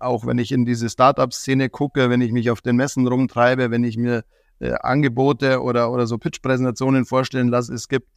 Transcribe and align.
Auch 0.00 0.26
wenn 0.26 0.38
ich 0.38 0.52
in 0.52 0.64
diese 0.64 0.88
Startup-Szene 0.88 1.68
gucke, 1.68 2.10
wenn 2.10 2.20
ich 2.20 2.32
mich 2.32 2.50
auf 2.50 2.60
den 2.60 2.76
Messen 2.76 3.06
rumtreibe, 3.06 3.70
wenn 3.70 3.84
ich 3.84 3.96
mir 3.96 4.24
äh, 4.58 4.72
Angebote 4.80 5.62
oder, 5.62 5.92
oder 5.92 6.06
so 6.06 6.18
Pitch-Präsentationen 6.18 7.04
vorstellen 7.04 7.48
lasse, 7.48 7.74
es 7.74 7.88
gibt 7.88 8.08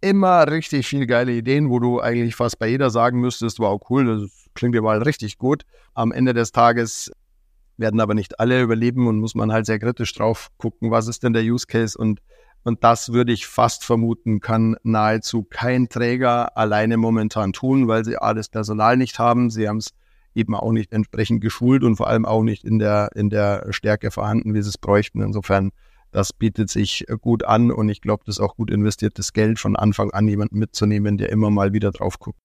immer 0.00 0.48
richtig 0.50 0.86
viel 0.86 1.06
geile 1.06 1.32
Ideen, 1.32 1.70
wo 1.70 1.78
du 1.78 2.00
eigentlich 2.00 2.36
fast 2.36 2.58
bei 2.58 2.68
jeder 2.68 2.90
sagen 2.90 3.20
müsstest, 3.20 3.58
wow, 3.58 3.80
cool, 3.90 4.20
das 4.20 4.30
klingt 4.54 4.74
ja 4.74 4.82
mal 4.82 5.02
richtig 5.02 5.38
gut. 5.38 5.64
Am 5.94 6.12
Ende 6.12 6.34
des 6.34 6.52
Tages 6.52 7.10
werden 7.76 8.00
aber 8.00 8.14
nicht 8.14 8.40
alle 8.40 8.60
überleben 8.60 9.06
und 9.06 9.18
muss 9.18 9.34
man 9.34 9.52
halt 9.52 9.66
sehr 9.66 9.78
kritisch 9.78 10.12
drauf 10.14 10.48
gucken, 10.56 10.90
was 10.90 11.08
ist 11.08 11.22
denn 11.22 11.32
der 11.32 11.42
Use 11.42 11.66
Case 11.66 11.96
und 11.96 12.20
und 12.64 12.84
das 12.84 13.12
würde 13.12 13.32
ich 13.32 13.46
fast 13.46 13.84
vermuten, 13.84 14.40
kann 14.40 14.76
nahezu 14.82 15.42
kein 15.42 15.88
Träger 15.88 16.56
alleine 16.56 16.96
momentan 16.96 17.52
tun, 17.52 17.88
weil 17.88 18.04
sie 18.04 18.18
alles 18.18 18.48
Personal 18.48 18.96
nicht 18.96 19.18
haben. 19.18 19.48
Sie 19.48 19.68
haben 19.68 19.78
es 19.78 19.94
eben 20.38 20.54
auch 20.54 20.72
nicht 20.72 20.92
entsprechend 20.92 21.40
geschult 21.40 21.82
und 21.82 21.96
vor 21.96 22.06
allem 22.06 22.24
auch 22.24 22.42
nicht 22.42 22.64
in 22.64 22.78
der, 22.78 23.10
in 23.14 23.28
der 23.28 23.66
Stärke 23.70 24.10
vorhanden, 24.10 24.54
wie 24.54 24.62
sie 24.62 24.70
es 24.70 24.78
bräuchten. 24.78 25.20
Insofern, 25.20 25.72
das 26.12 26.32
bietet 26.32 26.70
sich 26.70 27.04
gut 27.20 27.44
an 27.44 27.70
und 27.70 27.88
ich 27.88 28.00
glaube, 28.00 28.22
das 28.24 28.36
ist 28.36 28.40
auch 28.40 28.56
gut 28.56 28.70
investiertes 28.70 29.32
Geld, 29.32 29.58
von 29.58 29.76
Anfang 29.76 30.10
an 30.12 30.28
jemanden 30.28 30.58
mitzunehmen, 30.58 31.18
der 31.18 31.30
immer 31.30 31.50
mal 31.50 31.72
wieder 31.72 31.90
drauf 31.90 32.18
guckt. 32.18 32.38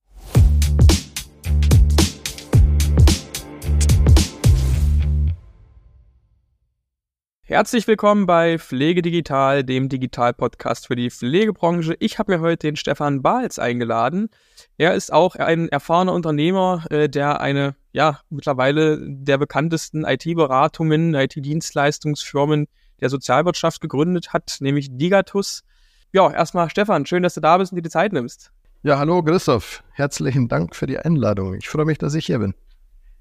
Herzlich 7.46 7.86
willkommen 7.88 8.26
bei 8.26 8.58
Pflege 8.58 9.04
Digital, 9.04 9.64
dem 9.64 9.88
Digital-Podcast 9.88 10.88
für 10.88 10.96
die 10.96 11.12
Pflegebranche. 11.12 11.96
Ich 12.00 12.18
habe 12.18 12.32
mir 12.32 12.42
heute 12.42 12.66
den 12.66 12.76
Stefan 12.76 13.22
Bahls 13.22 13.60
eingeladen. 13.60 14.30
Er 14.78 14.96
ist 14.96 15.14
auch 15.14 15.36
ein 15.36 15.70
erfahrener 15.70 16.14
Unternehmer, 16.14 16.86
äh, 16.90 17.10
der 17.10 17.42
eine, 17.42 17.76
ja, 17.94 18.20
mittlerweile 18.30 19.00
der 19.02 19.38
bekanntesten 19.38 20.04
IT-Beratungen, 20.04 21.14
IT-Dienstleistungsfirmen 21.14 22.68
der 23.00 23.10
Sozialwirtschaft 23.10 23.82
gegründet 23.82 24.34
hat, 24.34 24.58
nämlich 24.60 24.90
Digatus. 24.92 25.64
Ja, 26.12 26.32
erstmal 26.32 26.70
Stefan, 26.70 27.06
schön, 27.06 27.24
dass 27.24 27.36
du 27.36 27.42
da 27.42 27.58
bist 27.58 27.72
und 27.72 27.78
dir 27.78 27.84
die 27.84 27.90
Zeit 27.90 28.12
nimmst. 28.12 28.52
Ja, 28.82 28.98
hallo 28.98 29.24
Christoph. 29.24 29.84
Herzlichen 29.92 30.48
Dank 30.48 30.76
für 30.76 30.88
die 30.88 30.98
Einladung. 30.98 31.54
Ich 31.54 31.70
freue 31.70 31.86
mich, 31.86 32.00
dass 32.00 32.16
ich 32.16 32.26
hier 32.26 32.40
bin. 32.40 32.56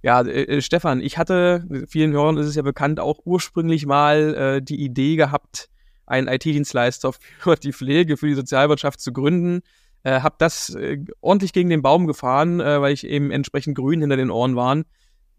Ja, 0.03 0.23
äh, 0.23 0.45
äh, 0.45 0.63
Stefan, 0.63 1.01
ich 1.01 1.19
hatte, 1.19 1.65
vielen 1.87 2.13
Hörern 2.13 2.39
ist 2.39 2.47
es 2.47 2.55
ja 2.55 2.63
bekannt, 2.63 2.99
auch 2.99 3.21
ursprünglich 3.25 3.87
mal 3.87 4.35
äh, 4.35 4.63
die 4.63 4.83
Idee 4.83 5.17
gehabt, 5.17 5.69
einen 6.07 6.29
IT-Dienstleister 6.29 7.13
für 7.39 7.57
die 7.57 7.73
Pflege, 7.75 8.17
für 8.17 8.27
die 8.27 8.35
Sozialwirtschaft 8.35 9.01
zu 9.01 9.13
gründen. 9.13 9.61
Äh, 10.05 10.21
habe 10.21 10.35
das 10.39 10.71
äh, 10.75 10.99
ordentlich 11.21 11.53
gegen 11.53 11.71
den 11.71 11.83
Baum 11.83 12.07
gefahren, 12.07 12.61
äh, 12.61 12.81
weil 12.81 12.93
ich 12.93 13.07
eben 13.07 13.31
entsprechend 13.31 13.77
grün 13.77 14.01
hinter 14.01 14.17
den 14.17 14.31
Ohren 14.31 14.57
waren. 14.57 14.85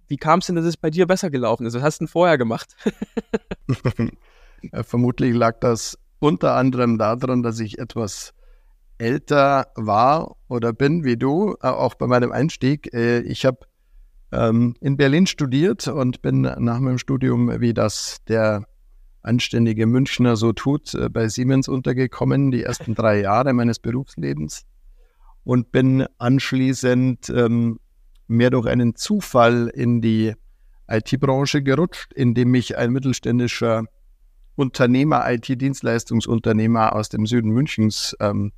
Wie 0.08 0.18
kam 0.18 0.40
es 0.40 0.48
denn, 0.48 0.56
dass 0.56 0.66
es 0.66 0.78
bei 0.78 0.90
dir 0.90 1.06
besser 1.06 1.30
gelaufen 1.30 1.66
ist? 1.66 1.74
Was 1.74 1.82
hast 1.82 2.00
du 2.00 2.06
denn 2.06 2.10
vorher 2.10 2.38
gemacht? 2.38 2.76
Vermutlich 4.72 5.36
lag 5.36 5.60
das 5.60 5.98
unter 6.20 6.56
anderem 6.56 6.98
daran, 6.98 7.44
dass 7.44 7.60
ich 7.60 7.78
etwas 7.78 8.34
älter 8.98 9.68
war 9.76 10.38
oder 10.48 10.72
bin 10.72 11.04
wie 11.04 11.18
du, 11.18 11.56
äh, 11.62 11.68
auch 11.68 11.96
bei 11.96 12.08
meinem 12.08 12.32
Einstieg. 12.32 12.94
Ich 12.94 13.46
habe 13.46 13.60
ähm, 14.32 14.76
in 14.80 14.96
Berlin 14.96 15.28
studiert 15.28 15.88
und 15.88 16.22
bin 16.22 16.42
nach 16.42 16.80
meinem 16.80 16.98
Studium, 16.98 17.60
wie 17.60 17.74
das 17.74 18.18
der 18.28 18.66
anständige 19.24 19.88
Münchner 19.88 20.36
so 20.36 20.54
tut, 20.54 20.94
äh, 20.94 21.10
bei 21.10 21.28
Siemens 21.28 21.68
untergekommen, 21.68 22.52
die 22.52 22.64
ersten 22.64 22.96
drei 22.96 23.22
Jahre 23.22 23.54
meines 23.54 23.80
Berufslebens 23.80 24.66
und 25.44 25.72
bin 25.72 26.06
anschließend 26.18 27.30
ähm, 27.30 27.80
mehr 28.28 28.50
durch 28.50 28.68
einen 28.68 28.96
Zufall 28.96 29.70
in 29.74 30.02
die 30.02 30.34
IT-Branche 30.88 31.64
gerutscht, 31.64 32.14
indem 32.14 32.52
mich 32.52 32.78
ein 32.78 32.92
mittelständischer 32.92 33.86
Unternehmer, 34.56 35.30
IT-Dienstleistungsunternehmer 35.32 36.94
aus 36.94 37.10
dem 37.10 37.26
Süden 37.26 37.50
Münchens 37.50 38.16
ähm, 38.20 38.52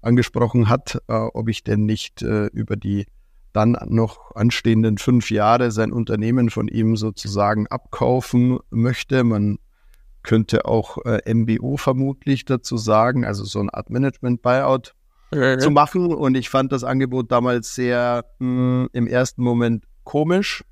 angesprochen 0.00 0.68
hat, 0.68 1.02
äh, 1.08 1.12
ob 1.12 1.48
ich 1.48 1.62
denn 1.62 1.84
nicht 1.84 2.22
äh, 2.22 2.46
über 2.46 2.76
die 2.76 3.06
dann 3.52 3.76
noch 3.88 4.34
anstehenden 4.34 4.96
fünf 4.96 5.30
Jahre 5.30 5.70
sein 5.70 5.92
Unternehmen 5.92 6.48
von 6.48 6.68
ihm 6.68 6.96
sozusagen 6.96 7.66
abkaufen 7.66 8.58
möchte. 8.70 9.24
Man 9.24 9.58
könnte 10.22 10.64
auch 10.64 10.98
äh, 11.04 11.32
MBO 11.32 11.76
vermutlich 11.76 12.44
dazu 12.44 12.76
sagen, 12.76 13.24
also 13.24 13.44
so 13.44 13.60
eine 13.60 13.74
Art 13.74 13.90
Management-Buyout 13.90 14.94
zu 15.58 15.70
machen. 15.70 16.12
Und 16.14 16.34
ich 16.36 16.50
fand 16.50 16.72
das 16.72 16.84
Angebot 16.84 17.32
damals 17.32 17.74
sehr 17.74 18.24
mh, 18.38 18.82
hm, 18.82 18.88
im 18.92 19.06
ersten 19.06 19.42
Moment 19.42 19.84
komisch, 20.04 20.62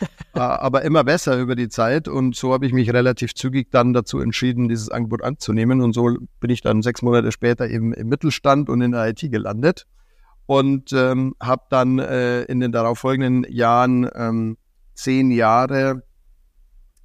äh, 0.34 0.40
aber 0.40 0.82
immer 0.82 1.04
besser 1.04 1.38
über 1.38 1.54
die 1.54 1.68
Zeit. 1.68 2.08
Und 2.08 2.34
so 2.34 2.52
habe 2.52 2.66
ich 2.66 2.72
mich 2.72 2.92
relativ 2.92 3.34
zügig 3.34 3.70
dann 3.70 3.92
dazu 3.92 4.18
entschieden, 4.18 4.68
dieses 4.68 4.88
Angebot 4.90 5.22
anzunehmen. 5.22 5.80
Und 5.80 5.92
so 5.92 6.16
bin 6.40 6.50
ich 6.50 6.62
dann 6.62 6.82
sechs 6.82 7.02
Monate 7.02 7.30
später 7.32 7.68
eben 7.68 7.92
im 7.92 8.08
Mittelstand 8.08 8.68
und 8.68 8.80
in 8.80 8.92
der 8.92 9.08
IT 9.08 9.20
gelandet 9.30 9.86
und 10.46 10.92
ähm, 10.92 11.34
habe 11.40 11.62
dann 11.70 11.98
äh, 11.98 12.42
in 12.42 12.60
den 12.60 12.72
darauffolgenden 12.72 13.50
Jahren 13.52 14.08
ähm, 14.14 14.56
zehn 14.94 15.30
Jahre 15.30 16.02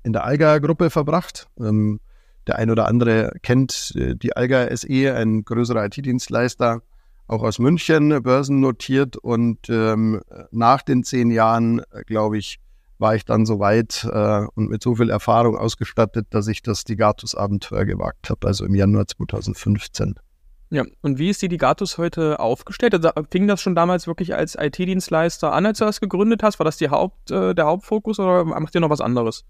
in 0.08 0.14
der 0.14 0.24
Alga-Gruppe 0.24 0.90
verbracht. 0.90 1.48
Ähm, 1.60 2.00
der 2.48 2.56
ein 2.56 2.72
oder 2.72 2.88
andere 2.88 3.34
kennt 3.44 3.94
äh, 3.96 4.16
die 4.16 4.36
Alga 4.36 4.76
SE, 4.76 5.14
ein 5.14 5.44
größerer 5.44 5.86
IT-Dienstleister, 5.86 6.82
auch 7.28 7.44
aus 7.44 7.60
München, 7.60 8.24
börsennotiert. 8.24 9.18
Und 9.18 9.70
ähm, 9.70 10.22
nach 10.52 10.82
den 10.82 11.04
zehn 11.04 11.30
Jahren, 11.30 11.80
äh, 11.92 12.04
glaube 12.06 12.38
ich, 12.38 12.60
war 13.00 13.16
ich 13.16 13.26
dann 13.26 13.46
so 13.46 13.60
weit 13.60 14.08
äh, 14.12 14.46
und 14.56 14.70
mit 14.70 14.82
so 14.82 14.96
viel 14.96 15.10
Erfahrung 15.10 15.58
ausgestattet, 15.58 16.28
dass 16.30 16.48
ich 16.48 16.64
das 16.64 16.86
Digatus-Abenteuer 16.86 17.86
gewagt 17.86 18.30
habe, 18.30 18.48
also 18.48 18.66
im 18.66 18.74
Januar 18.74 19.08
2015. 19.08 20.16
Ja, 20.70 20.84
und 21.02 21.18
wie 21.18 21.30
ist 21.30 21.42
die 21.42 21.48
Digatus 21.48 21.98
heute 21.98 22.40
aufgestellt? 22.40 22.94
Also 22.94 23.12
fing 23.30 23.48
das 23.48 23.62
schon 23.62 23.76
damals 23.76 24.08
wirklich 24.08 24.36
als 24.36 24.56
IT-Dienstleister 24.56 25.54
an, 25.54 25.66
als 25.66 25.78
du 25.80 25.86
das 25.86 26.02
gegründet 26.02 26.44
hast? 26.44 26.60
War 26.60 26.66
das 26.66 26.80
Haupt, 26.82 27.30
äh, 27.30 27.54
der 27.54 27.66
Hauptfokus 27.66 28.20
oder 28.20 28.46
macht 28.46 28.74
ihr 28.74 28.82
noch 28.82 28.90
was 28.90 29.02
anderes? 29.02 29.46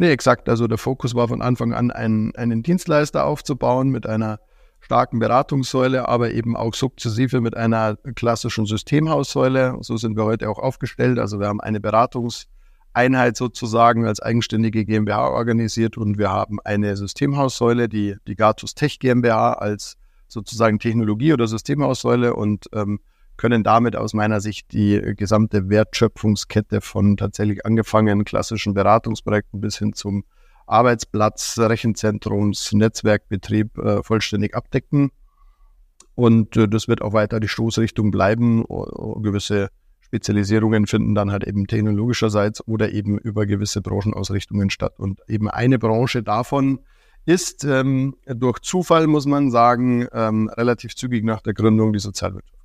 Nee, 0.00 0.12
exakt. 0.12 0.48
Also 0.48 0.68
der 0.68 0.78
Fokus 0.78 1.16
war 1.16 1.26
von 1.26 1.42
Anfang 1.42 1.74
an, 1.74 1.90
einen, 1.90 2.34
einen 2.36 2.62
Dienstleister 2.62 3.26
aufzubauen 3.26 3.88
mit 3.88 4.06
einer 4.06 4.38
starken 4.78 5.18
Beratungssäule, 5.18 6.08
aber 6.08 6.30
eben 6.30 6.56
auch 6.56 6.72
sukzessive 6.72 7.40
mit 7.40 7.56
einer 7.56 7.96
klassischen 8.14 8.64
Systemhaussäule. 8.64 9.76
So 9.80 9.96
sind 9.96 10.16
wir 10.16 10.24
heute 10.24 10.48
auch 10.48 10.60
aufgestellt. 10.60 11.18
Also 11.18 11.40
wir 11.40 11.48
haben 11.48 11.60
eine 11.60 11.80
Beratungseinheit 11.80 13.36
sozusagen 13.36 14.06
als 14.06 14.20
eigenständige 14.20 14.84
GmbH 14.84 15.30
organisiert 15.30 15.98
und 15.98 16.16
wir 16.16 16.30
haben 16.30 16.60
eine 16.64 16.96
Systemhaussäule, 16.96 17.88
die, 17.88 18.14
die 18.28 18.36
Gatus 18.36 18.76
Tech 18.76 19.00
GmbH 19.00 19.54
als 19.54 19.96
sozusagen 20.28 20.78
Technologie- 20.78 21.32
oder 21.32 21.48
Systemhaussäule 21.48 22.36
und 22.36 22.66
ähm, 22.72 23.00
können 23.38 23.62
damit 23.62 23.96
aus 23.96 24.12
meiner 24.12 24.40
Sicht 24.40 24.72
die 24.72 25.00
gesamte 25.16 25.70
Wertschöpfungskette 25.70 26.82
von 26.82 27.16
tatsächlich 27.16 27.64
angefangen 27.64 28.24
klassischen 28.24 28.74
Beratungsprojekten 28.74 29.60
bis 29.60 29.78
hin 29.78 29.94
zum 29.94 30.24
Arbeitsplatz, 30.66 31.58
Rechenzentrums, 31.58 32.72
Netzwerkbetrieb 32.72 33.78
äh, 33.78 34.02
vollständig 34.02 34.54
abdecken. 34.54 35.10
Und 36.14 36.56
äh, 36.56 36.68
das 36.68 36.88
wird 36.88 37.00
auch 37.00 37.14
weiter 37.14 37.40
die 37.40 37.48
Stoßrichtung 37.48 38.10
bleiben. 38.10 38.64
O 38.66 39.20
gewisse 39.20 39.70
Spezialisierungen 40.00 40.86
finden 40.86 41.14
dann 41.14 41.30
halt 41.30 41.44
eben 41.44 41.66
technologischerseits 41.66 42.66
oder 42.66 42.92
eben 42.92 43.18
über 43.18 43.46
gewisse 43.46 43.80
Branchenausrichtungen 43.80 44.68
statt. 44.70 44.98
Und 44.98 45.20
eben 45.28 45.48
eine 45.48 45.78
Branche 45.78 46.22
davon 46.22 46.80
ist 47.24 47.64
ähm, 47.64 48.16
durch 48.26 48.58
Zufall, 48.60 49.06
muss 49.06 49.26
man 49.26 49.50
sagen, 49.50 50.06
ähm, 50.12 50.48
relativ 50.48 50.96
zügig 50.96 51.24
nach 51.24 51.42
der 51.42 51.54
Gründung 51.54 51.92
die 51.92 51.98
Sozialwirtschaft. 51.98 52.57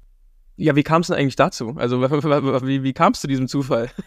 Ja, 0.56 0.76
wie 0.76 0.84
kam 0.84 1.02
es 1.02 1.08
denn 1.08 1.18
eigentlich 1.18 1.36
dazu? 1.36 1.76
Also 1.78 2.02
wie, 2.02 2.84
wie 2.84 2.94
kam 2.94 3.14
es 3.14 3.22
zu 3.22 3.28
diesem 3.28 3.48
Zufall? 3.48 3.90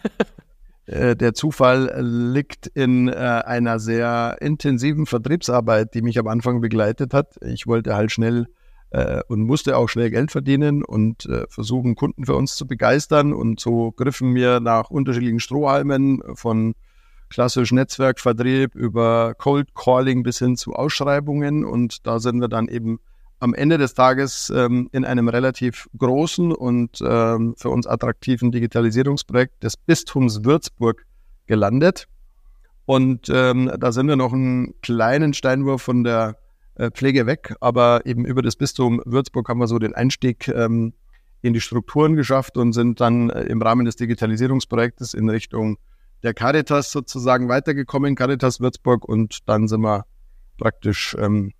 Äh, 0.88 1.16
der 1.16 1.34
Zufall 1.34 1.92
liegt 2.00 2.68
in 2.68 3.08
äh, 3.08 3.14
einer 3.14 3.80
sehr 3.80 4.36
intensiven 4.40 5.06
Vertriebsarbeit, 5.06 5.94
die 5.94 6.02
mich 6.02 6.16
am 6.16 6.28
Anfang 6.28 6.60
begleitet 6.60 7.12
hat. 7.12 7.34
Ich 7.42 7.66
wollte 7.66 7.96
halt 7.96 8.12
schnell 8.12 8.46
äh, 8.90 9.20
und 9.26 9.42
musste 9.42 9.76
auch 9.76 9.88
schnell 9.88 10.10
Geld 10.10 10.30
verdienen 10.30 10.84
und 10.84 11.26
äh, 11.26 11.44
versuchen, 11.48 11.96
Kunden 11.96 12.24
für 12.24 12.36
uns 12.36 12.54
zu 12.54 12.66
begeistern. 12.66 13.32
Und 13.32 13.58
so 13.58 13.90
griffen 13.92 14.30
mir 14.30 14.60
nach 14.60 14.90
unterschiedlichen 14.90 15.40
Strohhalmen 15.40 16.22
von 16.34 16.74
klassisch 17.28 17.72
Netzwerkvertrieb 17.72 18.76
über 18.76 19.34
Cold 19.34 19.74
Calling 19.74 20.22
bis 20.22 20.38
hin 20.38 20.56
zu 20.56 20.74
Ausschreibungen. 20.74 21.64
Und 21.64 22.06
da 22.06 22.20
sind 22.20 22.40
wir 22.40 22.48
dann 22.48 22.68
eben 22.68 23.00
am 23.38 23.54
Ende 23.54 23.78
des 23.78 23.94
Tages 23.94 24.50
ähm, 24.54 24.88
in 24.92 25.04
einem 25.04 25.28
relativ 25.28 25.88
großen 25.96 26.52
und 26.52 27.02
ähm, 27.02 27.54
für 27.56 27.68
uns 27.68 27.86
attraktiven 27.86 28.50
Digitalisierungsprojekt 28.50 29.62
des 29.62 29.76
Bistums 29.76 30.44
Würzburg 30.44 31.04
gelandet. 31.46 32.08
Und 32.86 33.28
ähm, 33.30 33.70
da 33.78 33.92
sind 33.92 34.08
wir 34.08 34.16
noch 34.16 34.32
einen 34.32 34.80
kleinen 34.80 35.34
Steinwurf 35.34 35.82
von 35.82 36.04
der 36.04 36.36
äh, 36.76 36.90
Pflege 36.90 37.26
weg, 37.26 37.54
aber 37.60 38.06
eben 38.06 38.24
über 38.24 38.42
das 38.42 38.56
Bistum 38.56 39.02
Würzburg 39.04 39.48
haben 39.48 39.58
wir 39.58 39.66
so 39.66 39.78
den 39.78 39.94
Einstieg 39.94 40.48
ähm, 40.48 40.94
in 41.42 41.52
die 41.52 41.60
Strukturen 41.60 42.16
geschafft 42.16 42.56
und 42.56 42.72
sind 42.72 43.00
dann 43.00 43.30
äh, 43.30 43.42
im 43.44 43.60
Rahmen 43.60 43.84
des 43.84 43.96
Digitalisierungsprojektes 43.96 45.14
in 45.14 45.28
Richtung 45.28 45.78
der 46.22 46.32
Caritas 46.32 46.90
sozusagen 46.90 47.48
weitergekommen, 47.48 48.14
Caritas 48.14 48.60
Würzburg, 48.60 49.04
und 49.04 49.48
dann 49.48 49.68
sind 49.68 49.82
wir 49.82 50.06
praktisch 50.58 51.16
ähm, 51.18 51.52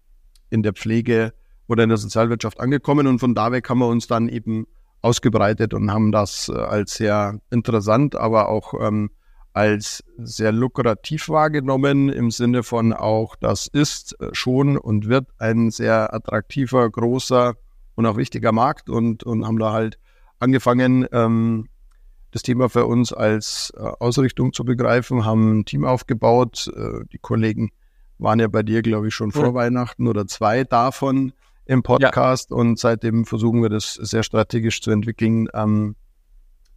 in 0.51 0.63
der 0.63 0.73
Pflege 0.73 1.33
oder 1.69 1.83
in 1.83 1.89
der 1.89 1.99
Sozialwirtschaft 1.99 2.61
angekommen 2.61 3.07
und 3.07 3.19
von 3.19 3.35
da 3.35 3.53
weg 3.53 3.69
haben 3.69 3.79
wir 3.79 3.89
uns 3.89 4.07
dann 4.07 4.29
eben 4.29 4.67
ausgebreitet 5.03 5.75
und 5.75 5.91
haben 5.93 6.13
das 6.13 6.49
äh, 6.49 6.59
als 6.59 6.95
sehr 6.95 7.41
interessant, 7.51 8.17
aber 8.17 8.49
auch 8.49 8.75
ähm, 8.81 9.11
als 9.53 10.05
sehr 10.19 10.53
lukrativ 10.53 11.29
wahrgenommen, 11.29 12.11
im 12.11 12.31
Sinne 12.31 12.63
von 12.63 12.93
auch, 12.93 13.37
das 13.37 13.67
ist 13.67 14.21
äh, 14.21 14.29
schon 14.33 14.77
und 14.77 15.09
wird 15.09 15.29
ein 15.39 15.71
sehr 15.71 16.13
attraktiver, 16.13 16.91
großer 16.91 17.55
und 17.95 18.07
auch 18.07 18.17
wichtiger 18.17 18.53
Markt 18.53 18.91
und, 18.91 19.25
und 19.25 19.47
haben 19.47 19.59
da 19.59 19.73
halt 19.73 19.99
angefangen, 20.39 21.07
ähm, 21.13 21.69
das 22.33 22.43
Thema 22.43 22.69
für 22.69 22.85
uns 22.85 23.15
als 23.15 23.73
äh, 23.77 23.81
Ausrichtung 23.81 24.53
zu 24.53 24.65
begreifen, 24.65 25.25
haben 25.25 25.61
ein 25.61 25.65
Team 25.65 25.87
aufgebaut. 25.87 26.71
Äh, 26.77 27.07
die 27.11 27.19
Kollegen 27.19 27.71
waren 28.19 28.41
ja 28.41 28.49
bei 28.49 28.63
dir, 28.63 28.83
glaube 28.83 29.09
ich, 29.09 29.15
schon 29.15 29.33
vor 29.33 29.47
ja. 29.47 29.55
Weihnachten 29.55 30.07
oder 30.07 30.27
zwei 30.27 30.65
davon 30.65 31.33
im 31.67 31.83
Podcast 31.83 32.51
ja. 32.51 32.57
und 32.57 32.79
seitdem 32.79 33.25
versuchen 33.25 33.63
wir 33.63 33.69
das 33.69 33.95
sehr 33.95 34.23
strategisch 34.23 34.81
zu 34.81 34.91
entwickeln 34.91 35.49
ähm, 35.53 35.97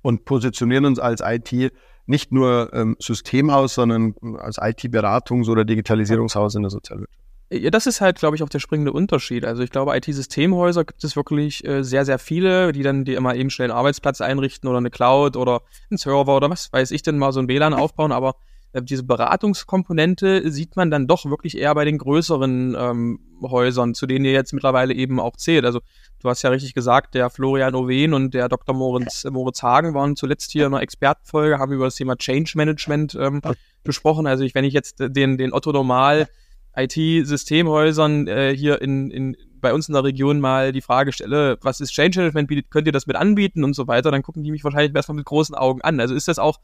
und 0.02 0.26
positionieren 0.26 0.86
uns 0.86 1.00
als 1.00 1.22
IT 1.24 1.72
nicht 2.06 2.32
nur 2.32 2.72
ähm, 2.74 2.96
Systemhaus, 3.00 3.76
sondern 3.76 4.16
als 4.40 4.58
IT-Beratungs- 4.58 5.48
oder 5.48 5.64
Digitalisierungshaus 5.64 6.56
in 6.56 6.64
der 6.64 6.72
Sozialwirtschaft. 6.72 7.20
Ja, 7.52 7.72
das 7.72 7.88
ist 7.88 8.00
halt, 8.00 8.20
glaube 8.20 8.36
ich, 8.36 8.44
auch 8.44 8.50
der 8.50 8.60
springende 8.60 8.94
Unterschied. 8.94 9.44
Also 9.44 9.64
ich 9.64 9.72
glaube, 9.72 9.96
IT-Systemhäuser 9.96 10.86
gibt 10.86 11.04
es 11.04 11.16
wirklich 11.16 11.66
äh, 11.66 11.84
sehr, 11.84 12.06
sehr 12.06 12.20
viele, 12.20 12.72
die 12.72 12.84
dann 12.84 13.06
die 13.06 13.16
immer 13.16 13.36
eben 13.36 13.50
schnell 13.50 13.72
einen 13.72 13.78
Arbeitsplatz 13.78 14.22
einrichten 14.22 14.70
oder 14.70 14.78
eine 14.78 14.92
Cloud 14.92 15.36
oder 15.36 15.62
einen 15.90 15.98
Server 15.98 16.36
oder 16.36 16.50
was 16.50 16.72
weiß 16.72 16.92
ich 16.92 17.02
denn 17.02 17.18
mal 17.18 17.32
so 17.32 17.40
ein 17.40 17.48
WLAN 17.48 17.74
aufbauen, 17.74 18.12
aber 18.12 18.36
diese 18.74 19.04
Beratungskomponente 19.04 20.52
sieht 20.52 20.76
man 20.76 20.92
dann 20.92 21.08
doch 21.08 21.26
wirklich 21.26 21.58
eher 21.58 21.74
bei 21.74 21.86
den 21.86 21.98
größeren 21.98 22.76
ähm, 22.78 23.20
Häusern, 23.42 23.96
zu 23.96 24.06
denen 24.06 24.26
ihr 24.26 24.32
jetzt 24.32 24.54
mittlerweile 24.54 24.94
eben 24.94 25.20
auch 25.20 25.36
zählt. 25.38 25.66
Also 25.66 25.80
du 26.20 26.30
hast 26.30 26.44
ja 26.44 26.52
richtig 26.52 26.76
gesagt, 26.76 27.16
der 27.16 27.30
Florian 27.30 27.74
Owen 27.74 28.14
und 28.14 28.34
der 28.34 28.48
Dr. 28.48 28.76
Moritz, 28.76 29.26
Moritz 29.26 29.64
Hagen 29.64 29.94
waren 29.94 30.16
zuletzt 30.16 30.52
hier 30.52 30.68
in 30.68 30.74
einer 30.74 30.84
Expertenfolge, 30.84 31.58
haben 31.58 31.74
über 31.74 31.86
das 31.86 31.96
Thema 31.96 32.16
Change 32.16 32.52
Management 32.56 33.16
ähm, 33.20 33.42
besprochen. 33.84 34.28
Also 34.28 34.44
ich, 34.44 34.54
wenn 34.54 34.66
ich 34.66 34.74
jetzt 34.74 34.98
den, 35.00 35.38
den 35.38 35.52
Otto 35.52 35.72
Normal 35.72 36.28
IT-Systemhäusern 36.76 38.28
äh, 38.28 38.56
hier 38.56 38.82
in, 38.82 39.10
in, 39.10 39.36
bei 39.60 39.74
uns 39.74 39.90
in 39.90 39.94
der 39.94 40.04
Region 40.04 40.40
mal 40.40 40.72
die 40.72 40.82
Frage 40.82 41.12
stelle, 41.12 41.58
was 41.62 41.80
ist 41.80 41.92
Change 41.92 42.20
Management, 42.20 42.70
könnt 42.70 42.88
ihr 42.88 42.94
das 42.94 43.08
mit 43.08 43.16
anbieten 43.16 43.64
und 43.64 43.74
so 43.74 43.88
weiter, 43.88 44.12
dann 44.12 44.22
gucken 44.22 44.44
die 44.44 44.52
mich 44.52 44.64
wahrscheinlich 44.64 44.96
erstmal 44.96 45.18
mit 45.18 45.26
großen 45.26 45.56
Augen 45.56 45.82
an. 45.82 46.00
Also 46.00 46.14
ist 46.14 46.28
das 46.28 46.38
auch, 46.38 46.60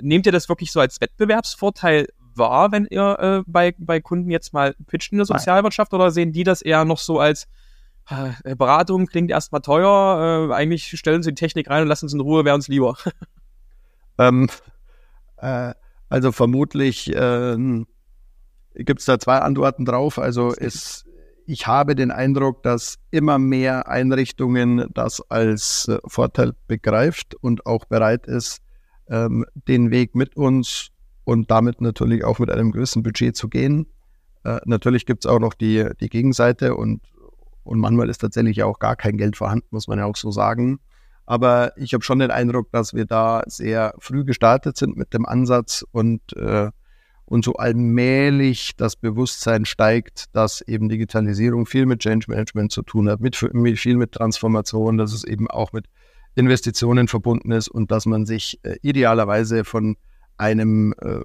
nehmt 0.00 0.26
ihr 0.26 0.32
das 0.32 0.48
wirklich 0.48 0.72
so 0.72 0.80
als 0.80 1.00
Wettbewerbsvorteil 1.00 2.08
wahr, 2.34 2.72
wenn 2.72 2.86
ihr 2.90 3.18
äh, 3.18 3.50
bei, 3.50 3.74
bei 3.78 4.00
Kunden 4.00 4.30
jetzt 4.30 4.52
mal 4.52 4.74
pitcht 4.86 5.12
in 5.12 5.18
der 5.18 5.26
Sozialwirtschaft 5.26 5.92
oder 5.94 6.10
sehen 6.10 6.32
die 6.32 6.44
das 6.44 6.62
eher 6.62 6.84
noch 6.84 6.98
so 6.98 7.18
als 7.18 7.46
äh, 8.08 8.54
Beratung 8.54 9.06
klingt 9.06 9.30
erstmal 9.30 9.62
teuer, 9.62 10.48
äh, 10.50 10.54
eigentlich 10.54 10.96
stellen 10.98 11.22
sie 11.22 11.30
die 11.30 11.40
Technik 11.40 11.68
rein 11.70 11.82
und 11.82 11.88
lassen 11.88 12.04
uns 12.04 12.14
in 12.14 12.20
Ruhe, 12.20 12.44
wäre 12.44 12.54
uns 12.54 12.68
lieber. 12.68 12.96
ähm, 14.18 14.48
äh, 15.38 15.74
also 16.08 16.30
vermutlich 16.32 17.12
ähm, 17.14 17.86
gibt 18.74 19.00
es 19.00 19.06
da 19.06 19.18
zwei 19.18 19.38
Antworten 19.38 19.84
drauf. 19.84 20.18
Also 20.18 20.54
es, 20.54 21.04
ich 21.46 21.66
habe 21.66 21.96
den 21.96 22.10
Eindruck, 22.10 22.62
dass 22.62 22.98
immer 23.10 23.38
mehr 23.38 23.88
Einrichtungen 23.88 24.88
das 24.94 25.20
als 25.30 25.88
äh, 25.88 25.98
Vorteil 26.06 26.52
begreift 26.68 27.34
und 27.34 27.66
auch 27.66 27.86
bereit 27.86 28.26
ist, 28.26 28.60
ähm, 29.08 29.44
den 29.68 29.90
Weg 29.90 30.14
mit 30.14 30.36
uns 30.36 30.88
und 31.24 31.50
damit 31.50 31.80
natürlich 31.80 32.24
auch 32.24 32.38
mit 32.38 32.50
einem 32.50 32.72
gewissen 32.72 33.02
Budget 33.02 33.36
zu 33.36 33.48
gehen. 33.48 33.86
Äh, 34.44 34.60
natürlich 34.64 35.06
gibt 35.06 35.24
es 35.24 35.30
auch 35.30 35.40
noch 35.40 35.54
die, 35.54 35.88
die 36.00 36.08
Gegenseite 36.08 36.74
und, 36.74 37.02
und 37.64 37.80
manchmal 37.80 38.08
ist 38.08 38.18
tatsächlich 38.18 38.62
auch 38.62 38.78
gar 38.78 38.96
kein 38.96 39.16
Geld 39.16 39.36
vorhanden, 39.36 39.66
muss 39.70 39.88
man 39.88 39.98
ja 39.98 40.04
auch 40.04 40.16
so 40.16 40.30
sagen. 40.30 40.78
Aber 41.24 41.76
ich 41.76 41.92
habe 41.92 42.04
schon 42.04 42.20
den 42.20 42.30
Eindruck, 42.30 42.70
dass 42.70 42.94
wir 42.94 43.04
da 43.04 43.42
sehr 43.46 43.94
früh 43.98 44.24
gestartet 44.24 44.76
sind 44.76 44.96
mit 44.96 45.12
dem 45.12 45.26
Ansatz 45.26 45.84
und 45.90 46.36
äh, 46.36 46.70
und 47.26 47.44
so 47.44 47.54
allmählich 47.54 48.76
das 48.76 48.94
Bewusstsein 48.96 49.64
steigt, 49.64 50.26
dass 50.32 50.60
eben 50.60 50.88
Digitalisierung 50.88 51.66
viel 51.66 51.84
mit 51.84 51.98
Change 51.98 52.26
Management 52.28 52.70
zu 52.70 52.82
tun 52.82 53.10
hat, 53.10 53.20
mit, 53.20 53.36
mit 53.52 53.78
viel 53.78 53.96
mit 53.96 54.12
Transformation, 54.12 54.96
dass 54.96 55.12
es 55.12 55.24
eben 55.24 55.50
auch 55.50 55.72
mit 55.72 55.86
Investitionen 56.36 57.08
verbunden 57.08 57.50
ist 57.50 57.68
und 57.68 57.90
dass 57.90 58.06
man 58.06 58.26
sich 58.26 58.60
äh, 58.62 58.76
idealerweise 58.82 59.64
von 59.64 59.96
einem 60.36 60.94
äh, 61.00 61.20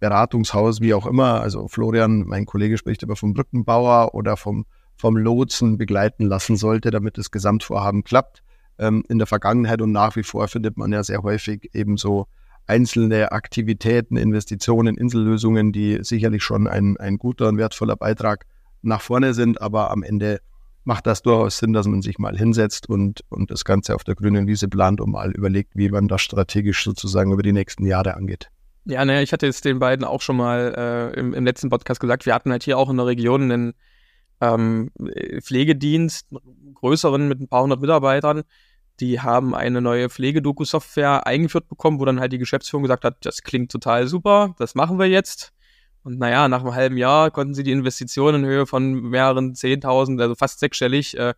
Beratungshaus, 0.00 0.80
wie 0.80 0.92
auch 0.92 1.06
immer, 1.06 1.40
also 1.40 1.68
Florian, 1.68 2.24
mein 2.26 2.44
Kollege 2.44 2.76
spricht 2.76 3.02
aber 3.04 3.16
vom 3.16 3.32
Brückenbauer 3.32 4.14
oder 4.14 4.36
vom, 4.36 4.66
vom 4.96 5.16
Lotsen 5.16 5.78
begleiten 5.78 6.26
lassen 6.26 6.56
sollte, 6.56 6.90
damit 6.90 7.16
das 7.16 7.30
Gesamtvorhaben 7.30 8.02
klappt. 8.02 8.42
Ähm, 8.76 9.04
in 9.08 9.18
der 9.18 9.28
Vergangenheit 9.28 9.80
und 9.80 9.92
nach 9.92 10.16
wie 10.16 10.24
vor 10.24 10.48
findet 10.48 10.76
man 10.76 10.92
ja 10.92 11.04
sehr 11.04 11.22
häufig 11.22 11.70
eben 11.72 11.96
so 11.96 12.26
einzelne 12.66 13.30
Aktivitäten, 13.30 14.16
Investitionen, 14.16 14.96
Insellösungen, 14.96 15.70
die 15.70 16.00
sicherlich 16.02 16.42
schon 16.42 16.66
ein, 16.66 16.96
ein 16.96 17.18
guter 17.18 17.48
und 17.48 17.56
wertvoller 17.56 17.96
Beitrag 17.96 18.46
nach 18.82 19.00
vorne 19.00 19.32
sind, 19.32 19.60
aber 19.62 19.90
am 19.92 20.02
Ende 20.02 20.40
macht 20.84 21.06
das 21.06 21.22
durchaus 21.22 21.58
Sinn, 21.58 21.72
dass 21.72 21.86
man 21.86 22.02
sich 22.02 22.18
mal 22.18 22.36
hinsetzt 22.36 22.88
und, 22.88 23.22
und 23.28 23.50
das 23.50 23.64
Ganze 23.64 23.94
auf 23.94 24.04
der 24.04 24.14
grünen 24.14 24.46
Wiese 24.46 24.68
plant 24.68 25.00
und 25.00 25.10
mal 25.10 25.32
überlegt, 25.32 25.72
wie 25.74 25.88
man 25.88 26.08
das 26.08 26.22
strategisch 26.22 26.84
sozusagen 26.84 27.32
über 27.32 27.42
die 27.42 27.52
nächsten 27.52 27.86
Jahre 27.86 28.14
angeht. 28.14 28.50
Ja, 28.84 29.04
ne, 29.04 29.22
ich 29.22 29.32
hatte 29.32 29.46
es 29.46 29.62
den 29.62 29.78
beiden 29.78 30.04
auch 30.04 30.20
schon 30.20 30.36
mal 30.36 30.74
äh, 30.76 31.18
im, 31.18 31.32
im 31.32 31.44
letzten 31.44 31.70
Podcast 31.70 32.00
gesagt, 32.00 32.26
wir 32.26 32.34
hatten 32.34 32.50
halt 32.50 32.64
hier 32.64 32.76
auch 32.76 32.90
in 32.90 32.98
der 32.98 33.06
Region 33.06 33.50
einen 33.50 33.72
ähm, 34.42 34.90
Pflegedienst, 35.40 36.28
größeren 36.74 37.26
mit 37.28 37.40
ein 37.40 37.48
paar 37.48 37.62
hundert 37.62 37.80
Mitarbeitern, 37.80 38.42
die 39.00 39.20
haben 39.20 39.54
eine 39.54 39.80
neue 39.80 40.10
Pflegedoku-Software 40.10 41.26
eingeführt 41.26 41.68
bekommen, 41.68 41.98
wo 41.98 42.04
dann 42.04 42.20
halt 42.20 42.32
die 42.32 42.38
Geschäftsführung 42.38 42.82
gesagt 42.82 43.04
hat, 43.04 43.24
das 43.24 43.42
klingt 43.42 43.72
total 43.72 44.06
super, 44.06 44.54
das 44.58 44.74
machen 44.74 44.98
wir 44.98 45.06
jetzt. 45.06 45.53
Und 46.04 46.18
naja, 46.18 46.48
nach 46.48 46.60
einem 46.60 46.74
halben 46.74 46.98
Jahr 46.98 47.30
konnten 47.30 47.54
sie 47.54 47.62
die 47.62 47.72
Investitionen 47.72 48.44
in 48.44 48.48
Höhe 48.48 48.66
von 48.66 49.08
mehreren 49.08 49.54
Zehntausend, 49.54 50.20
also 50.20 50.34
fast 50.34 50.60
sechsstellig, 50.60 51.16
äh, 51.16 51.32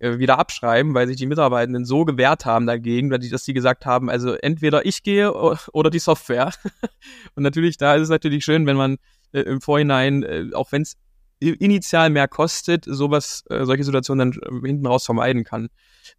äh 0.00 0.18
wieder 0.18 0.40
abschreiben, 0.40 0.92
weil 0.92 1.06
sich 1.06 1.16
die 1.16 1.26
Mitarbeitenden 1.26 1.84
so 1.84 2.04
gewehrt 2.04 2.44
haben 2.44 2.66
dagegen, 2.66 3.10
dass 3.10 3.44
die 3.44 3.54
gesagt 3.54 3.86
haben, 3.86 4.10
also 4.10 4.34
entweder 4.34 4.84
ich 4.84 5.04
gehe 5.04 5.32
oder 5.32 5.88
die 5.88 6.00
Software. 6.00 6.52
und 7.36 7.44
natürlich, 7.44 7.76
da 7.76 7.94
ist 7.94 8.02
es 8.02 8.08
natürlich 8.08 8.44
schön, 8.44 8.66
wenn 8.66 8.76
man 8.76 8.98
äh, 9.30 9.42
im 9.42 9.60
Vorhinein, 9.60 10.24
äh, 10.24 10.50
auch 10.52 10.72
wenn 10.72 10.82
es 10.82 10.96
initial 11.38 12.10
mehr 12.10 12.26
kostet, 12.26 12.84
sowas, 12.84 13.44
äh, 13.50 13.64
solche 13.64 13.84
Situationen 13.84 14.32
dann 14.32 14.62
äh, 14.62 14.66
hinten 14.66 14.86
raus 14.86 15.04
vermeiden 15.04 15.44
kann. 15.44 15.68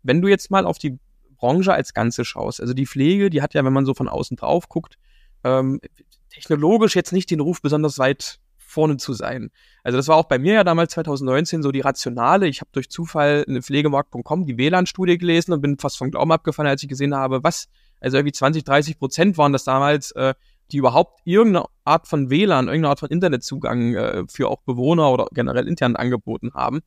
Wenn 0.03 0.21
du 0.21 0.29
jetzt 0.29 0.51
mal 0.51 0.65
auf 0.65 0.77
die 0.77 0.97
Branche 1.35 1.73
als 1.73 1.93
Ganze 1.93 2.23
schaust, 2.23 2.61
also 2.61 2.73
die 2.73 2.85
Pflege, 2.85 3.29
die 3.29 3.41
hat 3.41 3.53
ja, 3.53 3.65
wenn 3.65 3.73
man 3.73 3.85
so 3.85 3.93
von 3.93 4.07
außen 4.07 4.37
drauf 4.37 4.69
guckt, 4.69 4.97
ähm, 5.43 5.79
technologisch 6.29 6.95
jetzt 6.95 7.13
nicht 7.13 7.29
den 7.31 7.39
Ruf 7.39 7.61
besonders 7.61 7.99
weit 7.99 8.39
vorne 8.73 8.97
zu 8.97 9.13
sein. 9.13 9.51
Also 9.83 9.97
das 9.97 10.07
war 10.07 10.17
auch 10.17 10.25
bei 10.25 10.39
mir 10.39 10.53
ja 10.53 10.63
damals 10.63 10.93
2019 10.93 11.61
so 11.61 11.71
die 11.71 11.81
Rationale. 11.81 12.47
Ich 12.47 12.59
habe 12.59 12.71
durch 12.73 12.89
Zufall 12.89 13.45
eine 13.47 13.61
Pflegemarkt.com 13.61 14.45
die 14.45 14.57
WLAN-Studie 14.57 15.17
gelesen 15.17 15.53
und 15.53 15.61
bin 15.61 15.77
fast 15.77 15.97
vom 15.97 16.09
Glauben 16.09 16.31
abgefallen, 16.31 16.69
als 16.69 16.81
ich 16.81 16.89
gesehen 16.89 17.15
habe, 17.15 17.43
was, 17.43 17.69
also 18.01 18.17
irgendwie 18.17 18.33
20, 18.33 18.63
30 18.63 18.97
Prozent 18.97 19.37
waren 19.37 19.53
das 19.53 19.63
damals, 19.63 20.11
äh, 20.11 20.33
die 20.71 20.77
überhaupt 20.77 21.21
irgendeine 21.23 21.67
Art 21.83 22.07
von 22.07 22.29
WLAN, 22.29 22.65
irgendeine 22.65 22.89
Art 22.89 22.99
von 22.99 23.09
Internetzugang 23.09 23.93
äh, 23.93 24.23
für 24.27 24.47
auch 24.47 24.61
Bewohner 24.63 25.11
oder 25.11 25.27
generell 25.33 25.67
intern 25.67 25.95
angeboten 25.95 26.51
haben. 26.55 26.81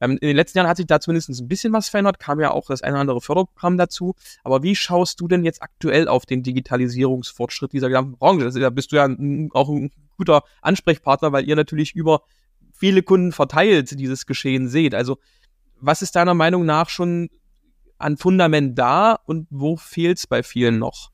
Ähm, 0.00 0.12
in 0.20 0.28
den 0.28 0.36
letzten 0.36 0.58
Jahren 0.58 0.68
hat 0.68 0.76
sich 0.76 0.86
da 0.86 1.00
zumindest 1.00 1.28
ein 1.30 1.48
bisschen 1.48 1.72
was 1.72 1.88
verändert, 1.88 2.18
kam 2.18 2.40
ja 2.40 2.50
auch 2.50 2.66
das 2.66 2.82
eine 2.82 2.94
oder 2.94 3.00
andere 3.00 3.20
Förderprogramm 3.20 3.78
dazu. 3.78 4.14
Aber 4.44 4.62
wie 4.62 4.76
schaust 4.76 5.20
du 5.20 5.28
denn 5.28 5.44
jetzt 5.44 5.62
aktuell 5.62 6.08
auf 6.08 6.26
den 6.26 6.42
Digitalisierungsfortschritt 6.42 7.72
dieser 7.72 7.88
gesamten 7.88 8.18
Branche? 8.18 8.50
Da 8.50 8.70
bist 8.70 8.92
du 8.92 8.96
ja 8.96 9.04
ein, 9.04 9.50
auch 9.52 9.68
ein 9.68 9.90
guter 10.16 10.42
Ansprechpartner, 10.60 11.32
weil 11.32 11.48
ihr 11.48 11.56
natürlich 11.56 11.94
über 11.94 12.22
viele 12.72 13.02
Kunden 13.02 13.32
verteilt 13.32 13.98
dieses 13.98 14.26
Geschehen 14.26 14.68
seht. 14.68 14.94
Also 14.94 15.18
was 15.80 16.02
ist 16.02 16.16
deiner 16.16 16.34
Meinung 16.34 16.64
nach 16.64 16.88
schon 16.88 17.28
an 17.98 18.16
Fundament 18.16 18.78
da 18.78 19.18
und 19.24 19.46
wo 19.50 19.76
fehlt 19.76 20.18
es 20.18 20.26
bei 20.26 20.42
vielen 20.42 20.78
noch? 20.78 21.11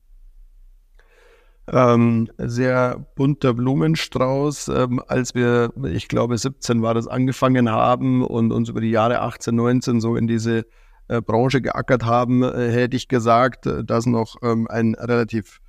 Ähm, 1.71 2.29
sehr 2.37 3.05
bunter 3.15 3.53
Blumenstrauß. 3.53 4.69
Ähm, 4.69 5.01
als 5.07 5.35
wir, 5.35 5.71
ich 5.85 6.07
glaube 6.07 6.37
17 6.37 6.81
war 6.81 6.93
das, 6.93 7.07
angefangen 7.07 7.71
haben 7.71 8.23
und 8.23 8.51
uns 8.51 8.69
über 8.69 8.81
die 8.81 8.91
Jahre 8.91 9.21
18, 9.21 9.55
19 9.55 10.01
so 10.01 10.15
in 10.15 10.27
diese 10.27 10.65
äh, 11.07 11.21
Branche 11.21 11.61
geackert 11.61 12.05
haben, 12.05 12.43
äh, 12.43 12.71
hätte 12.71 12.95
ich 12.95 13.07
gesagt, 13.07 13.65
äh, 13.65 13.83
dass 13.83 14.05
noch 14.05 14.37
ähm, 14.43 14.67
ein 14.69 14.95
relativ 14.95 15.59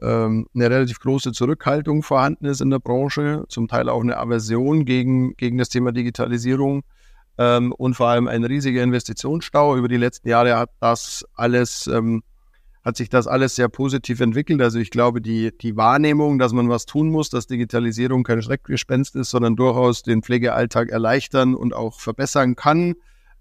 ähm, 0.00 0.46
eine 0.54 0.70
relativ 0.70 1.00
große 1.00 1.32
Zurückhaltung 1.32 2.02
vorhanden 2.02 2.46
ist 2.46 2.60
in 2.60 2.70
der 2.70 2.78
Branche, 2.78 3.44
zum 3.48 3.68
Teil 3.68 3.88
auch 3.88 4.00
eine 4.00 4.16
Aversion 4.16 4.84
gegen, 4.84 5.36
gegen 5.36 5.58
das 5.58 5.68
Thema 5.70 5.92
Digitalisierung. 5.92 6.82
ähm, 7.38 7.72
und 7.72 7.94
vor 7.94 8.08
allem 8.08 8.28
ein 8.28 8.44
riesiger 8.44 8.82
Investitionsstau. 8.82 9.76
Über 9.76 9.88
die 9.88 9.96
letzten 9.96 10.28
Jahre 10.28 10.56
hat 10.58 10.70
das 10.80 11.24
alles, 11.34 11.86
ähm, 11.86 12.22
hat 12.88 12.96
sich 12.96 13.10
das 13.10 13.26
alles 13.26 13.54
sehr 13.54 13.68
positiv 13.68 14.20
entwickelt. 14.20 14.62
Also 14.62 14.78
ich 14.78 14.90
glaube, 14.90 15.20
die, 15.20 15.52
die 15.58 15.76
Wahrnehmung, 15.76 16.38
dass 16.38 16.54
man 16.54 16.70
was 16.70 16.86
tun 16.86 17.10
muss, 17.10 17.28
dass 17.28 17.46
Digitalisierung 17.46 18.24
kein 18.24 18.40
Schreckgespenst 18.40 19.14
ist, 19.14 19.28
sondern 19.28 19.56
durchaus 19.56 20.02
den 20.02 20.22
Pflegealltag 20.22 20.88
erleichtern 20.88 21.54
und 21.54 21.74
auch 21.74 22.00
verbessern 22.00 22.56
kann 22.56 22.94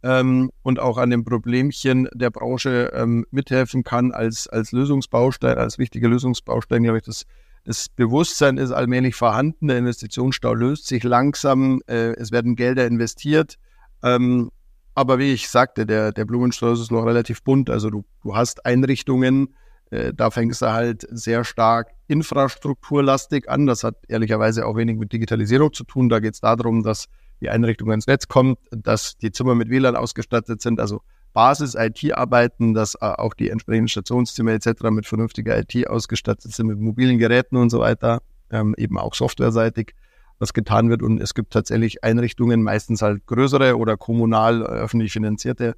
ähm, 0.03 0.51
und 0.63 0.79
auch 0.79 0.97
an 0.97 1.11
dem 1.11 1.23
Problemchen 1.23 2.09
der 2.13 2.29
Branche 2.29 2.91
ähm, 2.93 3.25
mithelfen 3.31 3.85
kann 3.85 4.11
als, 4.11 4.47
als 4.49 4.73
Lösungsbaustein, 4.73 5.57
als 5.57 5.77
wichtiger 5.77 6.09
Lösungsbaustein, 6.09 6.83
glaube 6.83 6.97
ich, 6.97 7.05
das 7.05 7.23
das 7.63 7.89
Bewusstsein 7.89 8.55
ist 8.55 8.71
allmählich 8.71 9.15
vorhanden, 9.15 9.67
der 9.67 9.77
Investitionsstau 9.77 10.53
löst 10.53 10.87
sich 10.87 11.03
langsam, 11.03 11.81
äh, 11.87 12.13
es 12.15 12.31
werden 12.31 12.55
Gelder 12.55 12.87
investiert. 12.87 13.55
Ähm, 14.01 14.51
aber 14.97 15.19
wie 15.19 15.31
ich 15.31 15.47
sagte, 15.47 15.85
der, 15.85 16.11
der 16.11 16.25
Blumenstrauß 16.25 16.81
ist 16.81 16.91
noch 16.91 17.05
relativ 17.05 17.43
bunt. 17.43 17.69
Also 17.69 17.91
du, 17.91 18.03
du 18.23 18.35
hast 18.35 18.65
Einrichtungen, 18.65 19.53
äh, 19.91 20.11
da 20.11 20.31
fängst 20.31 20.63
du 20.63 20.73
halt 20.73 21.05
sehr 21.11 21.43
stark 21.43 21.91
infrastrukturlastig 22.07 23.47
an. 23.47 23.67
Das 23.67 23.83
hat 23.83 23.97
ehrlicherweise 24.07 24.65
auch 24.65 24.75
wenig 24.75 24.97
mit 24.97 25.13
Digitalisierung 25.13 25.71
zu 25.71 25.83
tun. 25.83 26.09
Da 26.09 26.19
geht 26.19 26.33
es 26.33 26.41
darum, 26.41 26.81
dass 26.81 27.09
die 27.41 27.49
Einrichtung 27.51 27.91
ins 27.91 28.07
Netz 28.07 28.27
kommt, 28.27 28.57
dass 28.71 29.19
die 29.19 29.31
Zimmer 29.31 29.53
mit 29.53 29.69
WLAN 29.69 29.95
ausgestattet 29.95 30.63
sind. 30.63 30.79
Also 30.79 31.03
Basis-IT-Arbeiten, 31.33 32.73
dass 32.73 32.95
äh, 32.95 33.05
auch 33.05 33.35
die 33.35 33.51
entsprechenden 33.51 33.89
Stationszimmer 33.89 34.53
etc. 34.53 34.81
mit 34.89 35.05
vernünftiger 35.05 35.59
IT 35.59 35.87
ausgestattet 35.87 36.53
sind, 36.53 36.65
mit 36.65 36.79
mobilen 36.79 37.19
Geräten 37.19 37.57
und 37.57 37.69
so 37.69 37.81
weiter, 37.81 38.23
ähm, 38.49 38.73
eben 38.79 38.97
auch 38.97 39.13
softwareseitig 39.13 39.93
was 40.39 40.53
getan 40.53 40.89
wird. 40.89 41.01
Und 41.01 41.21
es 41.21 41.33
gibt 41.33 41.51
tatsächlich 41.53 42.03
Einrichtungen, 42.03 42.63
meistens 42.63 43.01
halt 43.01 43.25
größere 43.25 43.77
oder 43.77 43.97
kommunal 43.97 44.61
äh, 44.61 44.65
öffentlich 44.65 45.11
finanzierte, 45.11 45.75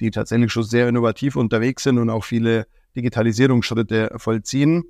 die 0.00 0.10
tatsächlich 0.10 0.52
schon 0.52 0.64
sehr 0.64 0.88
innovativ 0.88 1.36
unterwegs 1.36 1.82
sind 1.82 1.98
und 1.98 2.10
auch 2.10 2.24
viele 2.24 2.66
Digitalisierungsschritte 2.96 4.12
vollziehen. 4.16 4.84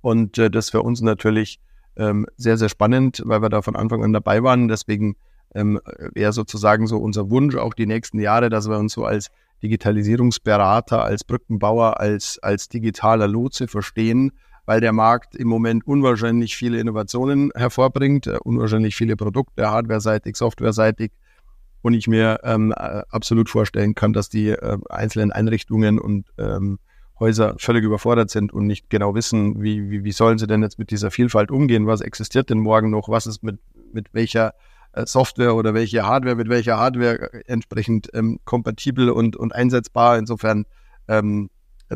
Und 0.00 0.38
äh, 0.38 0.50
das 0.50 0.70
für 0.70 0.82
uns 0.82 1.00
natürlich 1.00 1.60
ähm, 1.96 2.26
sehr, 2.36 2.56
sehr 2.56 2.68
spannend, 2.68 3.22
weil 3.24 3.42
wir 3.42 3.48
da 3.48 3.62
von 3.62 3.76
Anfang 3.76 4.04
an 4.04 4.12
dabei 4.12 4.42
waren. 4.42 4.68
Deswegen 4.68 5.16
ähm, 5.54 5.80
wäre 6.14 6.32
sozusagen 6.32 6.86
so 6.86 6.98
unser 6.98 7.30
Wunsch 7.30 7.56
auch 7.56 7.74
die 7.74 7.86
nächsten 7.86 8.20
Jahre, 8.20 8.50
dass 8.50 8.68
wir 8.68 8.78
uns 8.78 8.92
so 8.92 9.04
als 9.04 9.28
Digitalisierungsberater, 9.62 11.02
als 11.02 11.24
Brückenbauer, 11.24 11.98
als, 11.98 12.38
als 12.42 12.68
digitaler 12.68 13.26
Lotse 13.26 13.68
verstehen, 13.68 14.32
weil 14.66 14.80
der 14.80 14.92
Markt 14.92 15.34
im 15.34 15.48
Moment 15.48 15.86
unwahrscheinlich 15.86 16.56
viele 16.56 16.78
Innovationen 16.78 17.50
hervorbringt, 17.54 18.26
äh, 18.26 18.38
unwahrscheinlich 18.42 18.96
viele 18.96 19.16
Produkte, 19.16 19.70
hardware-seitig, 19.70 20.36
software-seitig. 20.36 21.12
Und 21.82 21.94
ich 21.94 22.08
mir 22.08 22.40
ähm, 22.42 22.72
äh, 22.72 23.02
absolut 23.10 23.48
vorstellen 23.48 23.94
kann, 23.94 24.12
dass 24.12 24.28
die 24.28 24.48
äh, 24.48 24.78
einzelnen 24.90 25.30
Einrichtungen 25.30 26.00
und 26.00 26.26
ähm, 26.36 26.78
Häuser 27.18 27.54
völlig 27.58 27.84
überfordert 27.84 28.28
sind 28.28 28.52
und 28.52 28.66
nicht 28.66 28.90
genau 28.90 29.14
wissen, 29.14 29.62
wie, 29.62 29.88
wie, 29.88 30.04
wie 30.04 30.12
sollen 30.12 30.36
sie 30.36 30.46
denn 30.46 30.62
jetzt 30.62 30.78
mit 30.78 30.90
dieser 30.90 31.10
Vielfalt 31.10 31.50
umgehen, 31.50 31.86
was 31.86 32.00
existiert 32.00 32.50
denn 32.50 32.58
morgen 32.58 32.90
noch, 32.90 33.08
was 33.08 33.26
ist 33.26 33.42
mit, 33.42 33.58
mit 33.92 34.12
welcher 34.12 34.52
äh, 34.92 35.06
Software 35.06 35.54
oder 35.54 35.74
welche 35.74 36.04
Hardware 36.04 36.34
mit 36.34 36.48
welcher 36.48 36.78
Hardware 36.78 37.32
äh, 37.32 37.42
entsprechend 37.46 38.08
ähm, 38.14 38.40
kompatibel 38.44 39.10
und, 39.10 39.36
und 39.36 39.54
einsetzbar. 39.54 40.18
Insofern, 40.18 40.64
ähm, 41.06 41.50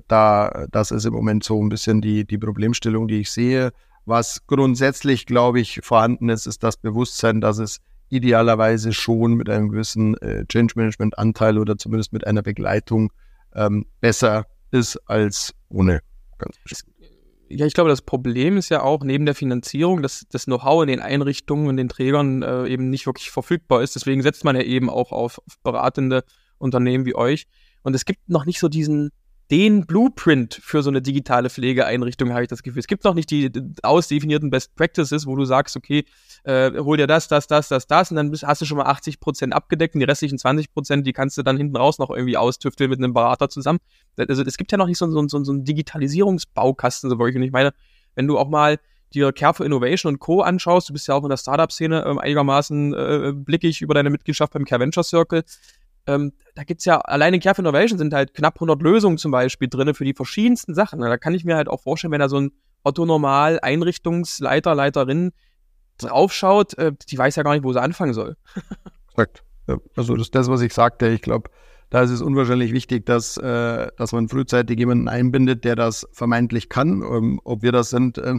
da, 0.09 0.67
das 0.71 0.91
ist 0.91 1.05
im 1.05 1.13
Moment 1.13 1.45
so 1.45 1.63
ein 1.63 1.69
bisschen 1.69 2.01
die, 2.01 2.25
die 2.25 2.39
Problemstellung, 2.39 3.09
die 3.09 3.21
ich 3.21 3.31
sehe. 3.31 3.73
Was 4.07 4.47
grundsätzlich, 4.47 5.27
glaube 5.27 5.61
ich, 5.61 5.81
vorhanden 5.83 6.29
ist, 6.29 6.47
ist 6.47 6.63
das 6.63 6.77
Bewusstsein, 6.77 7.41
dass 7.41 7.59
es 7.59 7.79
idealerweise 8.09 8.93
schon 8.93 9.35
mit 9.35 9.49
einem 9.49 9.69
gewissen 9.69 10.17
äh, 10.19 10.45
Change 10.47 10.75
Management 10.77 11.19
Anteil 11.19 11.59
oder 11.59 11.77
zumindest 11.77 12.13
mit 12.13 12.27
einer 12.27 12.43
Begleitung 12.43 13.13
ähm, 13.55 13.87
besser 14.01 14.47
ist 14.73 14.97
als 15.09 15.55
ohne. 15.69 16.01
Ganz 16.39 16.57
ja, 17.53 17.67
ich 17.67 17.75
glaube, 17.75 17.91
das 17.91 18.03
Problem 18.03 18.57
ist 18.57 18.69
ja 18.69 18.83
auch 18.83 19.03
neben 19.03 19.27
der 19.27 19.35
Finanzierung, 19.35 20.03
dass 20.03 20.25
das 20.31 20.45
Know-how 20.45 20.83
in 20.83 20.89
den 20.89 21.01
Einrichtungen 21.01 21.67
und 21.67 21.77
den 21.77 21.89
Trägern 21.89 22.43
äh, 22.43 22.69
eben 22.69 22.91
nicht 22.91 23.07
wirklich 23.07 23.31
verfügbar 23.31 23.83
ist. 23.83 23.97
Deswegen 23.97 24.23
setzt 24.23 24.45
man 24.45 24.55
ja 24.55 24.63
eben 24.63 24.89
auch 24.89 25.11
auf, 25.11 25.39
auf 25.39 25.59
beratende 25.65 26.23
Unternehmen 26.59 27.07
wie 27.07 27.17
euch. 27.17 27.47
Und 27.83 27.97
es 27.97 28.05
gibt 28.05 28.29
noch 28.29 28.47
nicht 28.47 28.61
so 28.61 28.69
diesen, 28.69 29.11
den 29.51 29.85
Blueprint 29.87 30.61
für 30.63 30.83
so 30.83 30.91
eine 30.91 31.03
digitale 31.03 31.51
Pflegeeinrichtung, 31.51 32.33
habe 32.33 32.43
ich 32.43 32.49
das 32.49 32.63
Gefühl. 32.63 32.81
Es 32.81 32.87
gibt 32.87 33.05
noch 33.05 33.15
nicht 33.15 33.31
die 33.31 33.51
ausdefinierten 33.83 34.51
Best 34.51 34.77
Practices, 34.77 35.27
wo 35.27 35.35
du 35.35 35.45
sagst, 35.45 35.77
okay, 35.77 36.05
äh, 36.45 36.71
hol 36.79 36.97
dir 36.97 37.07
das, 37.07 37.27
das, 37.27 37.47
das, 37.47 37.69
das, 37.69 37.87
das 37.87 38.11
und 38.11 38.17
dann 38.17 38.33
hast 38.43 38.61
du 38.61 38.65
schon 38.65 38.79
mal 38.79 38.87
80 38.87 39.19
Prozent 39.19 39.53
abgedeckt 39.53 39.95
und 39.95 40.01
die 40.01 40.07
restlichen 40.07 40.39
20 40.39 40.73
Prozent, 40.73 41.07
die 41.07 41.13
kannst 41.13 41.37
du 41.37 41.43
dann 41.43 41.57
hinten 41.57 41.77
raus 41.77 41.99
noch 41.99 42.11
irgendwie 42.11 42.37
austüfteln 42.37 42.91
mit 42.91 43.01
einem 43.01 43.13
Berater 43.13 43.49
zusammen. 43.49 43.81
Also 44.17 44.43
es 44.43 44.57
gibt 44.57 44.71
ja 44.71 44.79
noch 44.79 44.87
nicht 44.87 44.99
so, 44.99 45.11
so, 45.11 45.27
so, 45.27 45.43
so 45.43 45.53
einen 45.53 45.65
Digitalisierungsbaukasten, 45.65 47.11
so 47.11 47.19
wirklich. 47.19 47.37
Und 47.37 47.43
ich 47.43 47.53
meine, 47.53 47.73
wenn 48.15 48.27
du 48.27 48.39
auch 48.39 48.49
mal 48.49 48.79
dir 49.13 49.33
Care 49.33 49.55
for 49.55 49.67
Innovation 49.67 50.15
und 50.15 50.21
Co. 50.21 50.43
anschaust, 50.43 50.89
du 50.89 50.93
bist 50.93 51.09
ja 51.09 51.15
auch 51.15 51.25
in 51.25 51.31
der 51.31 51.37
Startup-Szene 51.37 52.05
ähm, 52.07 52.19
einigermaßen 52.19 52.95
äh, 52.95 53.33
blickig 53.35 53.83
über 53.83 53.95
deine 53.95 54.11
Mitgliedschaft 54.11 54.53
beim 54.53 54.65
Care 54.65 54.81
Venture 54.81 55.03
Circle 55.03 55.43
ähm, 56.15 56.33
da 56.55 56.65
gibt's 56.65 56.85
ja, 56.85 56.99
alleine 56.99 57.37
in 57.37 57.43
Care 57.43 57.55
for 57.55 57.63
Innovation 57.63 57.99
sind 57.99 58.13
halt 58.13 58.35
knapp 58.35 58.57
100 58.57 58.83
Lösungen 58.83 59.19
zum 59.19 59.31
Beispiel 59.31 59.69
drinne 59.69 59.95
für 59.95 60.05
die 60.05 60.15
verschiedensten 60.15 60.75
Sachen. 60.75 61.01
Da 61.01 61.17
kann 61.17 61.35
ich 61.35 61.45
mir 61.45 61.57
halt 61.57 61.69
auch 61.69 61.81
vorstellen, 61.81 62.13
wenn 62.13 62.21
da 62.21 62.29
so 62.29 62.39
ein 62.39 62.53
Otto-Normal 62.83 63.61
Einrichtungsleiter, 63.61 64.75
Leiterin 64.75 65.33
draufschaut, 65.99 66.77
äh, 66.79 66.93
die 67.09 67.19
weiß 67.19 67.37
ja 67.37 67.43
gar 67.43 67.53
nicht, 67.53 67.65
wo 67.65 67.73
sie 67.73 67.81
anfangen 67.81 68.15
soll. 68.15 68.37
Exakt. 69.11 69.45
Also 69.95 70.15
das 70.15 70.27
ist 70.27 70.35
das, 70.35 70.49
was 70.49 70.63
ich 70.63 70.75
sagte. 70.75 71.09
Ich 71.09 71.23
glaube, 71.23 71.51
da 71.91 72.03
ist 72.03 72.11
es 72.11 72.23
unwahrscheinlich 72.23 72.73
wichtig, 72.73 73.07
dass, 73.07 73.37
äh, 73.37 73.89
dass 73.97 74.13
man 74.13 74.29
frühzeitig 74.29 74.79
jemanden 74.79 75.09
einbindet, 75.09 75.65
der 75.65 75.77
das 75.77 76.09
vermeintlich 76.13 76.69
kann. 76.69 77.03
Ähm, 77.03 77.41
ob 77.45 77.63
wir 77.63 77.73
das 77.73 77.91
sind, 77.91 78.19
äh, 78.19 78.35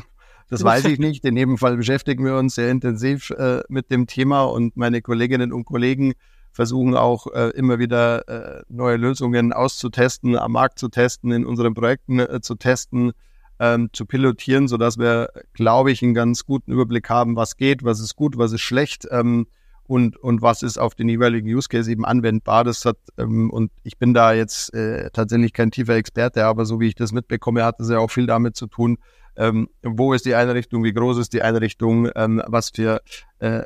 das 0.50 0.64
weiß 0.64 0.86
ich 0.86 1.00
nicht. 1.00 1.24
In 1.24 1.38
jedem 1.38 1.58
Fall 1.58 1.78
beschäftigen 1.78 2.26
wir 2.26 2.36
uns 2.36 2.56
sehr 2.56 2.70
intensiv 2.70 3.30
äh, 3.32 3.62
mit 3.70 3.92
dem 3.92 4.08
Thema 4.08 4.44
und 4.44 4.76
meine 4.76 5.02
Kolleginnen 5.02 5.54
und 5.54 5.66
Kollegen 5.66 6.14
versuchen 6.52 6.96
auch 6.96 7.28
äh, 7.28 7.50
immer 7.50 7.80
wieder 7.80 8.28
äh, 8.28 8.64
neue 8.70 8.98
Lösungen 8.98 9.54
auszutesten, 9.54 10.38
am 10.38 10.52
Markt 10.54 10.80
zu 10.80 10.90
testen, 10.90 11.32
in 11.32 11.46
unseren 11.46 11.74
Projekten 11.74 12.20
äh, 12.20 12.42
zu 12.42 12.56
testen, 12.56 13.14
ähm, 13.60 13.90
zu 13.94 14.06
pilotieren, 14.06 14.68
so 14.68 14.78
dass 14.78 14.98
wir, 14.98 15.30
glaube 15.54 15.92
ich, 15.92 16.02
einen 16.02 16.14
ganz 16.14 16.46
guten 16.46 16.72
Überblick 16.72 17.10
haben, 17.10 17.36
was 17.36 17.58
geht, 17.58 17.84
was 17.84 18.00
ist 18.00 18.16
gut, 18.16 18.38
was 18.38 18.52
ist 18.52 18.62
schlecht 18.62 19.08
ähm, 19.12 19.48
und, 19.84 20.18
und 20.18 20.42
was 20.42 20.64
ist 20.64 20.78
auf 20.78 20.96
den 20.96 21.10
jeweiligen 21.10 21.48
Use 21.48 21.70
Case 21.70 21.92
eben 21.92 22.06
anwendbar. 22.06 22.64
Das 22.64 22.86
hat, 22.86 22.98
ähm, 23.18 23.50
und 23.50 23.72
ich 23.84 23.98
bin 23.98 24.14
da 24.14 24.34
jetzt 24.34 24.74
äh, 24.74 25.10
tatsächlich 25.12 25.54
kein 25.54 25.72
tiefer 25.72 25.96
Experte, 25.96 26.46
aber 26.46 26.66
so 26.66 26.80
wie 26.80 26.88
ich 26.88 26.96
das 26.96 27.12
mitbekomme, 27.12 27.64
hat 27.64 27.80
es 27.80 27.90
ja 27.90 28.00
auch 28.00 28.10
viel 28.10 28.26
damit 28.26 28.56
zu 28.56 28.68
tun, 28.68 28.98
ähm, 29.36 29.70
wo 29.84 30.14
ist 30.14 30.26
die 30.26 30.36
Einrichtung, 30.36 30.84
wie 30.84 30.94
groß 30.94 31.18
ist 31.18 31.34
die 31.34 31.42
Einrichtung, 31.42 32.10
ähm, 32.16 32.42
was 32.48 32.72
für 32.72 33.02
äh, 33.40 33.62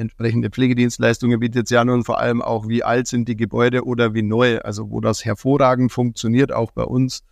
entsprechende 0.00 0.50
Pflegedienstleistungen 0.50 1.38
bietet 1.38 1.66
es 1.66 1.70
ja 1.70 1.84
nun 1.84 2.02
vor 2.02 2.18
allem 2.18 2.42
auch, 2.42 2.66
wie 2.66 2.82
alt 2.82 3.06
sind 3.06 3.28
die 3.28 3.36
Gebäude 3.36 3.84
oder 3.84 4.14
wie 4.14 4.22
neu, 4.22 4.58
also 4.58 4.90
wo 4.90 5.00
das 5.00 5.24
hervorragend 5.24 5.92
funktioniert, 5.92 6.52
auch 6.52 6.72
bei 6.72 6.82
uns. 6.82 7.22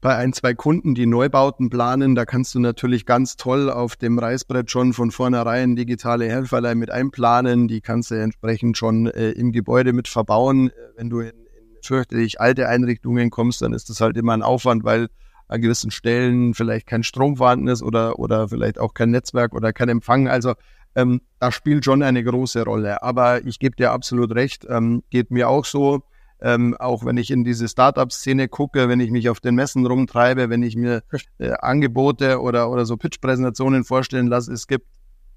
Bei 0.00 0.14
ein, 0.14 0.32
zwei 0.32 0.54
Kunden, 0.54 0.94
die 0.94 1.06
Neubauten 1.06 1.68
planen, 1.68 2.14
da 2.14 2.24
kannst 2.24 2.54
du 2.54 2.60
natürlich 2.60 3.06
ganz 3.06 3.36
toll 3.36 3.70
auf 3.70 3.96
dem 3.96 4.18
Reißbrett 4.18 4.70
schon 4.70 4.92
von 4.92 5.10
vornherein 5.10 5.74
digitale 5.74 6.28
Helferlei 6.28 6.74
mit 6.74 6.90
einplanen. 6.90 7.66
Die 7.66 7.80
kannst 7.80 8.10
du 8.10 8.14
entsprechend 8.14 8.78
schon 8.78 9.06
äh, 9.06 9.30
im 9.30 9.50
Gebäude 9.50 9.92
mit 9.92 10.06
verbauen. 10.06 10.70
Wenn 10.96 11.10
du 11.10 11.20
in, 11.20 11.30
in 11.30 11.78
fürchterlich 11.82 12.40
alte 12.40 12.68
Einrichtungen 12.68 13.30
kommst, 13.30 13.62
dann 13.62 13.72
ist 13.72 13.90
das 13.90 14.00
halt 14.00 14.16
immer 14.16 14.34
ein 14.34 14.42
Aufwand, 14.42 14.84
weil 14.84 15.08
an 15.48 15.60
gewissen 15.60 15.90
Stellen 15.90 16.54
vielleicht 16.54 16.86
kein 16.86 17.02
Strom 17.02 17.36
vorhanden 17.36 17.68
ist 17.68 17.82
oder, 17.82 18.18
oder 18.18 18.48
vielleicht 18.48 18.78
auch 18.78 18.94
kein 18.94 19.10
Netzwerk 19.10 19.54
oder 19.54 19.72
kein 19.72 19.88
Empfang. 19.88 20.28
Also 20.28 20.54
ähm, 20.96 21.20
das 21.38 21.54
spielt 21.54 21.84
schon 21.84 22.02
eine 22.02 22.24
große 22.24 22.64
Rolle. 22.64 23.02
Aber 23.02 23.46
ich 23.46 23.60
gebe 23.60 23.76
dir 23.76 23.92
absolut 23.92 24.34
recht, 24.34 24.66
ähm, 24.68 25.04
geht 25.10 25.30
mir 25.30 25.48
auch 25.48 25.64
so. 25.64 26.02
Ähm, 26.38 26.76
auch 26.78 27.04
wenn 27.04 27.16
ich 27.16 27.30
in 27.30 27.44
diese 27.44 27.66
Startup-Szene 27.66 28.48
gucke, 28.48 28.90
wenn 28.90 29.00
ich 29.00 29.10
mich 29.10 29.30
auf 29.30 29.40
den 29.40 29.54
Messen 29.54 29.86
rumtreibe, 29.86 30.50
wenn 30.50 30.62
ich 30.62 30.76
mir 30.76 31.02
äh, 31.38 31.52
Angebote 31.52 32.40
oder, 32.40 32.70
oder 32.70 32.84
so 32.84 32.96
Pitch-Präsentationen 32.96 33.84
vorstellen 33.84 34.26
lasse, 34.26 34.52
es 34.52 34.66
gibt 34.66 34.86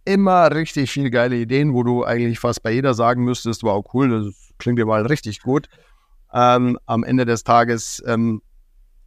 immer 0.04 0.54
richtig 0.54 0.92
viel 0.92 1.10
geile 1.10 1.38
Ideen, 1.38 1.74
wo 1.74 1.84
du 1.84 2.04
eigentlich 2.04 2.40
fast 2.40 2.64
bei 2.64 2.72
jeder 2.72 2.94
sagen 2.94 3.24
müsstest, 3.24 3.64
wow, 3.64 3.86
cool, 3.94 4.10
das 4.10 4.34
klingt 4.58 4.80
ja 4.80 4.86
mal 4.86 5.06
richtig 5.06 5.42
gut. 5.42 5.70
Ähm, 6.34 6.78
am 6.86 7.04
Ende 7.04 7.26
des 7.26 7.44
Tages 7.46 8.04
ähm, 8.06 8.42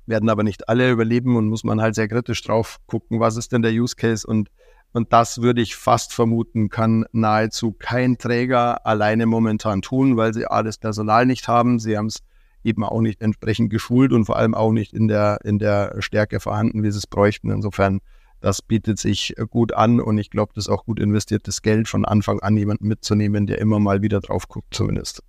werden 0.06 0.30
aber 0.30 0.44
nicht 0.44 0.68
alle 0.68 0.90
überleben 0.90 1.37
und 1.37 1.49
muss 1.49 1.64
man 1.64 1.80
halt 1.80 1.94
sehr 1.94 2.09
kritisch 2.09 2.42
drauf 2.42 2.78
gucken, 2.87 3.21
was 3.21 3.37
ist 3.37 3.52
denn 3.52 3.62
der 3.62 3.73
Use 3.73 3.97
Case 3.97 4.26
und 4.26 4.49
und 4.92 5.12
das 5.12 5.40
würde 5.40 5.62
ich 5.62 5.76
fast 5.76 6.12
vermuten, 6.12 6.68
kann 6.68 7.06
nahezu 7.12 7.72
kein 7.72 8.18
Träger 8.18 8.87
alleine 8.87 9.26
momentan 9.26 9.82
tun, 9.82 10.16
weil 10.16 10.34
sie 10.34 10.46
alles 10.46 10.78
Personal 10.78 11.26
nicht 11.26 11.49
haben. 11.49 11.78
Sie 11.78 11.96
haben 11.96 12.06
es 12.06 12.18
eben 12.62 12.84
auch 12.84 13.00
nicht 13.00 13.20
entsprechend 13.20 13.70
geschult 13.70 14.12
und 14.12 14.26
vor 14.26 14.37
allem 14.37 14.54
auch 14.54 14.72
nicht 14.72 14.92
in 14.92 15.08
der, 15.08 15.38
in 15.44 15.58
der 15.58 15.96
Stärke 16.00 16.40
vorhanden, 16.40 16.82
wie 16.82 16.90
sie 16.90 16.99
es 16.99 17.06
bräuchten. 17.06 17.50
Insofern 17.50 18.00
das 18.42 18.61
bietet 18.61 18.99
sich 18.99 19.34
gut 19.50 19.72
an 19.72 20.00
und 20.00 20.18
ich 20.18 20.28
glaube, 20.28 20.52
das 20.54 20.66
ist 20.66 20.68
auch 20.68 20.84
gut 20.84 20.99
investiertes 20.99 21.62
Geld 21.62 21.88
von 21.88 22.04
Anfang 22.04 22.40
an 22.40 22.56
jemanden 22.56 22.88
mitzunehmen, 22.88 23.46
der 23.46 23.58
immer 23.58 23.78
mal 23.78 24.02
wieder 24.02 24.20
drauf 24.20 24.49
guckt 24.49 24.75
zumindest. 24.75 25.22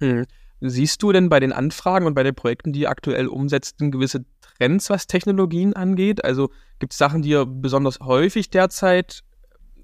Hm. 0.00 0.26
Siehst 0.60 1.02
du 1.02 1.12
denn 1.12 1.28
bei 1.28 1.38
den 1.38 1.52
Anfragen 1.52 2.06
und 2.06 2.14
bei 2.14 2.22
den 2.22 2.34
Projekten, 2.34 2.72
die 2.72 2.80
ihr 2.80 2.90
aktuell 2.90 3.28
umsetzt, 3.28 3.76
gewisse 3.78 4.24
Trends, 4.58 4.88
was 4.88 5.06
Technologien 5.06 5.74
angeht? 5.74 6.24
Also 6.24 6.50
gibt 6.78 6.92
es 6.92 6.98
Sachen, 6.98 7.22
die 7.22 7.30
ihr 7.30 7.44
besonders 7.44 8.00
häufig 8.00 8.48
derzeit, 8.48 9.22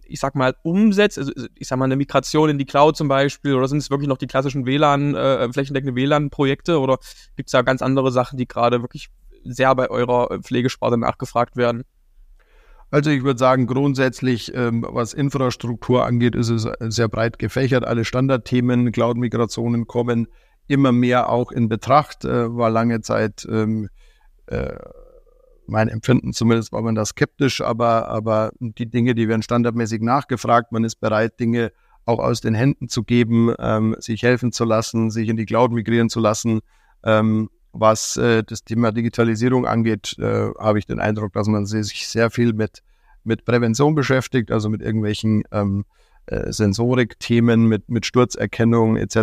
ich 0.04 0.18
sag 0.18 0.34
mal, 0.34 0.56
umsetzt? 0.62 1.18
Also 1.18 1.32
ich 1.58 1.68
sag 1.68 1.78
mal, 1.78 1.84
eine 1.84 1.96
Migration 1.96 2.48
in 2.48 2.58
die 2.58 2.64
Cloud 2.64 2.96
zum 2.96 3.08
Beispiel 3.08 3.54
oder 3.54 3.68
sind 3.68 3.78
es 3.78 3.90
wirklich 3.90 4.08
noch 4.08 4.16
die 4.16 4.26
klassischen 4.26 4.64
WLAN, 4.64 5.14
äh, 5.14 5.52
flächendeckende 5.52 5.94
WLAN-Projekte 5.94 6.80
oder 6.80 6.98
gibt 7.36 7.48
es 7.48 7.52
da 7.52 7.60
ganz 7.60 7.82
andere 7.82 8.10
Sachen, 8.10 8.38
die 8.38 8.48
gerade 8.48 8.80
wirklich 8.80 9.10
sehr 9.44 9.74
bei 9.74 9.90
eurer 9.90 10.40
Pflegesparte 10.40 10.96
nachgefragt 10.96 11.56
werden? 11.56 11.84
Also 12.90 13.10
ich 13.10 13.24
würde 13.24 13.38
sagen, 13.38 13.66
grundsätzlich, 13.66 14.54
ähm, 14.54 14.86
was 14.86 15.14
Infrastruktur 15.14 16.04
angeht, 16.04 16.34
ist 16.34 16.50
es 16.50 16.68
sehr 16.80 17.08
breit 17.08 17.38
gefächert. 17.38 17.86
Alle 17.86 18.04
Standardthemen, 18.04 18.92
Cloud-Migrationen 18.92 19.86
kommen 19.86 20.28
immer 20.68 20.92
mehr 20.92 21.28
auch 21.28 21.52
in 21.52 21.68
Betracht. 21.68 22.24
Äh, 22.24 22.56
war 22.56 22.70
lange 22.70 23.00
Zeit 23.00 23.46
ähm, 23.50 23.88
äh, 24.46 24.76
mein 25.66 25.88
Empfinden 25.88 26.32
zumindest 26.32 26.72
war 26.72 26.82
man 26.82 26.94
da 26.94 27.04
skeptisch, 27.04 27.60
aber, 27.60 28.08
aber 28.08 28.52
die 28.60 28.90
Dinge, 28.90 29.14
die 29.14 29.28
werden 29.28 29.42
standardmäßig 29.42 30.02
nachgefragt. 30.02 30.72
Man 30.72 30.84
ist 30.84 30.96
bereit, 30.96 31.40
Dinge 31.40 31.72
auch 32.04 32.18
aus 32.18 32.40
den 32.40 32.54
Händen 32.54 32.88
zu 32.88 33.04
geben, 33.04 33.54
ähm, 33.58 33.96
sich 33.98 34.22
helfen 34.22 34.52
zu 34.52 34.64
lassen, 34.64 35.10
sich 35.10 35.28
in 35.28 35.36
die 35.36 35.46
Cloud 35.46 35.72
migrieren 35.72 36.08
zu 36.08 36.20
lassen. 36.20 36.60
Ähm, 37.04 37.48
was 37.72 38.16
äh, 38.16 38.42
das 38.44 38.64
Thema 38.64 38.92
Digitalisierung 38.92 39.66
angeht, 39.66 40.16
äh, 40.18 40.50
habe 40.58 40.78
ich 40.78 40.86
den 40.86 41.00
Eindruck, 41.00 41.32
dass 41.32 41.46
man 41.46 41.64
sich 41.64 42.06
sehr 42.06 42.30
viel 42.30 42.52
mit, 42.52 42.82
mit 43.24 43.44
Prävention 43.44 43.94
beschäftigt, 43.94 44.50
also 44.50 44.68
mit 44.68 44.82
irgendwelchen 44.82 45.44
ähm, 45.52 45.84
äh, 46.26 46.52
Sensorik-Themen, 46.52 47.66
mit, 47.66 47.88
mit 47.88 48.06
Sturzerkennung 48.06 48.96
etc. 48.96 49.16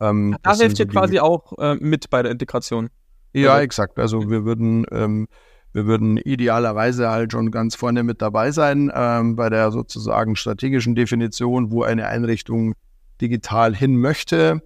Ähm, 0.00 0.36
da 0.42 0.54
hilft 0.54 0.78
ihr 0.78 0.86
so 0.86 0.92
quasi 0.92 1.18
auch 1.18 1.58
äh, 1.58 1.74
mit 1.76 2.10
bei 2.10 2.22
der 2.22 2.32
Integration. 2.32 2.88
Ja, 3.32 3.52
also. 3.52 3.64
exakt. 3.64 3.98
Also 3.98 4.30
wir 4.30 4.44
würden 4.44 4.86
ähm, 4.90 5.28
wir 5.72 5.86
würden 5.86 6.16
idealerweise 6.16 7.10
halt 7.10 7.32
schon 7.32 7.50
ganz 7.50 7.74
vorne 7.74 8.02
mit 8.02 8.22
dabei 8.22 8.50
sein 8.50 8.90
ähm, 8.94 9.36
bei 9.36 9.50
der 9.50 9.70
sozusagen 9.70 10.34
strategischen 10.34 10.94
Definition, 10.94 11.70
wo 11.70 11.82
eine 11.82 12.06
Einrichtung 12.06 12.74
digital 13.20 13.74
hin 13.74 13.96
möchte. 13.96 14.62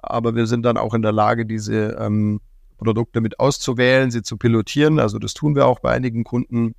Aber 0.00 0.34
wir 0.34 0.46
sind 0.46 0.64
dann 0.64 0.76
auch 0.76 0.94
in 0.94 1.02
der 1.02 1.12
Lage, 1.12 1.44
diese 1.44 1.96
ähm, 1.98 2.40
Produkte 2.78 3.20
mit 3.20 3.40
auszuwählen, 3.40 4.10
sie 4.10 4.22
zu 4.22 4.36
pilotieren. 4.36 5.00
Also 5.00 5.18
das 5.18 5.34
tun 5.34 5.56
wir 5.56 5.66
auch 5.66 5.80
bei 5.80 5.90
einigen 5.90 6.22
Kunden, 6.22 6.74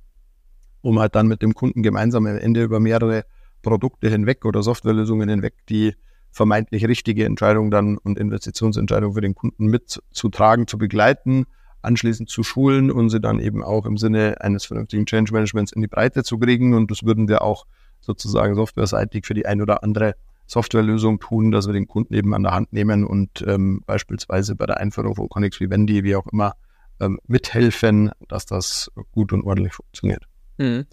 um 0.80 0.98
halt 0.98 1.14
dann 1.14 1.26
mit 1.26 1.42
dem 1.42 1.52
Kunden 1.54 1.82
gemeinsam 1.82 2.26
am 2.26 2.38
Ende 2.38 2.62
über 2.62 2.80
mehrere 2.80 3.24
Produkte 3.66 4.08
hinweg 4.08 4.44
oder 4.44 4.62
Softwarelösungen 4.62 5.28
hinweg 5.28 5.54
die 5.68 5.94
vermeintlich 6.30 6.86
richtige 6.86 7.24
Entscheidung 7.24 7.72
dann 7.72 7.98
und 7.98 8.16
Investitionsentscheidung 8.16 9.14
für 9.14 9.20
den 9.20 9.34
Kunden 9.34 9.66
mitzutragen, 9.66 10.68
zu 10.68 10.78
begleiten, 10.78 11.46
anschließend 11.82 12.28
zu 12.28 12.44
schulen 12.44 12.92
und 12.92 13.10
sie 13.10 13.20
dann 13.20 13.40
eben 13.40 13.64
auch 13.64 13.84
im 13.84 13.96
Sinne 13.96 14.36
eines 14.40 14.66
vernünftigen 14.66 15.04
Change 15.06 15.32
Managements 15.32 15.72
in 15.72 15.82
die 15.82 15.88
Breite 15.88 16.22
zu 16.22 16.38
kriegen. 16.38 16.74
Und 16.74 16.92
das 16.92 17.02
würden 17.02 17.26
wir 17.26 17.42
auch 17.42 17.66
sozusagen 18.00 18.54
softwareseitig 18.54 19.26
für 19.26 19.34
die 19.34 19.46
ein 19.46 19.60
oder 19.60 19.82
andere 19.82 20.14
Softwarelösung 20.46 21.18
tun, 21.18 21.50
dass 21.50 21.66
wir 21.66 21.72
den 21.72 21.88
Kunden 21.88 22.14
eben 22.14 22.34
an 22.34 22.44
der 22.44 22.52
Hand 22.52 22.72
nehmen 22.72 23.04
und 23.04 23.44
ähm, 23.48 23.82
beispielsweise 23.84 24.54
bei 24.54 24.66
der 24.66 24.76
Einführung 24.76 25.16
von 25.16 25.28
Connex 25.28 25.58
Vivendi, 25.58 26.04
wie 26.04 26.14
auch 26.14 26.26
immer, 26.28 26.52
ähm, 27.00 27.18
mithelfen, 27.26 28.12
dass 28.28 28.46
das 28.46 28.92
gut 29.10 29.32
und 29.32 29.42
ordentlich 29.42 29.74
funktioniert. 29.74 30.22
Hm. 30.58 30.86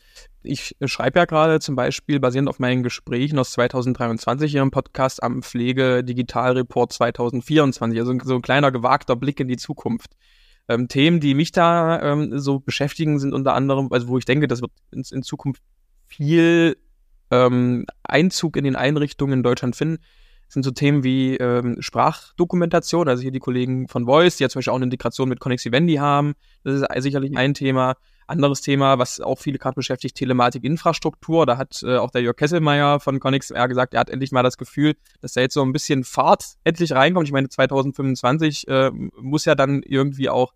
Ich 0.46 0.76
schreibe 0.86 1.20
ja 1.20 1.26
gerade 1.26 1.60
zum 1.60 1.76
Beispiel 1.76 2.20
basierend 2.20 2.50
auf 2.50 2.60
meinen 2.60 2.84
Gesprächen 2.84 3.40
aus 3.40 3.52
2023 3.52 4.52
hier 4.52 4.62
im 4.62 4.72
Podcast 4.72 5.24
am 5.24 5.42
Pflege 5.42 6.04
Digital 6.04 6.54
Report 6.54 6.92
2024, 6.92 8.00
also 8.00 8.14
so 8.24 8.36
ein 8.36 8.42
kleiner 8.42 8.72
gewagter 8.72 9.16
Blick 9.16 9.40
in 9.40 9.48
die 9.48 9.58
Zukunft. 9.58 10.12
Ähm, 10.68 10.88
Themen, 10.88 11.20
die 11.20 11.34
mich 11.34 11.52
da 11.52 12.02
ähm, 12.02 12.40
so 12.40 12.60
beschäftigen, 12.60 13.20
sind 13.20 13.34
unter 13.34 13.54
anderem, 13.54 13.88
also 13.92 14.08
wo 14.08 14.18
ich 14.18 14.26
denke, 14.26 14.48
das 14.48 14.62
wird 14.62 14.72
in, 14.92 15.04
in 15.12 15.24
Zukunft 15.24 15.62
viel 16.08 16.78
ähm, 17.32 17.86
Einzug 18.04 18.58
in 18.58 18.64
den 18.64 18.76
Einrichtungen 18.76 19.40
in 19.40 19.44
Deutschland 19.44 19.76
finden, 19.76 20.04
sind 20.48 20.64
so 20.64 20.72
Themen 20.72 21.04
wie 21.04 21.36
ähm, 21.38 21.78
Sprachdokumentation, 21.80 23.08
also 23.08 23.22
hier 23.22 23.32
die 23.32 23.40
Kollegen 23.40 23.88
von 23.88 24.06
Voice, 24.06 24.38
die 24.38 24.44
ja 24.44 24.50
zum 24.50 24.60
Beispiel 24.60 24.72
auch 24.72 24.78
eine 24.78 24.86
Integration 24.86 25.30
mit 25.30 25.40
Connex 25.40 25.66
Vivendi 25.66 25.96
haben. 25.96 26.34
Das 26.64 26.82
ist 26.82 27.04
sicherlich 27.04 27.36
ein 27.36 27.54
Thema. 27.54 27.96
Anderes 28.28 28.62
Thema, 28.62 29.00
was 29.00 29.20
auch 29.20 29.40
viele 29.40 29.58
gerade 29.58 29.76
beschäftigt, 29.76 30.16
Telematik-Infrastruktur. 30.16 31.46
Da 31.46 31.58
hat 31.58 31.84
äh, 31.84 31.98
auch 31.98 32.12
der 32.12 32.22
Jörg 32.22 32.36
Kesselmeier 32.36 33.00
von 33.00 33.20
ConnexR 33.20 33.68
gesagt, 33.68 33.94
er 33.94 34.02
hat 34.02 34.10
endlich 34.10 34.32
mal 34.32 34.44
das 34.44 34.58
Gefühl, 34.58 34.96
dass 35.22 35.34
da 35.34 35.42
jetzt 35.42 35.54
so 35.54 35.62
ein 35.64 35.74
bisschen 35.74 36.04
Fahrt 36.04 36.56
endlich 36.64 36.92
reinkommt. 36.94 37.28
Ich 37.28 37.34
meine, 37.34 37.50
2025 37.50 38.68
äh, 38.68 38.92
muss 38.92 39.46
ja 39.46 39.56
dann 39.56 39.84
irgendwie 39.84 40.30
auch 40.30 40.54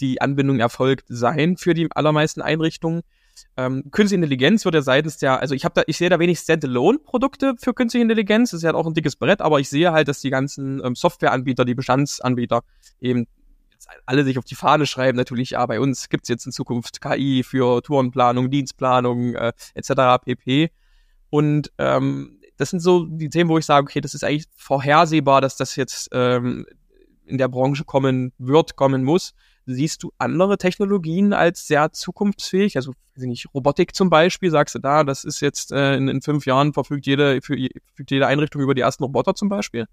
die 0.00 0.20
Anbindung 0.20 0.60
erfolgt 0.60 1.06
sein 1.08 1.56
für 1.56 1.74
die 1.74 1.88
allermeisten 1.94 2.42
Einrichtungen. 2.42 3.02
Ähm, 3.56 3.90
Künstliche 3.90 4.16
Intelligenz 4.16 4.64
wird 4.64 4.74
ja 4.74 4.82
seitens 4.82 5.18
der, 5.18 5.40
also 5.40 5.54
ich 5.54 5.64
habe 5.64 5.74
da, 5.74 5.82
ich 5.86 5.96
sehe 5.96 6.08
da 6.08 6.18
wenig 6.18 6.38
Standalone-Produkte 6.38 7.54
für 7.58 7.74
künstliche 7.74 8.02
Intelligenz, 8.02 8.50
das 8.50 8.58
ist 8.58 8.64
ja 8.64 8.74
auch 8.74 8.86
ein 8.86 8.94
dickes 8.94 9.16
Brett, 9.16 9.40
aber 9.40 9.60
ich 9.60 9.68
sehe 9.68 9.92
halt, 9.92 10.08
dass 10.08 10.20
die 10.20 10.30
ganzen 10.30 10.84
ähm, 10.84 10.94
Softwareanbieter, 10.94 11.64
die 11.64 11.74
Bestandsanbieter 11.74 12.62
eben 13.00 13.26
alle 14.06 14.24
sich 14.24 14.38
auf 14.38 14.44
die 14.44 14.54
Fahne 14.54 14.86
schreiben, 14.86 15.16
natürlich, 15.16 15.50
ja, 15.50 15.64
bei 15.66 15.80
uns 15.80 16.08
gibt's 16.08 16.28
jetzt 16.28 16.46
in 16.46 16.52
Zukunft 16.52 17.00
KI 17.00 17.42
für 17.42 17.82
Tourenplanung, 17.82 18.50
Dienstplanung 18.50 19.34
äh, 19.34 19.52
etc. 19.74 20.24
pp. 20.24 20.70
Und 21.30 21.72
ähm, 21.78 22.40
das 22.56 22.70
sind 22.70 22.80
so 22.80 23.04
die 23.06 23.28
Themen, 23.28 23.50
wo 23.50 23.58
ich 23.58 23.66
sage, 23.66 23.84
okay, 23.84 24.00
das 24.00 24.14
ist 24.14 24.24
eigentlich 24.24 24.46
vorhersehbar, 24.56 25.40
dass 25.40 25.56
das 25.56 25.76
jetzt 25.76 26.08
ähm, 26.12 26.66
in 27.26 27.38
der 27.38 27.48
Branche 27.48 27.84
kommen 27.84 28.32
wird, 28.38 28.76
kommen 28.76 29.04
muss. 29.04 29.34
Siehst 29.66 30.02
du 30.02 30.12
andere 30.18 30.58
Technologien 30.58 31.32
als 31.32 31.66
sehr 31.66 31.90
zukunftsfähig? 31.92 32.76
Also, 32.76 32.92
weiß 33.14 33.22
ich 33.22 33.28
nicht, 33.28 33.54
Robotik 33.54 33.94
zum 33.94 34.10
Beispiel, 34.10 34.50
sagst 34.50 34.74
du 34.74 34.78
da, 34.78 35.04
das 35.04 35.24
ist 35.24 35.40
jetzt 35.40 35.72
äh, 35.72 35.96
in, 35.96 36.08
in 36.08 36.20
fünf 36.20 36.44
Jahren 36.44 36.74
verfügt 36.74 37.06
jede, 37.06 37.40
für, 37.40 37.56
verfügt 37.86 38.10
jede 38.10 38.26
Einrichtung 38.26 38.60
über 38.60 38.74
die 38.74 38.82
ersten 38.82 39.04
Roboter 39.04 39.34
zum 39.34 39.48
Beispiel? 39.48 39.86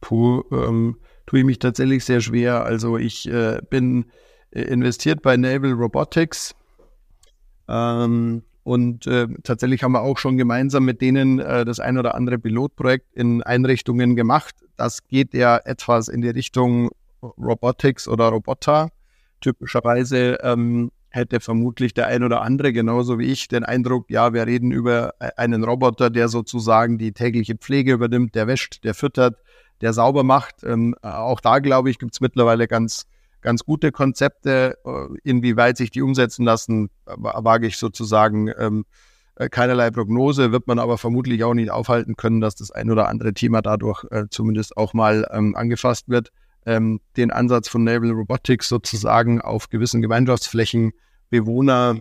Puh, 0.00 0.42
ähm, 0.50 0.96
tue 1.26 1.40
ich 1.40 1.44
mich 1.44 1.58
tatsächlich 1.58 2.04
sehr 2.04 2.20
schwer. 2.20 2.64
Also 2.64 2.96
ich 2.96 3.28
äh, 3.28 3.60
bin 3.70 4.06
äh, 4.50 4.62
investiert 4.62 5.22
bei 5.22 5.36
Naval 5.36 5.72
Robotics. 5.72 6.54
Ähm, 7.68 8.42
und 8.62 9.06
äh, 9.06 9.28
tatsächlich 9.42 9.82
haben 9.82 9.92
wir 9.92 10.02
auch 10.02 10.16
schon 10.16 10.38
gemeinsam 10.38 10.84
mit 10.84 11.02
denen 11.02 11.38
äh, 11.38 11.64
das 11.64 11.80
ein 11.80 11.98
oder 11.98 12.14
andere 12.14 12.38
Pilotprojekt 12.38 13.14
in 13.14 13.42
Einrichtungen 13.42 14.16
gemacht. 14.16 14.54
Das 14.76 15.06
geht 15.06 15.34
ja 15.34 15.58
etwas 15.58 16.08
in 16.08 16.22
die 16.22 16.30
Richtung 16.30 16.90
Robotics 17.22 18.08
oder 18.08 18.28
Roboter. 18.28 18.88
Typischerweise 19.40 20.38
ähm, 20.42 20.90
hätte 21.10 21.40
vermutlich 21.40 21.94
der 21.94 22.08
ein 22.08 22.22
oder 22.24 22.42
andere, 22.42 22.72
genauso 22.72 23.18
wie 23.18 23.26
ich, 23.26 23.48
den 23.48 23.64
Eindruck, 23.64 24.10
ja, 24.10 24.32
wir 24.32 24.46
reden 24.46 24.72
über 24.72 25.14
e-, 25.20 25.28
einen 25.36 25.62
Roboter, 25.62 26.10
der 26.10 26.28
sozusagen 26.28 26.98
die 26.98 27.12
tägliche 27.12 27.56
Pflege 27.56 27.92
übernimmt, 27.92 28.34
der 28.34 28.46
wäscht, 28.46 28.82
der 28.84 28.94
füttert, 28.94 29.36
der 29.84 29.92
sauber 29.92 30.24
macht. 30.24 30.64
Ähm, 30.64 30.96
auch 31.02 31.40
da, 31.40 31.58
glaube 31.58 31.90
ich, 31.90 31.98
gibt 31.98 32.14
es 32.14 32.20
mittlerweile 32.20 32.66
ganz, 32.66 33.04
ganz 33.42 33.64
gute 33.64 33.92
Konzepte. 33.92 34.78
Äh, 34.84 35.18
inwieweit 35.22 35.76
sich 35.76 35.90
die 35.90 36.02
umsetzen 36.02 36.44
lassen, 36.44 36.90
wage 37.04 37.66
ich 37.66 37.76
sozusagen 37.76 38.50
ähm, 38.58 38.86
äh, 39.36 39.50
keinerlei 39.50 39.90
Prognose, 39.90 40.52
wird 40.52 40.66
man 40.66 40.78
aber 40.78 40.96
vermutlich 40.96 41.44
auch 41.44 41.54
nicht 41.54 41.70
aufhalten 41.70 42.16
können, 42.16 42.40
dass 42.40 42.54
das 42.54 42.70
ein 42.70 42.90
oder 42.90 43.08
andere 43.08 43.34
Thema 43.34 43.60
dadurch 43.60 44.04
äh, 44.10 44.24
zumindest 44.30 44.76
auch 44.76 44.94
mal 44.94 45.28
ähm, 45.30 45.54
angefasst 45.54 46.08
wird. 46.08 46.30
Ähm, 46.66 47.00
den 47.18 47.30
Ansatz 47.30 47.68
von 47.68 47.84
Naval 47.84 48.12
Robotics 48.12 48.70
sozusagen 48.70 49.42
auf 49.42 49.68
gewissen 49.68 50.00
Gemeinschaftsflächen 50.00 50.92
Bewohner 51.28 51.98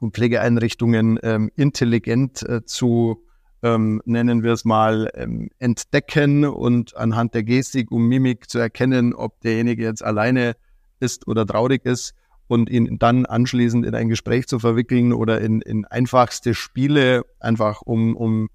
und 0.00 0.14
Pflegeeinrichtungen 0.14 1.18
ähm, 1.22 1.50
intelligent 1.56 2.42
äh, 2.48 2.64
zu 2.64 3.25
ähm, 3.62 4.02
nennen 4.04 4.42
wir 4.42 4.52
es 4.52 4.64
mal, 4.64 5.10
ähm, 5.14 5.50
entdecken 5.58 6.44
und 6.44 6.96
anhand 6.96 7.34
der 7.34 7.42
Gestik 7.42 7.90
und 7.90 8.02
Mimik 8.02 8.50
zu 8.50 8.58
erkennen, 8.58 9.14
ob 9.14 9.40
derjenige 9.40 9.82
jetzt 9.84 10.04
alleine 10.04 10.56
ist 11.00 11.26
oder 11.26 11.46
traurig 11.46 11.84
ist 11.84 12.14
und 12.48 12.70
ihn 12.70 12.98
dann 12.98 13.26
anschließend 13.26 13.84
in 13.84 13.94
ein 13.94 14.08
Gespräch 14.08 14.46
zu 14.46 14.58
verwickeln 14.58 15.12
oder 15.12 15.40
in, 15.40 15.60
in 15.62 15.84
einfachste 15.84 16.54
Spiele, 16.54 17.24
einfach 17.40 17.82
um, 17.82 18.16
um, 18.16 18.48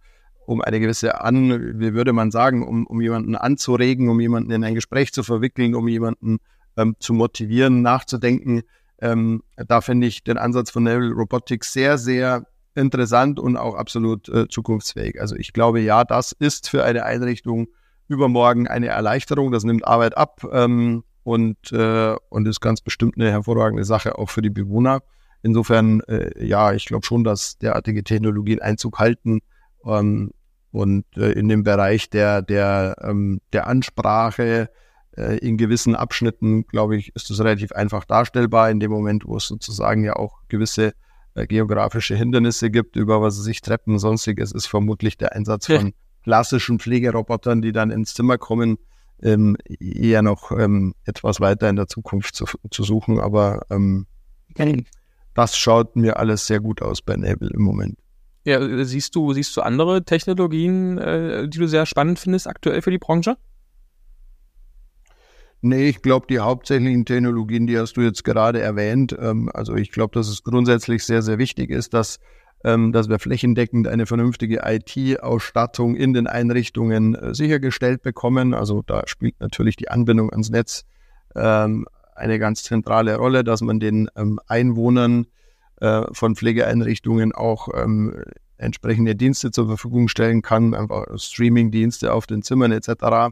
um 0.46 0.62
eine 0.62 0.80
gewisse 0.80 1.22
An, 1.22 1.80
wie 1.80 1.94
würde 1.94 2.14
man 2.14 2.32
sagen, 2.32 2.66
um, 2.66 2.88
um 2.88 3.02
jemanden 3.02 3.36
anzuregen, 3.36 4.10
um 4.10 4.20
jemanden 4.20 4.52
in 4.52 4.64
ein 4.64 4.76
Gespräch 4.76 5.12
zu 5.14 5.24
verwickeln, 5.24 5.76
um 5.76 5.88
jemanden 5.88 6.40
ähm, 6.78 6.96
zu 7.00 7.14
motivieren, 7.14 7.82
nachzudenken. 7.82 8.62
Ähm, 9.00 9.44
da 9.56 9.82
finde 9.82 10.08
ich 10.08 10.24
den 10.24 10.38
Ansatz 10.38 10.72
von 10.72 10.84
Naval 10.84 11.12
Robotics 11.12 11.74
sehr, 11.74 11.98
sehr 11.98 12.46
interessant 12.76 13.40
und 13.40 13.58
auch 13.58 13.76
absolut 13.76 14.30
äh, 14.30 14.48
zukunftsfähig. 14.48 15.20
Also 15.20 15.36
ich 15.36 15.54
glaube, 15.54 15.80
ja, 15.82 16.04
das 16.04 16.32
ist 16.32 16.70
für 16.70 16.84
eine 16.84 17.06
Einrichtung 17.06 17.68
übermorgen 18.08 18.68
eine 18.68 18.88
Erleichterung. 18.88 19.52
Das 19.52 19.64
nimmt 19.64 19.86
Arbeit 19.88 20.18
ab 20.18 20.46
ähm, 20.52 21.04
und, 21.24 21.72
äh, 21.72 22.16
und 22.30 22.48
ist 22.48 22.62
ganz 22.62 22.82
bestimmt 22.82 23.16
eine 23.18 23.32
hervorragende 23.32 23.84
Sache 23.84 24.18
auch 24.18 24.30
für 24.30 24.42
die 24.42 24.50
Bewohner. 24.50 25.02
insofern, 25.44 26.02
äh, 26.02 26.46
ja, 26.46 26.74
ich 26.74 26.86
glaube 26.86 27.06
schon, 27.06 27.24
dass 27.24 27.58
derartige 27.58 28.04
Technologien 28.04 28.62
Einzug 28.62 29.00
halten. 29.00 29.40
Ähm, 29.86 30.32
und 30.72 31.06
äh, 31.18 31.32
in 31.32 31.50
dem 31.50 31.64
Bereich 31.64 32.10
der, 32.10 32.42
der, 32.42 32.96
ähm, 33.02 33.42
der 33.52 33.68
Ansprache 33.68 34.70
äh, 35.18 35.38
in 35.40 35.58
gewissen 35.58 35.96
Abschnitten, 35.96 36.66
glaube 36.68 36.96
ich, 36.96 37.14
ist 37.16 37.30
das 37.30 37.40
relativ 37.40 37.72
einfach 37.74 38.06
darstellbar. 38.06 38.70
In 38.70 38.80
dem 38.80 38.92
Moment, 38.92 39.26
wo 39.26 39.38
es 39.38 39.48
sozusagen 39.48 40.04
ja 40.04 40.16
auch 40.16 40.40
gewisse 40.48 40.94
äh, 41.36 41.48
geografische 41.48 42.16
Hindernisse 42.16 42.72
gibt, 42.72 42.96
über 42.96 43.22
was 43.22 43.38
sich 43.38 43.62
Treppen, 43.62 44.00
sonstiges, 44.00 44.52
ist 44.52 44.68
vermutlich 44.68 45.18
der 45.18 45.34
Einsatz 45.34 45.68
von 45.68 45.94
klassischen 46.24 46.80
Pflegerobotern, 46.80 47.62
die 47.62 47.72
dann 47.72 47.92
ins 47.92 48.14
Zimmer 48.14 48.38
kommen, 48.38 48.78
ähm, 49.22 49.58
eher 49.80 50.22
noch 50.22 50.52
ähm, 50.52 50.94
etwas 51.06 51.40
weiter 51.40 51.70
in 51.70 51.76
der 51.76 51.88
Zukunft 51.88 52.36
zu, 52.36 52.46
zu 52.70 52.84
suchen. 52.84 53.20
Aber 53.20 53.66
ähm, 53.70 54.08
das 55.34 55.58
schaut 55.58 55.96
mir 55.96 56.18
alles 56.18 56.48
sehr 56.48 56.60
gut 56.60 56.82
aus 56.82 57.02
bei 57.02 57.16
Nebel 57.16 57.52
im 57.52 57.62
Moment. 57.62 57.98
Ja, 58.44 58.86
siehst 58.86 59.16
du, 59.16 59.34
siehst 59.34 59.56
du 59.56 59.62
andere 59.62 60.04
Technologien, 60.04 60.98
äh, 60.98 61.48
die 61.48 61.60
du 61.60 61.68
sehr 61.68 61.86
spannend 61.86 62.18
findest 62.18 62.48
aktuell 62.48 62.82
für 62.82 62.92
die 62.92 62.98
Branche? 62.98 63.38
Nee, 65.64 65.90
ich 65.90 66.02
glaube, 66.02 66.26
die 66.28 66.40
hauptsächlichen 66.40 67.06
Technologien, 67.06 67.68
die 67.68 67.78
hast 67.78 67.94
du 67.94 68.02
jetzt 68.02 68.24
gerade 68.24 68.60
erwähnt. 68.60 69.16
Ähm, 69.20 69.50
also 69.54 69.76
ich 69.76 69.92
glaube, 69.92 70.14
dass 70.14 70.28
es 70.28 70.44
grundsätzlich 70.44 71.06
sehr, 71.06 71.22
sehr 71.22 71.38
wichtig 71.38 71.70
ist, 71.70 71.94
dass, 71.94 72.20
ähm, 72.64 72.92
dass 72.92 73.10
wir 73.10 73.20
flächendeckend 73.20 73.88
eine 73.88 74.08
vernünftige 74.08 74.62
IT-Ausstattung 74.66 75.96
in 75.96 76.14
den 76.14 76.26
Einrichtungen 76.26 77.14
äh, 77.14 77.36
sichergestellt 77.36 78.02
bekommen. 78.02 78.56
Also 78.56 78.82
da 78.82 79.04
spielt 79.06 79.40
natürlich 79.40 79.76
die 79.76 79.90
Anbindung 79.90 80.32
ans 80.32 80.50
Netz 80.50 80.86
ähm, 81.36 81.86
eine 82.16 82.40
ganz 82.40 82.64
zentrale 82.64 83.18
Rolle, 83.18 83.44
dass 83.44 83.62
man 83.62 83.80
den 83.80 84.10
ähm, 84.16 84.40
Einwohnern 84.48 85.28
äh, 85.80 86.04
von 86.12 86.36
Pflegeeinrichtungen 86.36 87.34
auch 87.34 87.68
ähm, 87.76 88.24
entsprechende 88.58 89.16
Dienste 89.16 89.52
zur 89.52 89.68
Verfügung 89.68 90.08
stellen 90.08 90.42
kann, 90.42 90.74
einfach 90.74 91.06
Streaming-Dienste 91.16 92.14
auf 92.14 92.26
den 92.26 92.42
Zimmern 92.42 92.72
etc. 92.72 93.32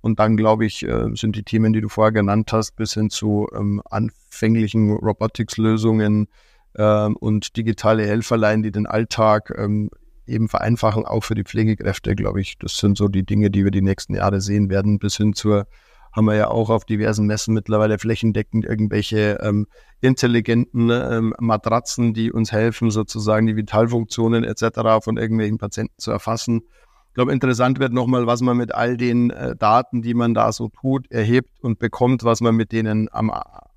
Und 0.00 0.18
dann, 0.18 0.36
glaube 0.36 0.64
ich, 0.64 0.82
äh, 0.82 1.08
sind 1.14 1.36
die 1.36 1.42
Themen, 1.42 1.72
die 1.72 1.80
du 1.80 1.88
vorher 1.88 2.12
genannt 2.12 2.52
hast, 2.52 2.76
bis 2.76 2.94
hin 2.94 3.10
zu 3.10 3.48
ähm, 3.54 3.82
anfänglichen 3.90 4.92
Robotics-Lösungen 4.92 6.28
ähm, 6.76 7.16
und 7.16 7.56
digitale 7.56 8.06
Helferlein, 8.06 8.62
die 8.62 8.72
den 8.72 8.86
Alltag 8.86 9.52
ähm, 9.56 9.90
eben 10.26 10.48
vereinfachen, 10.48 11.04
auch 11.04 11.24
für 11.24 11.34
die 11.34 11.44
Pflegekräfte, 11.44 12.14
glaube 12.14 12.40
ich. 12.40 12.58
Das 12.58 12.78
sind 12.78 12.96
so 12.96 13.08
die 13.08 13.24
Dinge, 13.24 13.50
die 13.50 13.64
wir 13.64 13.70
die 13.70 13.82
nächsten 13.82 14.14
Jahre 14.14 14.40
sehen 14.40 14.70
werden, 14.70 14.98
bis 14.98 15.16
hin 15.16 15.34
zur 15.34 15.66
haben 16.12 16.24
wir 16.24 16.34
ja 16.34 16.48
auch 16.48 16.70
auf 16.70 16.84
diversen 16.84 17.26
Messen 17.26 17.54
mittlerweile 17.54 17.98
flächendeckend 17.98 18.64
irgendwelche 18.64 19.38
ähm, 19.42 19.66
intelligenten 20.00 20.90
ähm, 20.90 21.34
Matratzen, 21.38 22.14
die 22.14 22.32
uns 22.32 22.52
helfen, 22.52 22.90
sozusagen 22.90 23.46
die 23.46 23.56
Vitalfunktionen 23.56 24.44
etc. 24.44 25.04
von 25.04 25.16
irgendwelchen 25.16 25.58
Patienten 25.58 25.94
zu 25.98 26.10
erfassen. 26.10 26.62
Ich 27.10 27.14
glaube, 27.14 27.32
interessant 27.32 27.80
wird 27.80 27.92
nochmal, 27.92 28.28
was 28.28 28.40
man 28.40 28.56
mit 28.56 28.72
all 28.72 28.96
den 28.96 29.30
äh, 29.30 29.56
Daten, 29.56 30.00
die 30.00 30.14
man 30.14 30.32
da 30.32 30.52
so 30.52 30.68
tut, 30.68 31.10
erhebt 31.10 31.60
und 31.60 31.80
bekommt, 31.80 32.22
was 32.22 32.40
man 32.40 32.54
mit 32.54 32.70
denen 32.70 33.08
am 33.12 33.32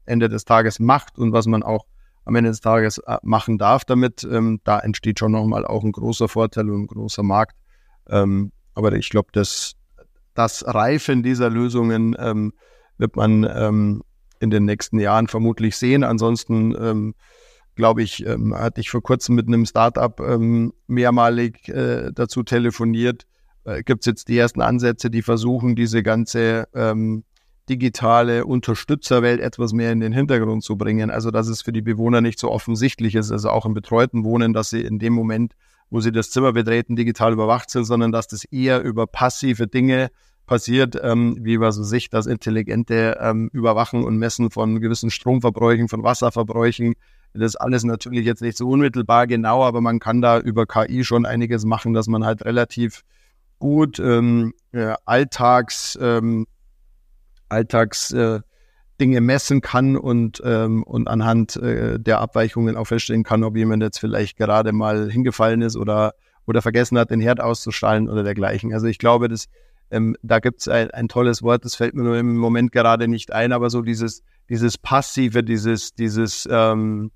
Ende 0.06 0.30
des 0.30 0.46
Tages 0.46 0.80
macht 0.80 1.18
und 1.18 1.34
was 1.34 1.48
man 1.48 1.64
auch 1.64 1.88
am 2.26 2.36
Ende 2.36 2.52
des 2.52 2.62
Tages 2.62 3.00
äh, 3.00 3.18
machen 3.24 3.58
darf 3.58 3.86
damit. 3.86 4.24
Ähm, 4.24 4.62
da 4.64 4.80
entsteht 4.80 5.18
schon 5.18 5.32
nochmal 5.32 5.66
auch 5.66 5.84
ein 5.84 5.92
großer 5.92 6.28
Vorteil 6.28 6.70
und 6.70 6.84
ein 6.84 6.88
großer 6.88 7.24
Markt. 7.24 7.56
Ähm, 8.08 8.52
aber 8.76 8.94
ich 8.94 9.10
glaube, 9.10 9.30
das, 9.32 9.74
das 10.36 10.64
Reifen 10.68 11.24
dieser 11.24 11.50
Lösungen 11.50 12.16
ähm, 12.20 12.54
wird 13.00 13.16
man 13.16 13.44
ähm, 13.44 14.04
in 14.40 14.52
den 14.52 14.66
nächsten 14.66 15.00
Jahren 15.00 15.26
vermutlich 15.26 15.76
sehen. 15.76 16.04
Ansonsten 16.04 16.76
ähm, 16.80 17.16
glaube 17.76 18.04
ich, 18.04 18.26
ähm, 18.26 18.54
hatte 18.56 18.82
ich 18.82 18.90
vor 18.90 19.02
kurzem 19.02 19.36
mit 19.36 19.48
einem 19.48 19.66
Startup 19.66 20.20
ähm, 20.20 20.74
mehrmalig 20.88 21.68
äh, 21.70 22.12
dazu 22.14 22.44
telefoniert. 22.44 23.26
Äh, 23.64 23.84
Gibt 23.84 24.02
es 24.02 24.06
jetzt 24.06 24.28
die 24.28 24.38
ersten 24.38 24.62
Ansätze, 24.62 25.10
die 25.10 25.22
versuchen, 25.22 25.76
diese 25.76 26.04
ganze 26.04 26.68
ähm, 26.74 27.24
digitale 27.70 28.46
Unterstützerwelt 28.46 29.40
etwas 29.40 29.74
mehr 29.74 29.92
in 29.92 30.02
den 30.02 30.12
Hintergrund 30.12 30.64
zu 30.64 30.78
bringen. 30.78 31.10
Also 31.10 31.32
dass 31.32 31.48
es 31.48 31.62
für 31.62 31.72
die 31.72 31.82
Bewohner 31.82 32.22
nicht 32.22 32.40
so 32.40 32.52
offensichtlich 32.52 33.16
ist, 33.16 33.32
also 33.32 33.50
auch 33.50 33.66
im 33.66 33.74
betreuten 33.74 34.24
Wohnen, 34.24 34.54
dass 34.54 34.70
sie 34.70 34.82
in 34.82 35.00
dem 35.00 35.14
Moment, 35.14 35.54
wo 35.90 36.02
sie 36.02 36.12
das 36.12 36.30
Zimmer 36.30 36.54
betreten, 36.54 36.96
digital 36.96 37.34
überwacht 37.34 37.70
sind, 37.70 37.86
sondern 37.86 38.12
dass 38.12 38.28
das 38.28 38.44
eher 38.46 38.82
über 38.82 39.08
passive 39.08 39.68
Dinge 39.68 40.10
passiert, 40.46 41.00
ähm, 41.02 41.38
wie 41.40 41.60
was 41.62 41.76
so 41.76 41.84
sich 41.84 42.10
das 42.10 42.26
intelligente 42.26 43.18
ähm, 43.22 43.50
Überwachen 43.54 44.04
und 44.04 44.18
Messen 44.18 44.52
von 44.52 44.82
gewissen 44.82 45.10
Stromverbräuchen, 45.10 45.88
von 45.88 46.04
Wasserverbräuchen, 46.04 46.96
das 47.34 47.56
alles 47.56 47.84
natürlich 47.84 48.26
jetzt 48.26 48.42
nicht 48.42 48.58
so 48.58 48.70
unmittelbar 48.70 49.28
genau, 49.28 49.64
aber 49.64 49.82
man 49.82 50.00
kann 50.00 50.22
da 50.22 50.40
über 50.40 50.66
KI 50.66 51.04
schon 51.04 51.26
einiges 51.26 51.66
machen, 51.66 51.94
dass 51.94 52.08
man 52.08 52.26
halt 52.26 52.46
relativ 52.46 53.04
gut 53.60 54.00
ähm, 54.00 54.54
äh, 54.72 54.94
Alltags, 55.06 55.98
ähm, 56.02 56.48
Alltags 57.50 58.12
äh, 58.12 58.42
Dinge 59.00 59.22
messen 59.22 59.62
kann 59.62 59.98
und, 59.98 60.42
ähm, 60.46 60.84
und 60.84 61.08
anhand 61.08 61.56
äh, 61.56 62.00
der 62.00 62.20
Abweichungen 62.20 62.78
auch 62.78 62.86
feststellen 62.86 63.24
kann, 63.24 63.44
ob 63.44 63.58
jemand 63.58 63.82
jetzt 63.82 64.00
vielleicht 64.00 64.38
gerade 64.38 64.72
mal 64.72 65.10
hingefallen 65.10 65.62
ist 65.62 65.76
oder, 65.76 66.14
oder 66.46 66.62
vergessen 66.62 66.98
hat, 66.98 67.10
den 67.10 67.20
Herd 67.20 67.42
auszustrahlen 67.42 68.10
oder 68.10 68.24
dergleichen. 68.24 68.74
Also 68.74 68.88
ich 68.88 69.00
glaube, 69.00 69.28
das, 69.28 69.48
ähm, 69.90 70.16
da 70.22 70.40
gibt 70.40 70.62
es 70.62 70.68
ein, 70.68 70.92
ein 70.92 71.08
tolles 71.08 71.42
Wort, 71.42 71.66
das 71.66 71.76
fällt 71.76 71.96
mir 71.96 72.04
nur 72.04 72.18
im 72.18 72.38
Moment 72.38 72.72
gerade 72.72 73.08
nicht 73.08 73.34
ein, 73.34 73.52
aber 73.52 73.70
so 73.70 73.82
dieses, 73.82 74.22
dieses 74.50 74.78
Passive, 74.78 75.44
dieses, 75.44 75.96
dieses 75.96 76.48
ähm, 76.52 77.12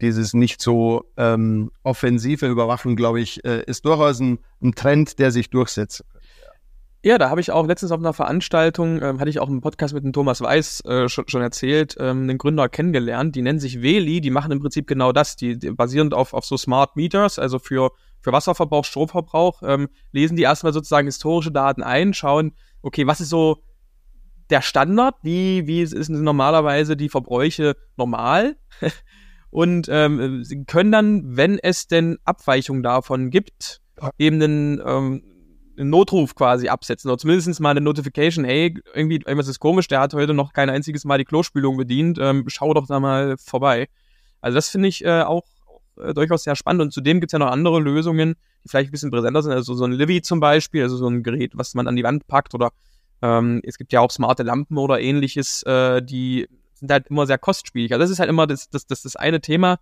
dieses 0.00 0.34
nicht 0.34 0.60
so 0.60 1.04
ähm, 1.16 1.70
offensive 1.82 2.46
Überwachen, 2.46 2.96
glaube 2.96 3.20
ich, 3.20 3.44
äh, 3.44 3.62
ist 3.66 3.84
durchaus 3.84 4.20
ein, 4.20 4.38
ein, 4.62 4.74
Trend, 4.74 5.18
der 5.18 5.30
sich 5.30 5.50
durchsetzt. 5.50 6.04
Ja, 7.02 7.18
da 7.18 7.30
habe 7.30 7.40
ich 7.40 7.52
auch 7.52 7.66
letztens 7.66 7.92
auf 7.92 8.00
einer 8.00 8.12
Veranstaltung, 8.12 9.00
ähm, 9.00 9.20
hatte 9.20 9.30
ich 9.30 9.38
auch 9.38 9.48
einen 9.48 9.60
Podcast 9.60 9.94
mit 9.94 10.02
dem 10.02 10.12
Thomas 10.12 10.40
Weiß 10.40 10.84
äh, 10.86 11.08
schon, 11.08 11.28
schon 11.28 11.40
erzählt, 11.40 11.96
ähm, 12.00 12.26
den 12.26 12.36
Gründer 12.36 12.68
kennengelernt. 12.68 13.36
Die 13.36 13.42
nennen 13.42 13.60
sich 13.60 13.80
Weli, 13.80 14.20
die 14.20 14.30
machen 14.30 14.50
im 14.50 14.60
Prinzip 14.60 14.88
genau 14.88 15.12
das. 15.12 15.36
Die, 15.36 15.58
die 15.58 15.70
basierend 15.70 16.14
auf, 16.14 16.34
auf 16.34 16.44
so 16.44 16.56
Smart 16.56 16.96
Meters, 16.96 17.38
also 17.38 17.58
für, 17.58 17.92
für 18.20 18.32
Wasserverbrauch, 18.32 18.84
Stromverbrauch, 18.84 19.62
ähm, 19.64 19.88
lesen 20.10 20.36
die 20.36 20.42
erstmal 20.42 20.72
sozusagen 20.72 21.06
historische 21.06 21.52
Daten 21.52 21.82
ein, 21.82 22.12
schauen, 22.12 22.52
okay, 22.82 23.06
was 23.06 23.20
ist 23.20 23.28
so 23.28 23.62
der 24.50 24.62
Standard? 24.62 25.14
Wie, 25.22 25.66
wie 25.66 25.82
ist 25.82 26.08
normalerweise 26.08 26.96
die 26.96 27.08
Verbräuche 27.08 27.76
normal? 27.96 28.56
und 29.56 29.88
ähm, 29.90 30.44
sie 30.44 30.66
können 30.66 30.92
dann, 30.92 31.34
wenn 31.38 31.58
es 31.58 31.86
denn 31.86 32.18
Abweichungen 32.26 32.82
davon 32.82 33.30
gibt, 33.30 33.80
eben 34.18 34.42
einen, 34.42 34.82
ähm, 34.84 35.22
einen 35.78 35.88
Notruf 35.88 36.34
quasi 36.34 36.68
absetzen 36.68 37.10
oder 37.10 37.16
zumindest 37.16 37.58
mal 37.60 37.70
eine 37.70 37.80
Notification, 37.80 38.44
hey, 38.44 38.78
irgendwie 38.92 39.14
irgendwas 39.14 39.48
ist 39.48 39.58
komisch, 39.58 39.88
der 39.88 40.00
hat 40.00 40.12
heute 40.12 40.34
noch 40.34 40.52
kein 40.52 40.68
einziges 40.68 41.06
Mal 41.06 41.16
die 41.16 41.24
Klospülung 41.24 41.78
bedient, 41.78 42.18
ähm, 42.20 42.44
schau 42.48 42.74
doch 42.74 42.86
da 42.86 43.00
mal 43.00 43.38
vorbei. 43.38 43.88
Also 44.42 44.56
das 44.56 44.68
finde 44.68 44.88
ich 44.88 45.02
äh, 45.02 45.22
auch 45.22 45.44
äh, 46.02 46.12
durchaus 46.12 46.44
sehr 46.44 46.54
spannend. 46.54 46.82
Und 46.82 46.92
zudem 46.92 47.20
gibt 47.20 47.30
es 47.30 47.32
ja 47.32 47.38
noch 47.38 47.50
andere 47.50 47.80
Lösungen, 47.80 48.34
die 48.62 48.68
vielleicht 48.68 48.90
ein 48.90 48.92
bisschen 48.92 49.10
präsenter 49.10 49.40
sind, 49.40 49.52
also 49.52 49.72
so 49.72 49.84
ein 49.86 49.92
Livy 49.92 50.20
zum 50.20 50.38
Beispiel, 50.38 50.82
also 50.82 50.98
so 50.98 51.08
ein 51.08 51.22
Gerät, 51.22 51.52
was 51.54 51.72
man 51.72 51.88
an 51.88 51.96
die 51.96 52.04
Wand 52.04 52.26
packt 52.26 52.52
oder 52.52 52.72
ähm, 53.22 53.62
es 53.64 53.78
gibt 53.78 53.94
ja 53.94 54.00
auch 54.00 54.10
smarte 54.10 54.42
Lampen 54.42 54.76
oder 54.76 55.00
ähnliches, 55.00 55.62
äh, 55.62 56.02
die 56.02 56.46
sind 56.78 56.90
halt 56.90 57.08
immer 57.08 57.26
sehr 57.26 57.38
kostspielig. 57.38 57.92
Also 57.92 58.02
das 58.02 58.10
ist 58.10 58.18
halt 58.18 58.30
immer 58.30 58.46
das, 58.46 58.70
das, 58.70 58.86
das, 58.86 59.02
das 59.02 59.16
eine 59.16 59.40
Thema, 59.40 59.78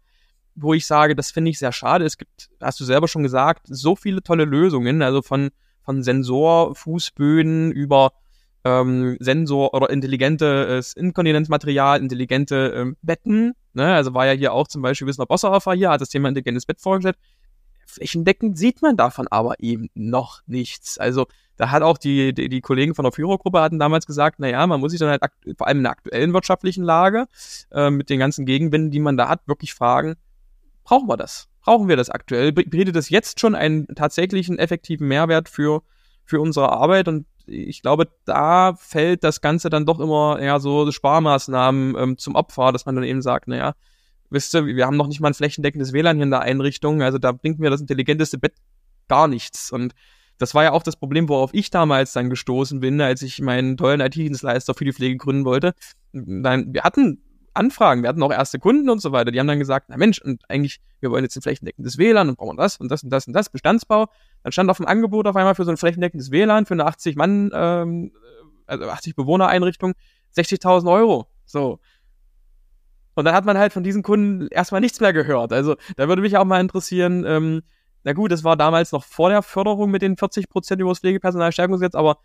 wo 0.55 0.75
ich 0.75 0.87
sage, 0.87 1.15
das 1.15 1.31
finde 1.31 1.51
ich 1.51 1.59
sehr 1.59 1.73
schade. 1.73 2.05
Es 2.05 2.17
gibt, 2.17 2.51
hast 2.61 2.81
du 2.81 2.85
selber 2.85 3.09
schon 3.09 3.23
gesagt, 3.23 3.67
so 3.69 3.97
viele 3.97 4.23
tolle 4.23 4.45
Lösungen, 4.45 5.03
also 5.03 5.23
von, 5.23 5.51
von 5.83 6.03
Sensor, 6.03 6.75
Fußböden 6.75 7.73
über 7.73 8.13
ähm, 8.65 9.17
Sensor 9.21 9.75
oder 9.75 9.91
intelligentes 9.91 10.95
Inkontinenzmaterial, 10.95 12.01
intelligente 12.01 12.73
ähm, 12.77 12.97
Betten. 13.03 13.55
Ne? 13.75 13.95
Also 13.95 14.15
war 14.15 14.27
ja 14.27 14.33
hier 14.33 14.53
auch 14.53 14.69
zum 14.69 14.83
Beispiel 14.83 15.07
Wissner 15.07 15.27
Bosserhofer 15.27 15.75
hier, 15.75 15.91
hat 15.91 16.01
das 16.01 16.09
Thema 16.09 16.29
intelligentes 16.29 16.67
Bett 16.67 16.81
vorgestellt. 16.81 17.17
Flächendeckend 17.87 18.57
sieht 18.57 18.81
man 18.81 18.97
davon 18.97 19.29
aber 19.29 19.61
eben 19.61 19.89
noch 19.95 20.41
nichts. 20.47 20.99
Also 20.99 21.27
da 21.57 21.71
hat 21.71 21.83
auch 21.83 21.99
die, 21.99 22.35
die, 22.35 22.49
die 22.49 22.61
Kollegen 22.61 22.95
von 22.95 23.05
der 23.05 23.13
Führergruppe 23.13 23.61
hatten 23.61 23.79
damals 23.79 24.07
gesagt, 24.07 24.41
naja, 24.41 24.67
man 24.67 24.81
muss 24.81 24.91
sich 24.91 25.01
dann 25.01 25.11
halt 25.11 25.23
vor 25.57 25.67
allem 25.67 25.79
in 25.79 25.85
der 25.85 25.93
aktuellen 25.93 26.33
wirtschaftlichen 26.33 26.83
Lage 26.83 27.27
äh, 27.71 27.91
mit 27.91 28.11
den 28.11 28.19
ganzen 28.19 28.45
Gegenwinden, 28.47 28.91
die 28.91 29.01
man 29.01 29.17
da 29.17 29.29
hat, 29.29 29.47
wirklich 29.47 29.75
fragen, 29.75 30.17
brauchen 30.83 31.09
wir 31.09 31.17
das? 31.17 31.49
Brauchen 31.63 31.89
wir 31.89 31.97
das 31.97 32.11
aktuell? 32.11 32.53
Bietet 32.53 32.97
das 32.97 33.09
jetzt 33.09 33.41
schon 33.41 33.55
einen 33.55 33.87
tatsächlichen 33.95 34.59
effektiven 34.59 35.09
Mehrwert 35.09 35.49
für, 35.49 35.83
für 36.25 36.41
unsere 36.41 36.71
Arbeit? 36.73 37.09
Und 37.09 37.27
ich 37.47 37.83
glaube, 37.83 38.09
da 38.25 38.75
fällt 38.75 39.25
das 39.25 39.41
Ganze 39.41 39.71
dann 39.71 39.87
doch 39.87 40.01
immer 40.01 40.39
eher 40.39 40.61
so 40.61 40.91
Sparmaßnahmen 40.91 41.97
ähm, 41.97 42.19
zum 42.19 42.35
Opfer, 42.35 42.73
dass 42.73 42.85
man 42.85 42.97
dann 42.97 43.05
eben 43.05 43.23
sagt, 43.23 43.49
naja, 43.49 43.75
wisst 44.31 44.55
ihr, 44.55 44.67
wir 44.67 44.87
haben 44.87 44.97
noch 44.97 45.07
nicht 45.07 45.21
mal 45.21 45.29
ein 45.29 45.35
flächendeckendes 45.35 45.93
WLAN 45.93 46.17
hier 46.17 46.25
in 46.25 46.31
der 46.31 46.41
Einrichtung, 46.41 47.03
also 47.03 47.19
da 47.19 47.33
bringt 47.33 47.61
mir 47.61 47.71
das 47.71 47.81
intelligenteste 47.81 48.39
Bett 48.39 48.55
gar 49.09 49.29
nichts. 49.29 49.71
Und 49.73 49.95
das 50.39 50.55
war 50.55 50.65
ja 50.65 50.73
auch 50.73 50.83
das 50.83 50.97
Problem, 50.97 51.29
worauf 51.29 51.55
ich 51.55 51.71
damals 51.71 52.13
dann 52.13 52.31
gestoßen 52.31 52.81
bin, 52.81 53.01
als 53.01 53.23
ich 53.23 53.41
meinen 53.41 53.77
tollen 53.77 54.01
IT-Dienstleister 54.01 54.75
für 54.75 54.85
die 54.85 54.93
Pflege 54.93 55.17
gründen 55.17 55.45
wollte. 55.45 55.75
Nein, 56.13 56.73
wir 56.73 56.83
hatten 56.83 57.23
Anfragen. 57.55 58.03
Wir 58.03 58.09
hatten 58.09 58.23
auch 58.23 58.33
erste 58.33 58.59
Kunden 58.59 58.91
und 58.91 59.01
so 59.01 59.13
weiter. 59.13 59.31
Die 59.31 59.39
haben 59.39 59.47
dann 59.47 59.61
gesagt, 59.61 59.87
na 59.89 59.97
Mensch, 59.97 60.21
und 60.21 60.43
eigentlich, 60.49 60.81
wir 61.01 61.11
wollen 61.11 61.25
jetzt 61.25 61.37
ein 61.37 61.43
flächendeckendes 61.43 61.99
WLAN 61.99 62.29
und 62.29 62.37
brauchen 62.37 62.57
das 62.57 62.77
und 62.77 62.91
das 62.91 63.05
und 63.05 63.11
das 63.11 63.27
und 63.27 63.33
das, 63.33 63.49
Bestandsbau. 63.49 64.09
Dann 64.43 64.53
stand 64.53 64.71
auf 64.71 64.79
dem 64.79 64.87
Angebot 64.87 65.27
auf 65.27 65.37
einmal 65.37 65.55
für 65.55 65.65
so 65.65 65.71
ein 65.71 65.77
flächendeckendes 65.77 66.31
WLAN 66.31 66.67
für 66.67 66.75
eine 66.75 66.85
80 66.87 67.17
Mann, 67.17 67.51
ähm, 67.55 68.13
also 68.67 68.89
80 68.89 69.15
Bewohner-Einrichtung 69.15 69.95
60.000 70.37 70.91
Euro. 70.93 71.29
So. 71.47 71.79
Und 73.15 73.25
dann 73.25 73.35
hat 73.35 73.45
man 73.45 73.57
halt 73.57 73.73
von 73.73 73.85
diesen 73.85 74.03
Kunden 74.03 74.49
erstmal 74.49 74.81
nichts 74.81 75.01
mehr 75.01 75.13
gehört. 75.13 75.53
Also 75.53 75.77
da 75.97 76.09
würde 76.09 76.23
mich 76.23 76.37
auch 76.37 76.45
mal 76.45 76.61
interessieren, 76.61 77.25
ähm, 77.25 77.63
na 78.05 78.13
gut, 78.13 78.31
das 78.31 78.45
war 78.45 78.57
damals 78.57 78.93
noch 78.93 79.05
vor 79.05 79.31
der 79.31 79.43
Förderung 79.43 79.91
mit 79.91 80.03
den 80.03 80.17
40 80.17 80.49
Prozent 80.49 80.81
über 80.81 80.91
das 80.91 81.01
Pflegepersonalstärkungsgesetz, 81.01 81.95
aber 81.95 82.19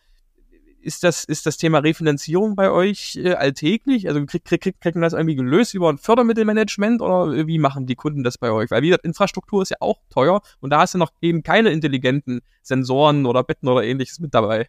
ist 0.81 1.03
das, 1.03 1.23
ist 1.25 1.45
das 1.45 1.57
Thema 1.57 1.79
Refinanzierung 1.79 2.55
bei 2.55 2.71
euch 2.71 3.17
äh, 3.17 3.33
alltäglich? 3.33 4.07
Also 4.07 4.25
kriegt 4.25 4.45
krieg, 4.45 4.79
krieg, 4.79 4.95
man 4.95 5.01
das 5.01 5.13
irgendwie 5.13 5.35
gelöst 5.35 5.73
über 5.73 5.89
ein 5.89 5.97
Fördermittelmanagement 5.97 7.01
oder 7.01 7.47
wie 7.47 7.59
machen 7.59 7.85
die 7.85 7.95
Kunden 7.95 8.23
das 8.23 8.37
bei 8.37 8.51
euch? 8.51 8.71
Weil 8.71 8.81
wie 8.81 8.87
gesagt, 8.87 9.05
Infrastruktur 9.05 9.61
ist 9.61 9.71
ja 9.71 9.77
auch 9.79 9.99
teuer 10.09 10.41
und 10.59 10.69
da 10.69 10.79
hast 10.79 10.93
du 10.93 10.97
noch 10.97 11.11
eben 11.21 11.43
keine 11.43 11.69
intelligenten 11.71 12.41
Sensoren 12.61 13.25
oder 13.25 13.43
Betten 13.43 13.67
oder 13.67 13.83
ähnliches 13.83 14.19
mit 14.19 14.33
dabei. 14.33 14.67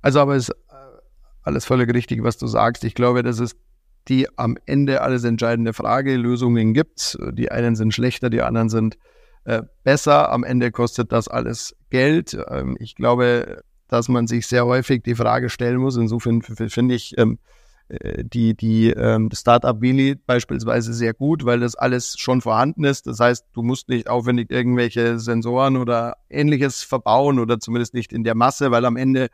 Also 0.00 0.20
aber 0.20 0.36
ist 0.36 0.50
äh, 0.50 0.54
alles 1.42 1.64
völlig 1.64 1.92
richtig, 1.94 2.22
was 2.22 2.38
du 2.38 2.46
sagst. 2.46 2.84
Ich 2.84 2.94
glaube, 2.94 3.22
das 3.22 3.38
ist 3.38 3.56
die 4.08 4.26
am 4.36 4.56
Ende 4.66 5.02
alles 5.02 5.24
entscheidende 5.24 5.72
Frage. 5.72 6.16
Lösungen 6.16 6.74
gibt's. 6.74 7.18
Die 7.32 7.50
einen 7.50 7.76
sind 7.76 7.94
schlechter, 7.94 8.30
die 8.30 8.42
anderen 8.42 8.68
sind 8.68 8.98
äh, 9.44 9.62
besser. 9.84 10.30
Am 10.30 10.44
Ende 10.44 10.70
kostet 10.70 11.12
das 11.12 11.28
alles 11.28 11.76
Geld. 11.90 12.36
Ähm, 12.48 12.76
ich 12.80 12.94
glaube, 12.94 13.62
dass 13.88 14.08
man 14.08 14.26
sich 14.26 14.46
sehr 14.46 14.66
häufig 14.66 15.02
die 15.02 15.14
Frage 15.14 15.50
stellen 15.50 15.76
muss. 15.76 15.96
Insofern 15.96 16.42
finde 16.42 16.94
ich 16.94 17.16
ähm, 17.18 17.38
äh, 17.88 18.24
die, 18.24 18.56
die 18.56 18.90
ähm, 18.90 19.28
Startup 19.32 19.80
Willy 19.80 20.14
beispielsweise 20.14 20.94
sehr 20.94 21.12
gut, 21.12 21.44
weil 21.44 21.60
das 21.60 21.74
alles 21.74 22.16
schon 22.18 22.40
vorhanden 22.40 22.84
ist. 22.84 23.06
Das 23.06 23.20
heißt, 23.20 23.46
du 23.52 23.62
musst 23.62 23.88
nicht 23.88 24.08
aufwendig 24.08 24.50
irgendwelche 24.50 25.18
Sensoren 25.18 25.76
oder 25.76 26.16
ähnliches 26.30 26.82
verbauen 26.82 27.38
oder 27.38 27.60
zumindest 27.60 27.94
nicht 27.94 28.12
in 28.12 28.24
der 28.24 28.34
Masse, 28.34 28.70
weil 28.70 28.84
am 28.84 28.96
Ende 28.96 29.28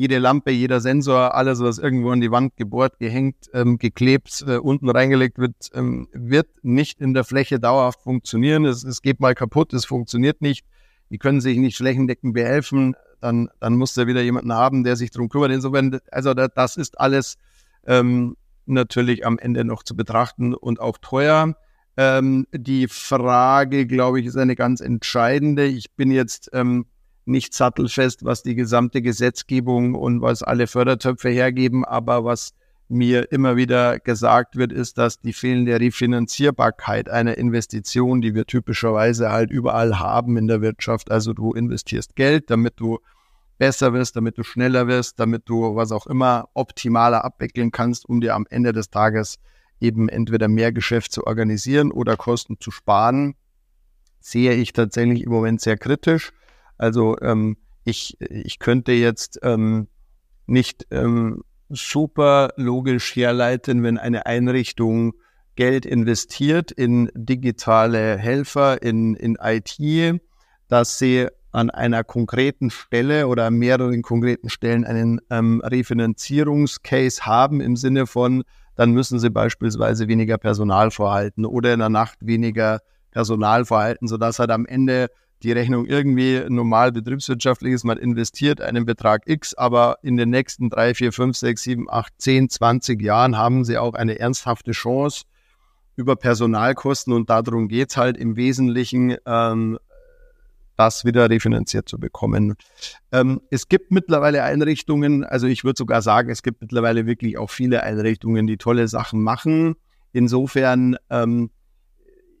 jede 0.00 0.16
Lampe, 0.16 0.50
jeder 0.50 0.80
Sensor, 0.80 1.34
alles, 1.34 1.60
was 1.60 1.76
irgendwo 1.76 2.10
an 2.10 2.22
die 2.22 2.30
Wand 2.30 2.56
gebohrt, 2.56 2.98
gehängt, 2.98 3.50
ähm, 3.52 3.76
geklebt, 3.76 4.42
äh, 4.48 4.56
unten 4.56 4.88
reingelegt 4.88 5.38
wird, 5.38 5.70
ähm, 5.74 6.08
wird 6.14 6.48
nicht 6.62 7.02
in 7.02 7.12
der 7.12 7.22
Fläche 7.22 7.60
dauerhaft 7.60 8.00
funktionieren. 8.00 8.64
Es, 8.64 8.82
es 8.82 9.02
geht 9.02 9.20
mal 9.20 9.34
kaputt, 9.34 9.74
es 9.74 9.84
funktioniert 9.84 10.40
nicht. 10.40 10.64
Die 11.10 11.18
können 11.18 11.42
sich 11.42 11.58
nicht 11.58 11.76
flächendeckend 11.76 12.32
behelfen. 12.32 12.96
Dann, 13.20 13.50
dann 13.60 13.76
muss 13.76 13.94
er 13.98 14.06
wieder 14.06 14.22
jemanden 14.22 14.54
haben, 14.54 14.84
der 14.84 14.96
sich 14.96 15.10
darum 15.10 15.28
kümmert. 15.28 15.50
Insofern, 15.50 15.98
also 16.10 16.32
das 16.32 16.78
ist 16.78 16.98
alles 16.98 17.36
ähm, 17.86 18.38
natürlich 18.64 19.26
am 19.26 19.38
Ende 19.38 19.66
noch 19.66 19.82
zu 19.82 19.94
betrachten 19.94 20.54
und 20.54 20.80
auch 20.80 20.96
teuer. 20.96 21.54
Ähm, 21.98 22.46
die 22.52 22.88
Frage, 22.88 23.86
glaube 23.86 24.20
ich, 24.20 24.24
ist 24.24 24.38
eine 24.38 24.56
ganz 24.56 24.80
entscheidende. 24.80 25.66
Ich 25.66 25.94
bin 25.94 26.10
jetzt 26.10 26.48
ähm, 26.54 26.86
nicht 27.30 27.54
sattelfest, 27.54 28.24
was 28.24 28.42
die 28.42 28.54
gesamte 28.54 29.02
Gesetzgebung 29.02 29.94
und 29.94 30.20
was 30.20 30.42
alle 30.42 30.66
Fördertöpfe 30.66 31.30
hergeben, 31.30 31.84
aber 31.84 32.24
was 32.24 32.52
mir 32.88 33.30
immer 33.30 33.56
wieder 33.56 34.00
gesagt 34.00 34.56
wird, 34.56 34.72
ist, 34.72 34.98
dass 34.98 35.20
die 35.20 35.32
fehlende 35.32 35.78
Refinanzierbarkeit 35.78 37.08
einer 37.08 37.38
Investition, 37.38 38.20
die 38.20 38.34
wir 38.34 38.46
typischerweise 38.46 39.30
halt 39.30 39.50
überall 39.50 40.00
haben 40.00 40.36
in 40.36 40.48
der 40.48 40.60
Wirtschaft, 40.60 41.10
also 41.10 41.32
du 41.32 41.52
investierst 41.52 42.16
Geld, 42.16 42.50
damit 42.50 42.74
du 42.80 42.98
besser 43.58 43.92
wirst, 43.92 44.16
damit 44.16 44.38
du 44.38 44.42
schneller 44.42 44.88
wirst, 44.88 45.20
damit 45.20 45.48
du 45.48 45.76
was 45.76 45.92
auch 45.92 46.06
immer 46.06 46.48
optimaler 46.54 47.24
abwickeln 47.24 47.70
kannst, 47.70 48.08
um 48.08 48.20
dir 48.20 48.34
am 48.34 48.46
Ende 48.50 48.72
des 48.72 48.90
Tages 48.90 49.36
eben 49.80 50.08
entweder 50.08 50.48
mehr 50.48 50.72
Geschäft 50.72 51.12
zu 51.12 51.26
organisieren 51.26 51.92
oder 51.92 52.16
Kosten 52.16 52.56
zu 52.58 52.70
sparen, 52.70 53.34
sehe 54.18 54.54
ich 54.54 54.72
tatsächlich 54.72 55.22
im 55.22 55.30
Moment 55.30 55.60
sehr 55.60 55.78
kritisch. 55.78 56.32
Also 56.80 57.18
ähm, 57.20 57.58
ich, 57.84 58.18
ich 58.20 58.58
könnte 58.58 58.92
jetzt 58.92 59.38
ähm, 59.42 59.88
nicht 60.46 60.86
ähm, 60.90 61.44
super 61.68 62.54
logisch 62.56 63.14
herleiten, 63.14 63.82
wenn 63.82 63.98
eine 63.98 64.24
Einrichtung 64.24 65.12
Geld 65.56 65.84
investiert 65.84 66.72
in 66.72 67.10
digitale 67.14 68.16
Helfer, 68.16 68.80
in, 68.82 69.14
in 69.14 69.36
IT, 69.38 70.22
dass 70.68 70.98
sie 70.98 71.28
an 71.52 71.68
einer 71.68 72.02
konkreten 72.02 72.70
Stelle 72.70 73.26
oder 73.28 73.46
an 73.46 73.54
mehreren 73.56 74.00
konkreten 74.00 74.48
Stellen 74.48 74.86
einen 74.86 75.20
ähm, 75.28 75.60
Refinanzierungscase 75.62 77.26
haben 77.26 77.60
im 77.60 77.76
Sinne 77.76 78.06
von, 78.06 78.42
dann 78.74 78.92
müssen 78.92 79.18
sie 79.18 79.28
beispielsweise 79.28 80.08
weniger 80.08 80.38
Personal 80.38 80.90
vorhalten 80.90 81.44
oder 81.44 81.74
in 81.74 81.80
der 81.80 81.90
Nacht 81.90 82.20
weniger 82.22 82.80
Personal 83.10 83.66
vorhalten, 83.66 84.08
sodass 84.08 84.38
halt 84.38 84.50
am 84.50 84.64
Ende 84.64 85.08
die 85.42 85.52
Rechnung 85.52 85.86
irgendwie 85.86 86.42
normal 86.48 86.92
betriebswirtschaftlich 86.92 87.72
ist, 87.72 87.84
man 87.84 87.98
investiert 87.98 88.60
einen 88.60 88.84
Betrag 88.84 89.22
X, 89.26 89.54
aber 89.54 89.98
in 90.02 90.16
den 90.16 90.30
nächsten 90.30 90.70
drei, 90.70 90.94
vier, 90.94 91.12
fünf, 91.12 91.36
sechs, 91.36 91.62
sieben, 91.62 91.90
acht, 91.90 92.12
zehn, 92.18 92.48
zwanzig 92.48 93.02
Jahren 93.02 93.36
haben 93.36 93.64
sie 93.64 93.78
auch 93.78 93.94
eine 93.94 94.18
ernsthafte 94.18 94.72
Chance 94.72 95.24
über 95.96 96.16
Personalkosten 96.16 97.12
und 97.12 97.30
darum 97.30 97.68
geht's 97.68 97.96
halt 97.96 98.16
im 98.16 98.36
Wesentlichen, 98.36 99.16
ähm, 99.26 99.78
das 100.76 101.04
wieder 101.04 101.28
refinanziert 101.28 101.88
zu 101.88 101.98
bekommen. 101.98 102.54
Ähm, 103.12 103.42
es 103.50 103.68
gibt 103.68 103.90
mittlerweile 103.90 104.42
Einrichtungen, 104.44 105.24
also 105.24 105.46
ich 105.46 105.62
würde 105.62 105.76
sogar 105.76 106.00
sagen, 106.00 106.30
es 106.30 106.42
gibt 106.42 106.62
mittlerweile 106.62 107.04
wirklich 107.04 107.36
auch 107.36 107.50
viele 107.50 107.82
Einrichtungen, 107.82 108.46
die 108.46 108.56
tolle 108.56 108.88
Sachen 108.88 109.22
machen. 109.22 109.74
Insofern 110.12 110.96
ähm, 111.10 111.50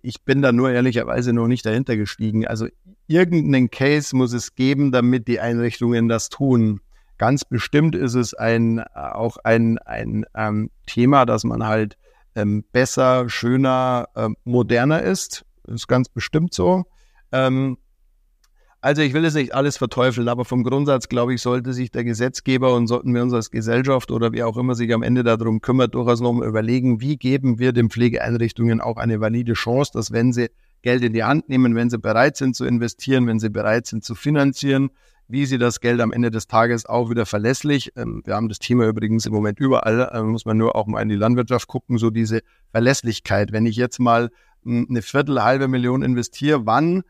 ich 0.02 0.22
bin 0.24 0.42
da 0.42 0.52
nur 0.52 0.70
ehrlicherweise 0.70 1.32
noch 1.32 1.46
nicht 1.46 1.64
dahinter 1.66 1.96
gestiegen. 1.96 2.46
Also 2.46 2.66
irgendeinen 3.06 3.70
Case 3.70 4.14
muss 4.16 4.32
es 4.32 4.54
geben, 4.54 4.92
damit 4.92 5.28
die 5.28 5.40
Einrichtungen 5.40 6.08
das 6.08 6.28
tun. 6.28 6.80
Ganz 7.18 7.44
bestimmt 7.44 7.94
ist 7.94 8.14
es 8.14 8.32
ein, 8.34 8.80
auch 8.80 9.36
ein, 9.44 9.78
ein 9.78 10.24
ähm, 10.34 10.70
Thema, 10.86 11.26
dass 11.26 11.44
man 11.44 11.66
halt 11.66 11.96
ähm, 12.34 12.64
besser, 12.72 13.28
schöner, 13.28 14.08
ähm, 14.16 14.36
moderner 14.44 15.02
ist. 15.02 15.44
Ist 15.66 15.88
ganz 15.88 16.08
bestimmt 16.08 16.54
so. 16.54 16.84
Ähm, 17.32 17.76
also 18.82 19.02
ich 19.02 19.12
will 19.12 19.24
es 19.24 19.34
nicht 19.34 19.54
alles 19.54 19.76
verteufeln, 19.76 20.28
aber 20.28 20.44
vom 20.44 20.64
Grundsatz, 20.64 21.08
glaube 21.08 21.34
ich, 21.34 21.42
sollte 21.42 21.74
sich 21.74 21.90
der 21.90 22.02
Gesetzgeber 22.02 22.74
und 22.74 22.86
sollten 22.86 23.14
wir 23.14 23.22
uns 23.22 23.34
als 23.34 23.50
Gesellschaft 23.50 24.10
oder 24.10 24.32
wie 24.32 24.42
auch 24.42 24.56
immer 24.56 24.74
sich 24.74 24.92
am 24.94 25.02
Ende 25.02 25.22
darum 25.22 25.60
kümmert, 25.60 25.94
durchaus 25.94 26.20
nochmal 26.20 26.48
überlegen, 26.48 27.00
wie 27.00 27.18
geben 27.18 27.58
wir 27.58 27.72
den 27.72 27.90
Pflegeeinrichtungen 27.90 28.80
auch 28.80 28.96
eine 28.96 29.20
valide 29.20 29.52
Chance, 29.52 29.90
dass 29.92 30.12
wenn 30.12 30.32
sie 30.32 30.48
Geld 30.82 31.04
in 31.04 31.12
die 31.12 31.24
Hand 31.24 31.50
nehmen, 31.50 31.74
wenn 31.74 31.90
sie 31.90 31.98
bereit 31.98 32.38
sind 32.38 32.56
zu 32.56 32.64
investieren, 32.64 33.26
wenn 33.26 33.38
sie 33.38 33.50
bereit 33.50 33.86
sind 33.86 34.02
zu 34.02 34.14
finanzieren, 34.14 34.90
wie 35.28 35.44
sie 35.44 35.58
das 35.58 35.80
Geld 35.80 36.00
am 36.00 36.10
Ende 36.10 36.30
des 36.30 36.46
Tages 36.46 36.86
auch 36.86 37.10
wieder 37.10 37.26
verlässlich, 37.26 37.92
ähm, 37.96 38.22
wir 38.24 38.34
haben 38.34 38.48
das 38.48 38.58
Thema 38.60 38.88
übrigens 38.88 39.26
im 39.26 39.34
Moment 39.34 39.60
überall, 39.60 40.10
äh, 40.12 40.22
muss 40.22 40.46
man 40.46 40.56
nur 40.56 40.74
auch 40.74 40.86
mal 40.86 41.02
in 41.02 41.10
die 41.10 41.16
Landwirtschaft 41.16 41.68
gucken, 41.68 41.98
so 41.98 42.08
diese 42.08 42.40
Verlässlichkeit. 42.70 43.52
Wenn 43.52 43.66
ich 43.66 43.76
jetzt 43.76 44.00
mal 44.00 44.30
hm, 44.64 44.86
eine 44.88 45.02
Viertel, 45.02 45.42
halbe 45.42 45.68
Million 45.68 46.02
investiere, 46.02 46.64
wann 46.64 47.02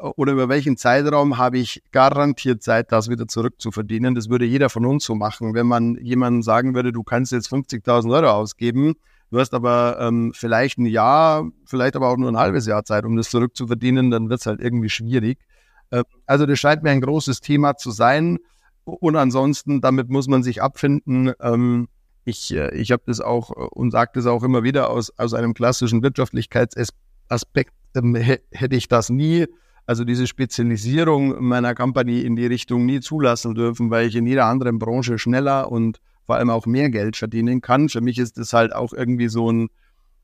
oder 0.00 0.32
über 0.32 0.48
welchen 0.48 0.76
Zeitraum 0.76 1.38
habe 1.38 1.58
ich 1.58 1.82
garantiert 1.92 2.62
Zeit, 2.62 2.92
das 2.92 3.08
wieder 3.08 3.28
zurückzuverdienen. 3.28 4.14
Das 4.14 4.28
würde 4.28 4.44
jeder 4.44 4.70
von 4.70 4.86
uns 4.86 5.04
so 5.04 5.14
machen. 5.14 5.54
Wenn 5.54 5.66
man 5.66 5.96
jemandem 5.96 6.42
sagen 6.42 6.74
würde, 6.74 6.92
du 6.92 7.02
kannst 7.02 7.32
jetzt 7.32 7.52
50.000 7.52 8.12
Euro 8.12 8.30
ausgeben, 8.30 8.94
du 9.30 9.38
hast 9.38 9.54
aber 9.54 9.98
ähm, 10.00 10.32
vielleicht 10.34 10.78
ein 10.78 10.86
Jahr, 10.86 11.48
vielleicht 11.64 11.96
aber 11.96 12.08
auch 12.08 12.16
nur 12.16 12.30
ein 12.30 12.38
halbes 12.38 12.66
Jahr 12.66 12.84
Zeit, 12.84 13.04
um 13.04 13.16
das 13.16 13.30
zurückzuverdienen, 13.30 14.10
dann 14.10 14.30
wird 14.30 14.40
es 14.40 14.46
halt 14.46 14.60
irgendwie 14.60 14.88
schwierig. 14.88 15.38
Äh, 15.90 16.04
also 16.26 16.46
das 16.46 16.58
scheint 16.58 16.82
mir 16.82 16.90
ein 16.90 17.00
großes 17.00 17.40
Thema 17.40 17.76
zu 17.76 17.90
sein. 17.90 18.38
Und 18.84 19.16
ansonsten, 19.16 19.80
damit 19.80 20.08
muss 20.08 20.26
man 20.26 20.42
sich 20.42 20.62
abfinden. 20.62 21.32
Ähm, 21.40 21.88
ich 22.24 22.54
äh, 22.54 22.74
ich 22.74 22.92
habe 22.92 23.02
das 23.06 23.20
auch 23.20 23.50
äh, 23.50 23.68
und 23.72 23.90
sage 23.90 24.12
das 24.14 24.26
auch 24.26 24.42
immer 24.42 24.62
wieder 24.62 24.90
aus, 24.90 25.10
aus 25.18 25.34
einem 25.34 25.54
klassischen 25.54 26.02
Wirtschaftlichkeitsaspekt, 26.02 27.72
ähm, 27.94 28.14
hätte 28.14 28.76
ich 28.76 28.88
das 28.88 29.10
nie 29.10 29.46
also 29.90 30.04
diese 30.04 30.28
Spezialisierung 30.28 31.42
meiner 31.42 31.74
Company 31.74 32.20
in 32.20 32.36
die 32.36 32.46
Richtung 32.46 32.86
nie 32.86 33.00
zulassen 33.00 33.56
dürfen, 33.56 33.90
weil 33.90 34.06
ich 34.06 34.14
in 34.14 34.24
jeder 34.24 34.44
anderen 34.44 34.78
Branche 34.78 35.18
schneller 35.18 35.72
und 35.72 35.98
vor 36.26 36.36
allem 36.36 36.48
auch 36.48 36.64
mehr 36.64 36.90
Geld 36.90 37.16
verdienen 37.16 37.60
kann. 37.60 37.88
Für 37.88 38.00
mich 38.00 38.16
ist 38.18 38.38
das 38.38 38.52
halt 38.52 38.72
auch 38.72 38.92
irgendwie 38.92 39.26
so 39.26 39.50
ein, 39.50 39.68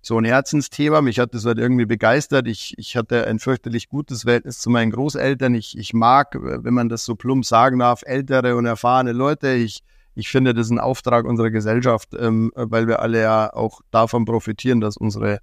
so 0.02 0.18
ein 0.18 0.24
Herzensthema. 0.24 1.02
Mich 1.02 1.18
hat 1.18 1.34
das 1.34 1.44
halt 1.44 1.58
irgendwie 1.58 1.84
begeistert. 1.84 2.46
Ich, 2.46 2.74
ich 2.78 2.96
hatte 2.96 3.26
ein 3.26 3.40
fürchterlich 3.40 3.88
gutes 3.88 4.22
Verhältnis 4.22 4.60
zu 4.60 4.70
meinen 4.70 4.92
Großeltern. 4.92 5.56
Ich, 5.56 5.76
ich 5.76 5.92
mag, 5.92 6.36
wenn 6.40 6.72
man 6.72 6.88
das 6.88 7.04
so 7.04 7.16
plump 7.16 7.44
sagen 7.44 7.80
darf, 7.80 8.02
ältere 8.06 8.54
und 8.54 8.66
erfahrene 8.66 9.10
Leute. 9.10 9.48
Ich, 9.48 9.82
ich 10.14 10.28
finde, 10.28 10.54
das 10.54 10.66
ist 10.66 10.70
ein 10.70 10.78
Auftrag 10.78 11.24
unserer 11.24 11.50
Gesellschaft, 11.50 12.10
ähm, 12.16 12.52
weil 12.54 12.86
wir 12.86 13.00
alle 13.02 13.20
ja 13.20 13.52
auch 13.52 13.80
davon 13.90 14.26
profitieren, 14.26 14.80
dass 14.80 14.96
unsere 14.96 15.40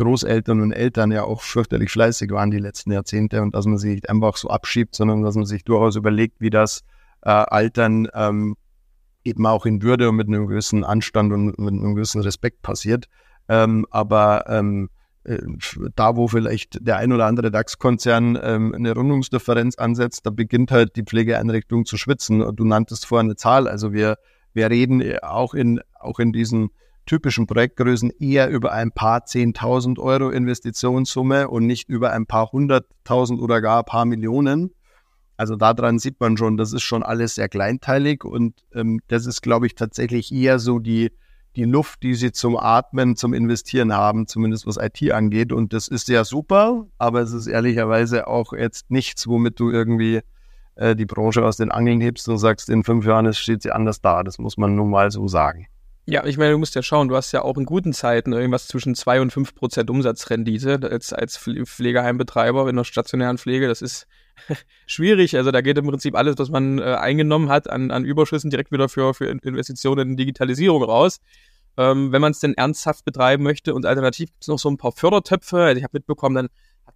Großeltern 0.00 0.60
und 0.62 0.72
Eltern 0.72 1.12
ja 1.12 1.24
auch 1.24 1.42
fürchterlich 1.42 1.90
fleißig 1.90 2.30
waren 2.30 2.50
die 2.50 2.58
letzten 2.58 2.90
Jahrzehnte 2.90 3.42
und 3.42 3.54
dass 3.54 3.66
man 3.66 3.76
sich 3.76 3.90
nicht 3.92 4.08
einfach 4.08 4.36
so 4.36 4.48
abschiebt, 4.48 4.94
sondern 4.94 5.22
dass 5.22 5.34
man 5.34 5.44
sich 5.44 5.62
durchaus 5.64 5.96
überlegt, 5.96 6.40
wie 6.40 6.50
das 6.50 6.82
äh, 7.22 7.30
Altern 7.30 8.08
ähm, 8.14 8.56
eben 9.24 9.46
auch 9.46 9.66
in 9.66 9.82
Würde 9.82 10.08
und 10.08 10.16
mit 10.16 10.28
einem 10.28 10.46
gewissen 10.46 10.84
Anstand 10.84 11.32
und 11.32 11.58
mit 11.58 11.74
einem 11.74 11.94
gewissen 11.94 12.22
Respekt 12.22 12.62
passiert. 12.62 13.06
Ähm, 13.48 13.86
aber 13.90 14.44
ähm, 14.48 14.88
äh, 15.24 15.38
da, 15.94 16.16
wo 16.16 16.28
vielleicht 16.28 16.78
der 16.80 16.96
ein 16.96 17.12
oder 17.12 17.26
andere 17.26 17.50
DAX-Konzern 17.50 18.38
ähm, 18.42 18.74
eine 18.74 18.94
Rundungsdifferenz 18.94 19.76
ansetzt, 19.76 20.24
da 20.24 20.30
beginnt 20.30 20.70
halt 20.70 20.96
die 20.96 21.02
Pflegeeinrichtung 21.02 21.84
zu 21.84 21.98
schwitzen. 21.98 22.56
Du 22.56 22.64
nanntest 22.64 23.04
vorhin 23.04 23.26
eine 23.26 23.36
Zahl. 23.36 23.68
Also 23.68 23.92
wir, 23.92 24.16
wir 24.54 24.70
reden 24.70 25.02
auch 25.18 25.52
in, 25.52 25.80
auch 25.98 26.18
in 26.18 26.32
diesen 26.32 26.70
typischen 27.10 27.48
Projektgrößen 27.48 28.12
eher 28.20 28.50
über 28.50 28.70
ein 28.70 28.92
paar 28.92 29.24
Zehntausend 29.24 29.98
Euro 29.98 30.30
Investitionssumme 30.30 31.48
und 31.48 31.66
nicht 31.66 31.88
über 31.88 32.12
ein 32.12 32.26
paar 32.26 32.52
hunderttausend 32.52 33.40
oder 33.40 33.60
gar 33.60 33.80
ein 33.80 33.84
paar 33.84 34.04
Millionen. 34.04 34.72
Also 35.36 35.56
daran 35.56 35.98
sieht 35.98 36.20
man 36.20 36.36
schon, 36.36 36.56
das 36.56 36.72
ist 36.72 36.82
schon 36.82 37.02
alles 37.02 37.34
sehr 37.34 37.48
kleinteilig 37.48 38.22
und 38.22 38.62
ähm, 38.76 39.00
das 39.08 39.26
ist, 39.26 39.42
glaube 39.42 39.66
ich, 39.66 39.74
tatsächlich 39.74 40.30
eher 40.30 40.60
so 40.60 40.78
die, 40.78 41.10
die 41.56 41.64
Luft, 41.64 42.04
die 42.04 42.14
sie 42.14 42.30
zum 42.30 42.56
Atmen, 42.56 43.16
zum 43.16 43.34
Investieren 43.34 43.92
haben, 43.92 44.28
zumindest 44.28 44.68
was 44.68 44.76
IT 44.76 45.10
angeht. 45.10 45.52
Und 45.52 45.72
das 45.72 45.88
ist 45.88 46.06
ja 46.06 46.24
super, 46.24 46.86
aber 46.98 47.22
es 47.22 47.32
ist 47.32 47.48
ehrlicherweise 47.48 48.28
auch 48.28 48.52
jetzt 48.52 48.88
nichts, 48.88 49.26
womit 49.26 49.58
du 49.58 49.72
irgendwie 49.72 50.20
äh, 50.76 50.94
die 50.94 51.06
Branche 51.06 51.44
aus 51.44 51.56
den 51.56 51.72
Angeln 51.72 52.00
hebst 52.00 52.28
und 52.28 52.38
sagst, 52.38 52.68
in 52.68 52.84
fünf 52.84 53.04
Jahren 53.04 53.34
steht 53.34 53.62
sie 53.62 53.72
anders 53.72 54.00
da. 54.00 54.22
Das 54.22 54.38
muss 54.38 54.56
man 54.56 54.76
nun 54.76 54.90
mal 54.90 55.10
so 55.10 55.26
sagen. 55.26 55.66
Ja, 56.10 56.26
ich 56.26 56.36
meine, 56.38 56.50
du 56.50 56.58
musst 56.58 56.74
ja 56.74 56.82
schauen, 56.82 57.06
du 57.06 57.14
hast 57.14 57.30
ja 57.30 57.42
auch 57.42 57.56
in 57.56 57.64
guten 57.64 57.92
Zeiten 57.92 58.32
irgendwas 58.32 58.66
zwischen 58.66 58.96
zwei 58.96 59.20
und 59.20 59.32
fünf 59.32 59.54
Prozent 59.54 59.90
Umsatzrendite 59.90 60.80
als, 60.90 61.12
als 61.12 61.36
Pflegeheimbetreiber 61.38 62.68
in 62.68 62.74
der 62.74 62.82
stationären 62.82 63.38
Pflege. 63.38 63.68
Das 63.68 63.80
ist 63.80 64.08
schwierig. 64.88 65.36
Also 65.36 65.52
da 65.52 65.60
geht 65.60 65.78
im 65.78 65.86
Prinzip 65.86 66.16
alles, 66.16 66.36
was 66.36 66.48
man 66.48 66.80
äh, 66.80 66.96
eingenommen 66.96 67.48
hat 67.48 67.70
an, 67.70 67.92
an 67.92 68.04
Überschüssen 68.04 68.50
direkt 68.50 68.72
wieder 68.72 68.88
für, 68.88 69.14
für 69.14 69.26
Investitionen 69.26 70.10
in 70.10 70.16
Digitalisierung 70.16 70.82
raus. 70.82 71.20
Ähm, 71.76 72.10
wenn 72.10 72.20
man 72.20 72.32
es 72.32 72.40
denn 72.40 72.54
ernsthaft 72.54 73.04
betreiben 73.04 73.44
möchte 73.44 73.72
und 73.72 73.86
alternativ 73.86 74.30
gibt 74.30 74.42
es 74.42 74.48
noch 74.48 74.58
so 74.58 74.68
ein 74.68 74.78
paar 74.78 74.90
Fördertöpfe. 74.90 75.58
Also 75.58 75.78
ich 75.78 75.84
habe 75.84 75.96
mitbekommen, 75.98 76.34
dann 76.34 76.48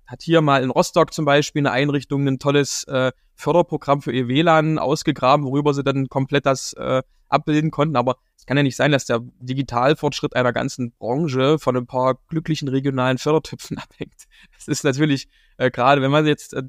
hat 0.07 0.23
hier 0.23 0.41
mal 0.41 0.63
in 0.63 0.71
Rostock 0.71 1.13
zum 1.13 1.25
Beispiel 1.25 1.61
eine 1.61 1.73
Einrichtung 1.73 2.27
ein 2.27 2.39
tolles 2.39 2.85
äh, 2.85 3.13
Förderprogramm 3.35 4.03
für 4.03 4.13
ihr 4.13 4.29
WLAN 4.29 4.79
ausgegraben, 4.79 5.47
worüber 5.47 5.75
sie 5.75 5.83
dann 5.83 6.09
komplett 6.09 6.47
das 6.47 6.73
äh, 6.75 7.03
abbilden 7.29 7.71
konnten. 7.71 7.97
Aber 7.97 8.17
es 8.37 8.47
kann 8.47 8.57
ja 8.57 8.63
nicht 8.63 8.77
sein, 8.77 8.93
dass 8.93 9.07
der 9.07 9.21
Digitalfortschritt 9.41 10.37
einer 10.37 10.53
ganzen 10.53 10.93
Branche 10.93 11.59
von 11.59 11.77
ein 11.77 11.87
paar 11.87 12.19
glücklichen 12.29 12.69
regionalen 12.69 13.19
Fördertöpfen 13.19 13.79
abhängt. 13.79 14.25
Das 14.55 14.69
ist 14.69 14.85
natürlich 14.85 15.29
äh, 15.57 15.71
gerade, 15.71 16.03
wenn 16.03 16.11
man 16.11 16.27
jetzt 16.27 16.55
äh, 16.55 16.63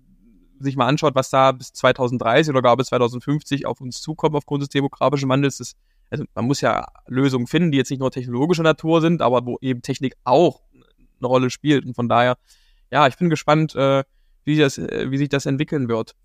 sich 0.60 0.76
mal 0.76 0.88
anschaut, 0.88 1.15
was 1.15 1.30
da 1.30 1.52
bis 1.52 1.74
2030 1.74 2.52
oder 2.52 2.62
gar 2.62 2.78
bis 2.78 2.88
2050 2.88 3.65
auf 3.65 3.82
uns 3.82 4.02
zukommt 4.02 4.36
aufgrund 4.36 4.63
des 4.63 4.69
demografischen 4.69 5.30
Wandels, 5.30 5.60
ist, 5.60 5.78
also 6.10 6.24
man 6.34 6.45
muss 6.45 6.62
ja 6.62 6.86
Lösungen 7.08 7.48
finden, 7.48 7.71
die 7.71 7.78
jetzt 7.78 7.89
nicht 7.89 8.00
nur 8.00 8.12
technologischer 8.12 8.63
Natur 8.63 9.02
sind, 9.02 9.21
aber 9.21 9.45
wo 9.45 9.58
eben 9.60 9.82
Technik 9.82 10.15
auch 10.24 10.62
eine 11.19 11.28
Rolle 11.28 11.50
spielt. 11.50 11.86
Und 11.86 11.95
von 11.95 12.08
daher, 12.08 12.38
ja, 12.95 13.08
ich 13.08 13.17
bin 13.17 13.29
gespannt, 13.29 13.75
äh, 13.75 14.03
wie, 14.43 14.58
das, 14.58 14.77
äh, 14.77 15.12
wie 15.12 15.17
sich 15.17 15.29
das 15.29 15.45
entwickeln 15.45 15.88
wird 15.89 16.15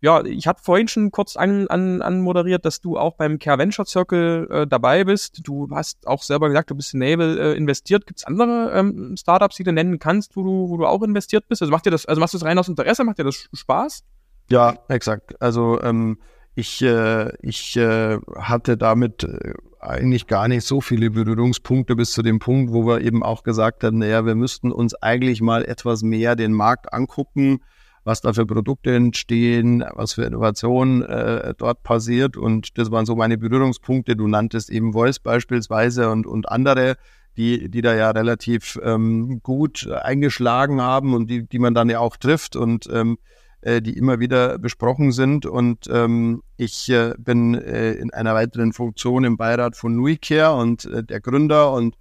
ja, 0.00 0.22
ich 0.24 0.46
hatte 0.46 0.62
vorhin 0.62 0.88
schon 0.88 1.10
kurz 1.10 1.36
an, 1.36 1.68
an, 1.68 2.02
anmoderiert, 2.02 2.64
dass 2.64 2.80
du 2.80 2.98
auch 2.98 3.14
beim 3.14 3.38
Care 3.38 3.58
Venture 3.58 3.86
Circle 3.86 4.48
äh, 4.50 4.66
dabei 4.66 5.04
bist. 5.04 5.40
Du 5.44 5.68
hast 5.74 6.06
auch 6.06 6.22
selber 6.22 6.48
gesagt, 6.48 6.70
du 6.70 6.74
bist 6.74 6.92
in 6.92 7.00
Navel 7.00 7.38
äh, 7.38 7.54
investiert. 7.54 8.06
Gibt 8.06 8.20
es 8.20 8.26
andere 8.26 8.72
ähm, 8.74 9.16
Startups, 9.16 9.56
die 9.56 9.64
du 9.64 9.72
nennen 9.72 9.98
kannst, 9.98 10.36
wo 10.36 10.42
du, 10.42 10.68
wo 10.68 10.76
du 10.76 10.86
auch 10.86 11.02
investiert 11.02 11.48
bist? 11.48 11.62
Also 11.62 11.70
macht 11.70 11.86
dir 11.86 11.90
das, 11.90 12.04
also 12.04 12.20
machst 12.20 12.34
du 12.34 12.38
das 12.38 12.46
rein 12.46 12.58
aus 12.58 12.68
Interesse? 12.68 13.04
Macht 13.04 13.18
dir 13.18 13.24
das 13.24 13.48
Spaß? 13.52 14.04
Ja, 14.50 14.74
exakt. 14.88 15.40
Also 15.40 15.80
ähm, 15.80 16.18
ich, 16.54 16.82
äh, 16.82 17.32
ich 17.40 17.76
äh, 17.76 18.18
hatte 18.36 18.76
damit 18.76 19.24
äh, 19.24 19.54
eigentlich 19.86 20.26
gar 20.26 20.48
nicht 20.48 20.64
so 20.64 20.80
viele 20.80 21.10
Berührungspunkte 21.10 21.96
bis 21.96 22.12
zu 22.12 22.22
dem 22.22 22.38
Punkt, 22.38 22.72
wo 22.72 22.86
wir 22.86 23.00
eben 23.00 23.22
auch 23.22 23.42
gesagt 23.42 23.84
haben, 23.84 23.98
naja, 23.98 24.26
wir 24.26 24.34
müssten 24.34 24.72
uns 24.72 24.94
eigentlich 24.94 25.40
mal 25.40 25.64
etwas 25.64 26.02
mehr 26.02 26.36
den 26.36 26.52
Markt 26.52 26.92
angucken 26.92 27.60
was 28.06 28.20
da 28.20 28.32
für 28.32 28.46
Produkte 28.46 28.94
entstehen, 28.94 29.84
was 29.94 30.12
für 30.12 30.22
Innovationen 30.22 31.02
äh, 31.02 31.54
dort 31.58 31.82
passiert. 31.82 32.36
Und 32.36 32.78
das 32.78 32.92
waren 32.92 33.04
so 33.04 33.16
meine 33.16 33.36
Berührungspunkte. 33.36 34.14
Du 34.14 34.28
nanntest 34.28 34.70
eben 34.70 34.92
Voice 34.92 35.18
beispielsweise 35.18 36.08
und, 36.10 36.24
und 36.24 36.48
andere, 36.48 36.96
die, 37.36 37.68
die 37.68 37.82
da 37.82 37.96
ja 37.96 38.12
relativ 38.12 38.78
ähm, 38.84 39.40
gut 39.42 39.90
eingeschlagen 39.90 40.80
haben 40.80 41.14
und 41.14 41.28
die, 41.28 41.48
die 41.48 41.58
man 41.58 41.74
dann 41.74 41.90
ja 41.90 41.98
auch 41.98 42.16
trifft 42.16 42.54
und 42.54 42.88
ähm, 42.92 43.18
äh, 43.62 43.82
die 43.82 43.96
immer 43.96 44.20
wieder 44.20 44.58
besprochen 44.58 45.12
sind. 45.12 45.46
Und 45.46 45.88
ähm, 45.90 46.42
ich 46.56 46.88
äh, 46.88 47.14
bin 47.18 47.54
äh, 47.54 47.92
in 47.92 48.12
einer 48.12 48.34
weiteren 48.34 48.72
Funktion 48.72 49.24
im 49.24 49.36
Beirat 49.36 49.76
von 49.76 49.96
NuiCare 49.96 50.56
und 50.56 50.84
äh, 50.86 51.02
der 51.02 51.20
Gründer 51.20 51.72
und 51.72 51.96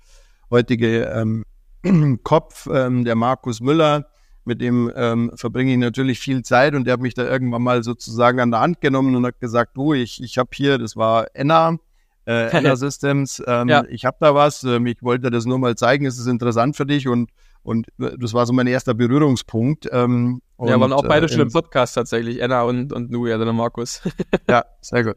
heutige 0.49 1.05
ähm, 1.05 1.45
Kopf, 2.23 2.67
ähm, 2.71 3.05
der 3.05 3.15
Markus 3.15 3.61
Müller, 3.61 4.07
mit 4.43 4.61
dem 4.61 4.91
ähm, 4.95 5.31
verbringe 5.35 5.71
ich 5.71 5.79
natürlich 5.79 6.19
viel 6.19 6.43
Zeit 6.43 6.75
und 6.75 6.85
der 6.85 6.93
hat 6.93 7.01
mich 7.01 7.15
da 7.15 7.23
irgendwann 7.23 7.63
mal 7.63 7.83
sozusagen 7.83 8.39
an 8.39 8.51
der 8.51 8.59
Hand 8.59 8.79
genommen 8.79 9.15
und 9.15 9.25
hat 9.25 9.39
gesagt, 9.39 9.75
du, 9.75 9.93
ich, 9.93 10.21
ich 10.21 10.37
habe 10.37 10.49
hier, 10.53 10.77
das 10.77 10.95
war 10.95 11.27
Enna, 11.33 11.77
äh, 12.27 12.51
Enna 12.51 12.75
Systems, 12.75 13.41
ähm, 13.47 13.69
ja. 13.69 13.83
ich 13.89 14.05
habe 14.05 14.17
da 14.19 14.35
was, 14.35 14.63
ähm, 14.63 14.85
ich 14.85 15.01
wollte 15.01 15.31
das 15.31 15.45
nur 15.45 15.57
mal 15.57 15.75
zeigen, 15.75 16.05
ist 16.05 16.19
es 16.19 16.27
interessant 16.27 16.75
für 16.75 16.85
dich 16.85 17.07
und 17.07 17.29
und 17.65 17.87
das 17.97 18.35
war 18.35 18.45
so 18.45 18.53
mein 18.53 18.67
erster 18.67 18.93
Berührungspunkt. 18.93 19.89
Ähm, 19.91 20.43
und, 20.57 20.69
ja, 20.69 20.79
waren 20.79 20.93
auch 20.93 21.03
beide 21.07 21.25
äh, 21.25 21.29
schon 21.29 21.41
im 21.41 21.51
Podcast 21.51 21.95
tatsächlich, 21.95 22.41
Enna 22.41 22.63
und, 22.63 22.93
und 22.93 23.11
Nui, 23.11 23.31
also 23.31 23.43
der 23.43 23.53
Markus. 23.53 24.01
ja, 24.49 24.65
sehr 24.81 25.03
gut. 25.03 25.15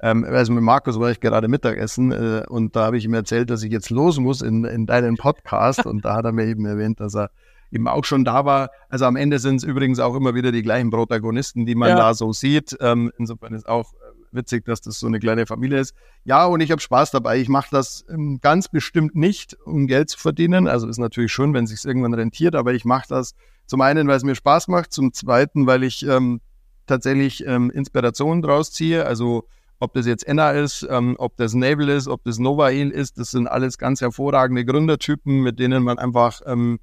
Ähm, 0.00 0.24
also 0.24 0.52
mit 0.52 0.62
Markus 0.62 0.98
war 0.98 1.10
ich 1.10 1.20
gerade 1.20 1.48
Mittagessen 1.48 2.12
äh, 2.12 2.44
und 2.48 2.74
da 2.74 2.86
habe 2.86 2.96
ich 2.96 3.04
ihm 3.04 3.14
erzählt, 3.14 3.50
dass 3.50 3.62
ich 3.62 3.70
jetzt 3.70 3.90
los 3.90 4.18
muss 4.18 4.40
in, 4.40 4.64
in 4.64 4.86
deinen 4.86 5.16
Podcast 5.16 5.84
und 5.86 6.04
da 6.04 6.16
hat 6.16 6.24
er 6.24 6.32
mir 6.32 6.46
eben 6.46 6.64
erwähnt, 6.64 7.00
dass 7.00 7.14
er 7.14 7.30
eben 7.70 7.86
auch 7.86 8.04
schon 8.04 8.24
da 8.24 8.44
war. 8.44 8.70
Also 8.88 9.04
am 9.04 9.16
Ende 9.16 9.38
sind 9.38 9.56
es 9.56 9.64
übrigens 9.64 10.00
auch 10.00 10.14
immer 10.16 10.34
wieder 10.34 10.52
die 10.52 10.62
gleichen 10.62 10.90
Protagonisten, 10.90 11.66
die 11.66 11.74
man 11.74 11.90
ja. 11.90 11.96
da 11.96 12.14
so 12.14 12.32
sieht. 12.32 12.76
Ähm, 12.80 13.12
insofern 13.18 13.52
ist 13.52 13.68
auch 13.68 13.92
witzig, 14.32 14.64
dass 14.64 14.80
das 14.80 14.98
so 14.98 15.06
eine 15.06 15.18
kleine 15.18 15.46
Familie 15.46 15.80
ist. 15.80 15.94
Ja, 16.24 16.46
und 16.46 16.60
ich 16.60 16.70
habe 16.70 16.80
Spaß 16.80 17.10
dabei. 17.10 17.38
Ich 17.38 17.48
mache 17.48 17.68
das 17.70 18.04
ähm, 18.08 18.38
ganz 18.40 18.68
bestimmt 18.68 19.14
nicht, 19.14 19.56
um 19.64 19.86
Geld 19.86 20.10
zu 20.10 20.18
verdienen. 20.18 20.68
Also 20.68 20.88
ist 20.88 20.98
natürlich 20.98 21.32
schön, 21.32 21.54
wenn 21.54 21.66
sich 21.66 21.84
irgendwann 21.84 22.14
rentiert, 22.14 22.54
aber 22.54 22.72
ich 22.74 22.84
mache 22.84 23.06
das 23.08 23.34
zum 23.66 23.80
einen, 23.80 24.08
weil 24.08 24.16
es 24.16 24.24
mir 24.24 24.34
Spaß 24.34 24.68
macht, 24.68 24.92
zum 24.92 25.12
zweiten, 25.12 25.66
weil 25.66 25.84
ich 25.84 26.06
ähm, 26.06 26.40
tatsächlich 26.86 27.46
ähm, 27.46 27.70
Inspirationen 27.70 28.42
draus 28.42 28.72
ziehe. 28.72 29.06
Also 29.06 29.46
ob 29.78 29.94
das 29.94 30.06
jetzt 30.06 30.26
Enna 30.26 30.50
ist, 30.50 30.86
ähm, 30.90 31.16
ob 31.18 31.36
das 31.36 31.54
Naval 31.54 31.88
ist, 31.88 32.06
ob 32.06 32.22
das 32.24 32.38
Novail 32.38 32.90
ist, 32.90 33.18
das 33.18 33.30
sind 33.30 33.46
alles 33.46 33.78
ganz 33.78 34.00
hervorragende 34.00 34.64
Gründertypen, 34.64 35.40
mit 35.40 35.58
denen 35.58 35.82
man 35.82 35.98
einfach 35.98 36.40
ähm, 36.44 36.80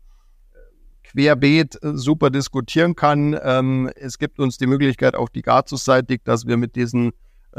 querbeet 1.04 1.82
äh, 1.84 1.96
super 1.96 2.30
diskutieren 2.30 2.96
kann. 2.96 3.38
Ähm, 3.42 3.90
es 3.96 4.18
gibt 4.18 4.40
uns 4.40 4.58
die 4.58 4.68
Möglichkeit, 4.68 5.16
auch 5.16 5.30
die 5.30 5.42
Gazus-seitig, 5.42 6.22
dass 6.24 6.48
wir 6.48 6.58
mit 6.58 6.76
diesen 6.76 7.12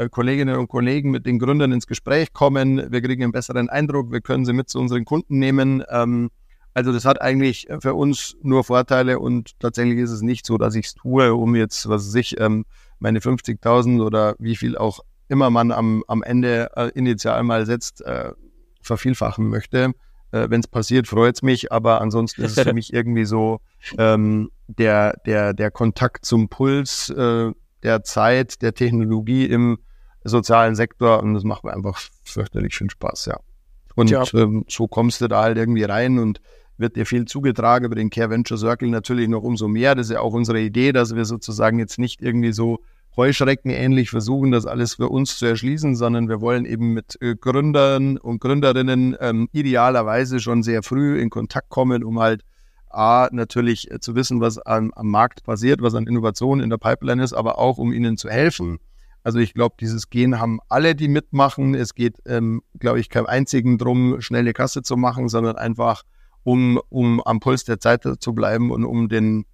Kolleginnen 0.07 0.55
und 0.55 0.69
Kollegen, 0.69 1.11
mit 1.11 1.25
den 1.25 1.39
Gründern 1.39 1.71
ins 1.73 1.87
Gespräch 1.87 2.31
kommen. 2.31 2.91
Wir 2.91 3.01
kriegen 3.01 3.23
einen 3.23 3.31
besseren 3.33 3.69
Eindruck, 3.69 4.11
wir 4.11 4.21
können 4.21 4.45
sie 4.45 4.53
mit 4.53 4.69
zu 4.69 4.79
unseren 4.79 5.03
Kunden 5.03 5.39
nehmen. 5.39 5.83
Ähm, 5.89 6.29
also 6.73 6.93
das 6.93 7.03
hat 7.03 7.21
eigentlich 7.21 7.67
für 7.81 7.93
uns 7.95 8.37
nur 8.41 8.63
Vorteile 8.63 9.19
und 9.19 9.59
tatsächlich 9.59 9.97
ist 9.97 10.11
es 10.11 10.21
nicht 10.21 10.45
so, 10.45 10.57
dass 10.57 10.75
ich 10.75 10.85
es 10.85 10.93
tue, 10.93 11.33
um 11.33 11.55
jetzt, 11.55 11.89
was 11.89 12.07
weiß 12.07 12.15
ich, 12.15 12.39
ähm, 12.39 12.65
meine 12.99 13.19
50.000 13.19 14.01
oder 14.01 14.35
wie 14.39 14.55
viel 14.55 14.77
auch 14.77 14.99
immer 15.27 15.49
man 15.49 15.71
am, 15.71 16.03
am 16.07 16.23
Ende 16.23 16.71
äh, 16.75 16.89
initial 16.89 17.43
mal 17.43 17.65
setzt, 17.65 18.01
äh, 18.01 18.31
vervielfachen 18.81 19.49
möchte. 19.49 19.91
Äh, 20.31 20.49
Wenn 20.49 20.61
es 20.61 20.67
passiert, 20.67 21.07
freut 21.07 21.35
es 21.35 21.41
mich, 21.41 21.71
aber 21.71 22.01
ansonsten 22.01 22.43
ist 22.43 22.57
es 22.57 22.63
für 22.63 22.73
mich 22.73 22.93
irgendwie 22.93 23.25
so 23.25 23.59
ähm, 23.97 24.49
der, 24.67 25.17
der, 25.25 25.53
der 25.53 25.71
Kontakt 25.71 26.25
zum 26.25 26.49
Puls 26.49 27.09
äh, 27.09 27.51
der 27.83 28.03
Zeit, 28.03 28.61
der 28.61 28.73
Technologie 28.73 29.45
im 29.45 29.79
sozialen 30.23 30.75
Sektor 30.75 31.21
und 31.21 31.33
das 31.33 31.43
macht 31.43 31.63
mir 31.63 31.73
einfach 31.73 31.99
fürchterlich 32.23 32.75
viel 32.75 32.89
Spaß, 32.89 33.27
ja. 33.27 33.39
Und 33.95 34.09
ja. 34.09 34.23
ähm, 34.33 34.65
so 34.67 34.87
kommst 34.87 35.21
du 35.21 35.27
da 35.27 35.43
halt 35.43 35.57
irgendwie 35.57 35.83
rein 35.83 36.19
und 36.19 36.41
wird 36.77 36.95
dir 36.95 37.05
viel 37.05 37.25
zugetragen 37.25 37.85
über 37.85 37.95
den 37.95 38.09
Care 38.09 38.29
Venture 38.29 38.57
Circle 38.57 38.89
natürlich 38.89 39.27
noch 39.27 39.43
umso 39.43 39.67
mehr. 39.67 39.95
Das 39.95 40.07
ist 40.07 40.13
ja 40.13 40.21
auch 40.21 40.33
unsere 40.33 40.61
Idee, 40.61 40.93
dass 40.93 41.15
wir 41.15 41.25
sozusagen 41.25 41.79
jetzt 41.79 41.99
nicht 41.99 42.21
irgendwie 42.21 42.53
so 42.53 42.79
Heuschrecken 43.17 43.71
ähnlich 43.71 44.09
versuchen, 44.09 44.51
das 44.51 44.65
alles 44.65 44.95
für 44.95 45.09
uns 45.09 45.37
zu 45.37 45.45
erschließen, 45.45 45.95
sondern 45.95 46.29
wir 46.29 46.39
wollen 46.39 46.65
eben 46.65 46.93
mit 46.93 47.17
äh, 47.21 47.35
Gründern 47.35 48.17
und 48.17 48.39
Gründerinnen 48.39 49.17
ähm, 49.19 49.49
idealerweise 49.51 50.39
schon 50.39 50.63
sehr 50.63 50.83
früh 50.83 51.19
in 51.19 51.29
Kontakt 51.29 51.69
kommen, 51.69 52.03
um 52.03 52.19
halt 52.19 52.43
A, 52.89 53.27
natürlich 53.31 53.91
äh, 53.91 53.99
zu 53.99 54.15
wissen, 54.15 54.39
was 54.39 54.59
am, 54.59 54.91
am 54.95 55.09
Markt 55.09 55.43
passiert, 55.43 55.81
was 55.81 55.95
an 55.95 56.07
Innovationen 56.07 56.63
in 56.63 56.69
der 56.69 56.77
Pipeline 56.77 57.23
ist, 57.23 57.33
aber 57.33 57.59
auch 57.59 57.77
um 57.77 57.91
ihnen 57.91 58.15
zu 58.15 58.29
helfen. 58.29 58.79
Also 59.23 59.39
ich 59.39 59.53
glaube, 59.53 59.75
dieses 59.79 60.09
Gehen 60.09 60.39
haben 60.39 60.59
alle, 60.69 60.95
die 60.95 61.07
mitmachen. 61.07 61.75
Es 61.75 61.93
geht, 61.93 62.17
ähm, 62.25 62.61
glaube 62.79 62.99
ich, 62.99 63.09
keinem 63.09 63.25
einzigen 63.25 63.77
drum, 63.77 64.21
schnelle 64.21 64.53
Kasse 64.53 64.81
zu 64.81 64.97
machen, 64.97 65.29
sondern 65.29 65.55
einfach, 65.55 66.03
um, 66.43 66.79
um 66.89 67.21
am 67.21 67.39
Puls 67.39 67.63
der 67.65 67.79
Zeit 67.79 68.07
zu 68.19 68.33
bleiben 68.33 68.71
und 68.71 68.85
um 68.85 69.09
den 69.09 69.45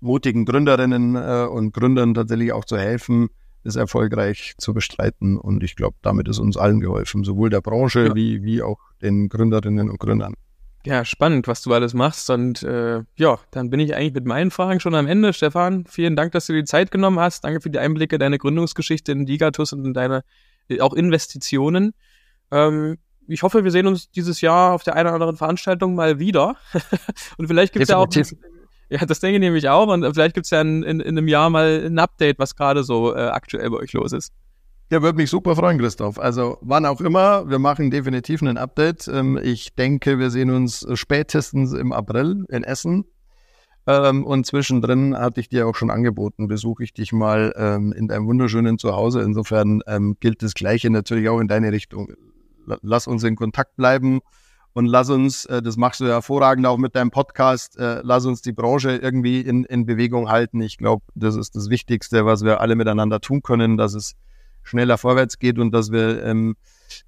mutigen 0.00 0.44
Gründerinnen 0.44 1.16
äh, 1.16 1.46
und 1.50 1.72
Gründern 1.72 2.14
tatsächlich 2.14 2.52
auch 2.52 2.64
zu 2.64 2.76
helfen, 2.76 3.28
ist 3.64 3.76
erfolgreich 3.76 4.54
zu 4.58 4.74
bestreiten. 4.74 5.36
Und 5.36 5.62
ich 5.62 5.76
glaube, 5.76 5.96
damit 6.02 6.28
ist 6.28 6.38
uns 6.38 6.56
allen 6.56 6.80
geholfen, 6.80 7.24
sowohl 7.24 7.50
der 7.50 7.60
Branche 7.60 8.08
ja. 8.08 8.14
wie, 8.14 8.42
wie 8.42 8.62
auch 8.62 8.78
den 9.02 9.28
Gründerinnen 9.28 9.90
und 9.90 9.98
Gründern. 9.98 10.34
Ja, 10.88 11.04
spannend, 11.04 11.46
was 11.46 11.60
du 11.60 11.74
alles 11.74 11.92
machst. 11.92 12.30
Und 12.30 12.62
äh, 12.62 13.02
ja, 13.16 13.38
dann 13.50 13.68
bin 13.68 13.78
ich 13.78 13.94
eigentlich 13.94 14.14
mit 14.14 14.24
meinen 14.24 14.50
Fragen 14.50 14.80
schon 14.80 14.94
am 14.94 15.06
Ende. 15.06 15.34
Stefan, 15.34 15.84
vielen 15.84 16.16
Dank, 16.16 16.32
dass 16.32 16.46
du 16.46 16.54
dir 16.54 16.60
die 16.60 16.64
Zeit 16.64 16.90
genommen 16.90 17.20
hast. 17.20 17.44
Danke 17.44 17.60
für 17.60 17.68
die 17.68 17.78
Einblicke, 17.78 18.18
deine 18.18 18.38
Gründungsgeschichte 18.38 19.12
in 19.12 19.26
Digatus 19.26 19.74
und 19.74 19.84
in 19.84 19.92
deine 19.92 20.24
äh, 20.70 20.80
auch 20.80 20.94
Investitionen. 20.94 21.92
Ähm, 22.50 22.96
ich 23.26 23.42
hoffe, 23.42 23.64
wir 23.64 23.70
sehen 23.70 23.86
uns 23.86 24.10
dieses 24.10 24.40
Jahr 24.40 24.72
auf 24.72 24.82
der 24.82 24.94
einen 24.94 25.08
oder 25.08 25.16
anderen 25.16 25.36
Veranstaltung 25.36 25.94
mal 25.94 26.18
wieder. 26.18 26.56
und 27.36 27.48
vielleicht 27.48 27.74
gibt 27.74 27.82
es 27.82 27.90
ja 27.90 27.98
auch. 27.98 28.08
Ja, 28.90 29.04
das 29.04 29.20
denke 29.20 29.36
ich 29.36 29.40
nämlich 29.40 29.68
auch. 29.68 29.88
Und 29.88 30.02
vielleicht 30.14 30.34
gibt 30.34 30.46
es 30.46 30.50
ja 30.50 30.62
in, 30.62 30.82
in, 30.82 31.00
in, 31.00 31.18
einem 31.18 31.28
Jahr 31.28 31.50
mal 31.50 31.84
ein 31.84 31.98
Update, 31.98 32.38
was 32.38 32.56
gerade 32.56 32.84
so 32.84 33.14
äh, 33.14 33.18
aktuell 33.18 33.68
bei 33.68 33.76
euch 33.76 33.92
los 33.92 34.14
ist. 34.14 34.32
Ja, 34.90 35.02
würde 35.02 35.16
mich 35.16 35.30
super 35.30 35.54
freuen, 35.54 35.78
Christoph. 35.78 36.18
Also 36.18 36.58
wann 36.62 36.86
auch 36.86 37.00
immer, 37.00 37.48
wir 37.48 37.58
machen 37.58 37.90
definitiv 37.90 38.40
ein 38.42 38.56
Update. 38.56 39.06
Ähm, 39.08 39.38
ich 39.42 39.74
denke, 39.74 40.18
wir 40.18 40.30
sehen 40.30 40.50
uns 40.50 40.86
spätestens 40.94 41.72
im 41.72 41.92
April 41.92 42.46
in 42.48 42.64
Essen. 42.64 43.04
Ähm, 43.86 44.24
und 44.24 44.46
zwischendrin 44.46 45.16
hatte 45.16 45.40
ich 45.40 45.48
dir 45.48 45.66
auch 45.66 45.74
schon 45.74 45.90
angeboten, 45.90 46.48
besuche 46.48 46.84
ich 46.84 46.94
dich 46.94 47.12
mal 47.12 47.52
ähm, 47.56 47.92
in 47.92 48.08
deinem 48.08 48.26
wunderschönen 48.26 48.78
Zuhause. 48.78 49.20
Insofern 49.20 49.82
gilt 50.20 50.42
das 50.42 50.54
Gleiche 50.54 50.90
natürlich 50.90 51.28
auch 51.28 51.40
in 51.40 51.48
deine 51.48 51.72
Richtung 51.72 52.12
lass 52.82 53.06
uns 53.06 53.24
in 53.24 53.36
Kontakt 53.36 53.76
bleiben 53.76 54.20
und 54.74 54.86
lass 54.86 55.10
uns, 55.10 55.44
äh, 55.46 55.62
das 55.62 55.76
machst 55.76 56.00
du 56.00 56.04
ja 56.04 56.12
hervorragend 56.12 56.66
auch 56.66 56.78
mit 56.78 56.94
deinem 56.94 57.10
Podcast, 57.10 57.78
äh, 57.78 58.00
lass 58.02 58.26
uns 58.26 58.42
die 58.42 58.52
Branche 58.52 58.96
irgendwie 58.96 59.40
in, 59.40 59.64
in 59.64 59.86
Bewegung 59.86 60.28
halten. 60.28 60.60
Ich 60.60 60.78
glaube, 60.78 61.04
das 61.14 61.36
ist 61.36 61.56
das 61.56 61.70
Wichtigste, 61.70 62.26
was 62.26 62.44
wir 62.44 62.60
alle 62.60 62.76
miteinander 62.76 63.20
tun 63.20 63.42
können, 63.42 63.76
dass 63.76 63.94
es 63.94 64.14
schneller 64.62 64.98
vorwärts 64.98 65.38
geht 65.38 65.58
und 65.58 65.72
dass 65.72 65.92
wir 65.92 66.22
ähm, 66.24 66.56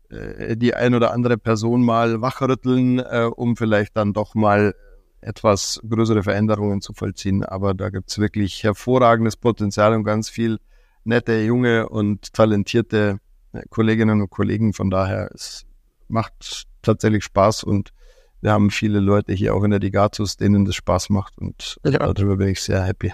äh, 0.08 0.56
die 0.56 0.74
ein 0.74 0.94
oder 0.94 1.12
andere 1.12 1.38
Person 1.38 1.84
mal 1.84 2.20
wachrütteln, 2.20 2.98
äh, 2.98 3.28
um 3.34 3.56
vielleicht 3.56 3.96
dann 3.96 4.12
doch 4.12 4.34
mal 4.34 4.74
etwas 5.20 5.80
größere 5.88 6.22
Veränderungen 6.22 6.80
zu 6.80 6.92
vollziehen. 6.92 7.44
Aber 7.44 7.74
da 7.74 7.90
gibt's 7.90 8.18
wirklich 8.18 8.62
hervorragendes 8.64 9.36
Potenzial 9.36 9.94
und 9.94 10.04
ganz 10.04 10.28
viel 10.30 10.58
nette, 11.04 11.40
junge 11.40 11.88
und 11.88 12.32
talentierte 12.32 13.18
Kolleginnen 13.68 14.22
und 14.22 14.30
Kollegen. 14.30 14.72
Von 14.72 14.90
daher, 14.90 15.30
es 15.34 15.66
macht 16.08 16.66
tatsächlich 16.82 17.24
Spaß 17.24 17.64
und 17.64 17.92
wir 18.40 18.52
haben 18.52 18.70
viele 18.70 19.00
Leute 19.00 19.34
hier 19.34 19.54
auch 19.54 19.64
in 19.64 19.70
der 19.70 19.80
Digatus, 19.80 20.36
denen 20.36 20.64
das 20.64 20.74
Spaß 20.74 21.10
macht 21.10 21.36
und 21.38 21.78
ja. 21.84 21.98
darüber 21.98 22.36
bin 22.36 22.48
ich 22.48 22.62
sehr 22.62 22.82
happy. 22.82 23.12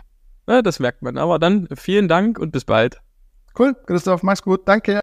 Ja, 0.48 0.62
das 0.62 0.78
merkt 0.78 1.02
man. 1.02 1.18
Aber 1.18 1.40
dann 1.40 1.66
vielen 1.74 2.06
Dank 2.06 2.38
und 2.38 2.52
bis 2.52 2.64
bald. 2.64 3.00
Cool, 3.56 3.74
Christoph, 3.86 4.22
mach's 4.22 4.42
gut. 4.42 4.62
Danke. 4.66 5.00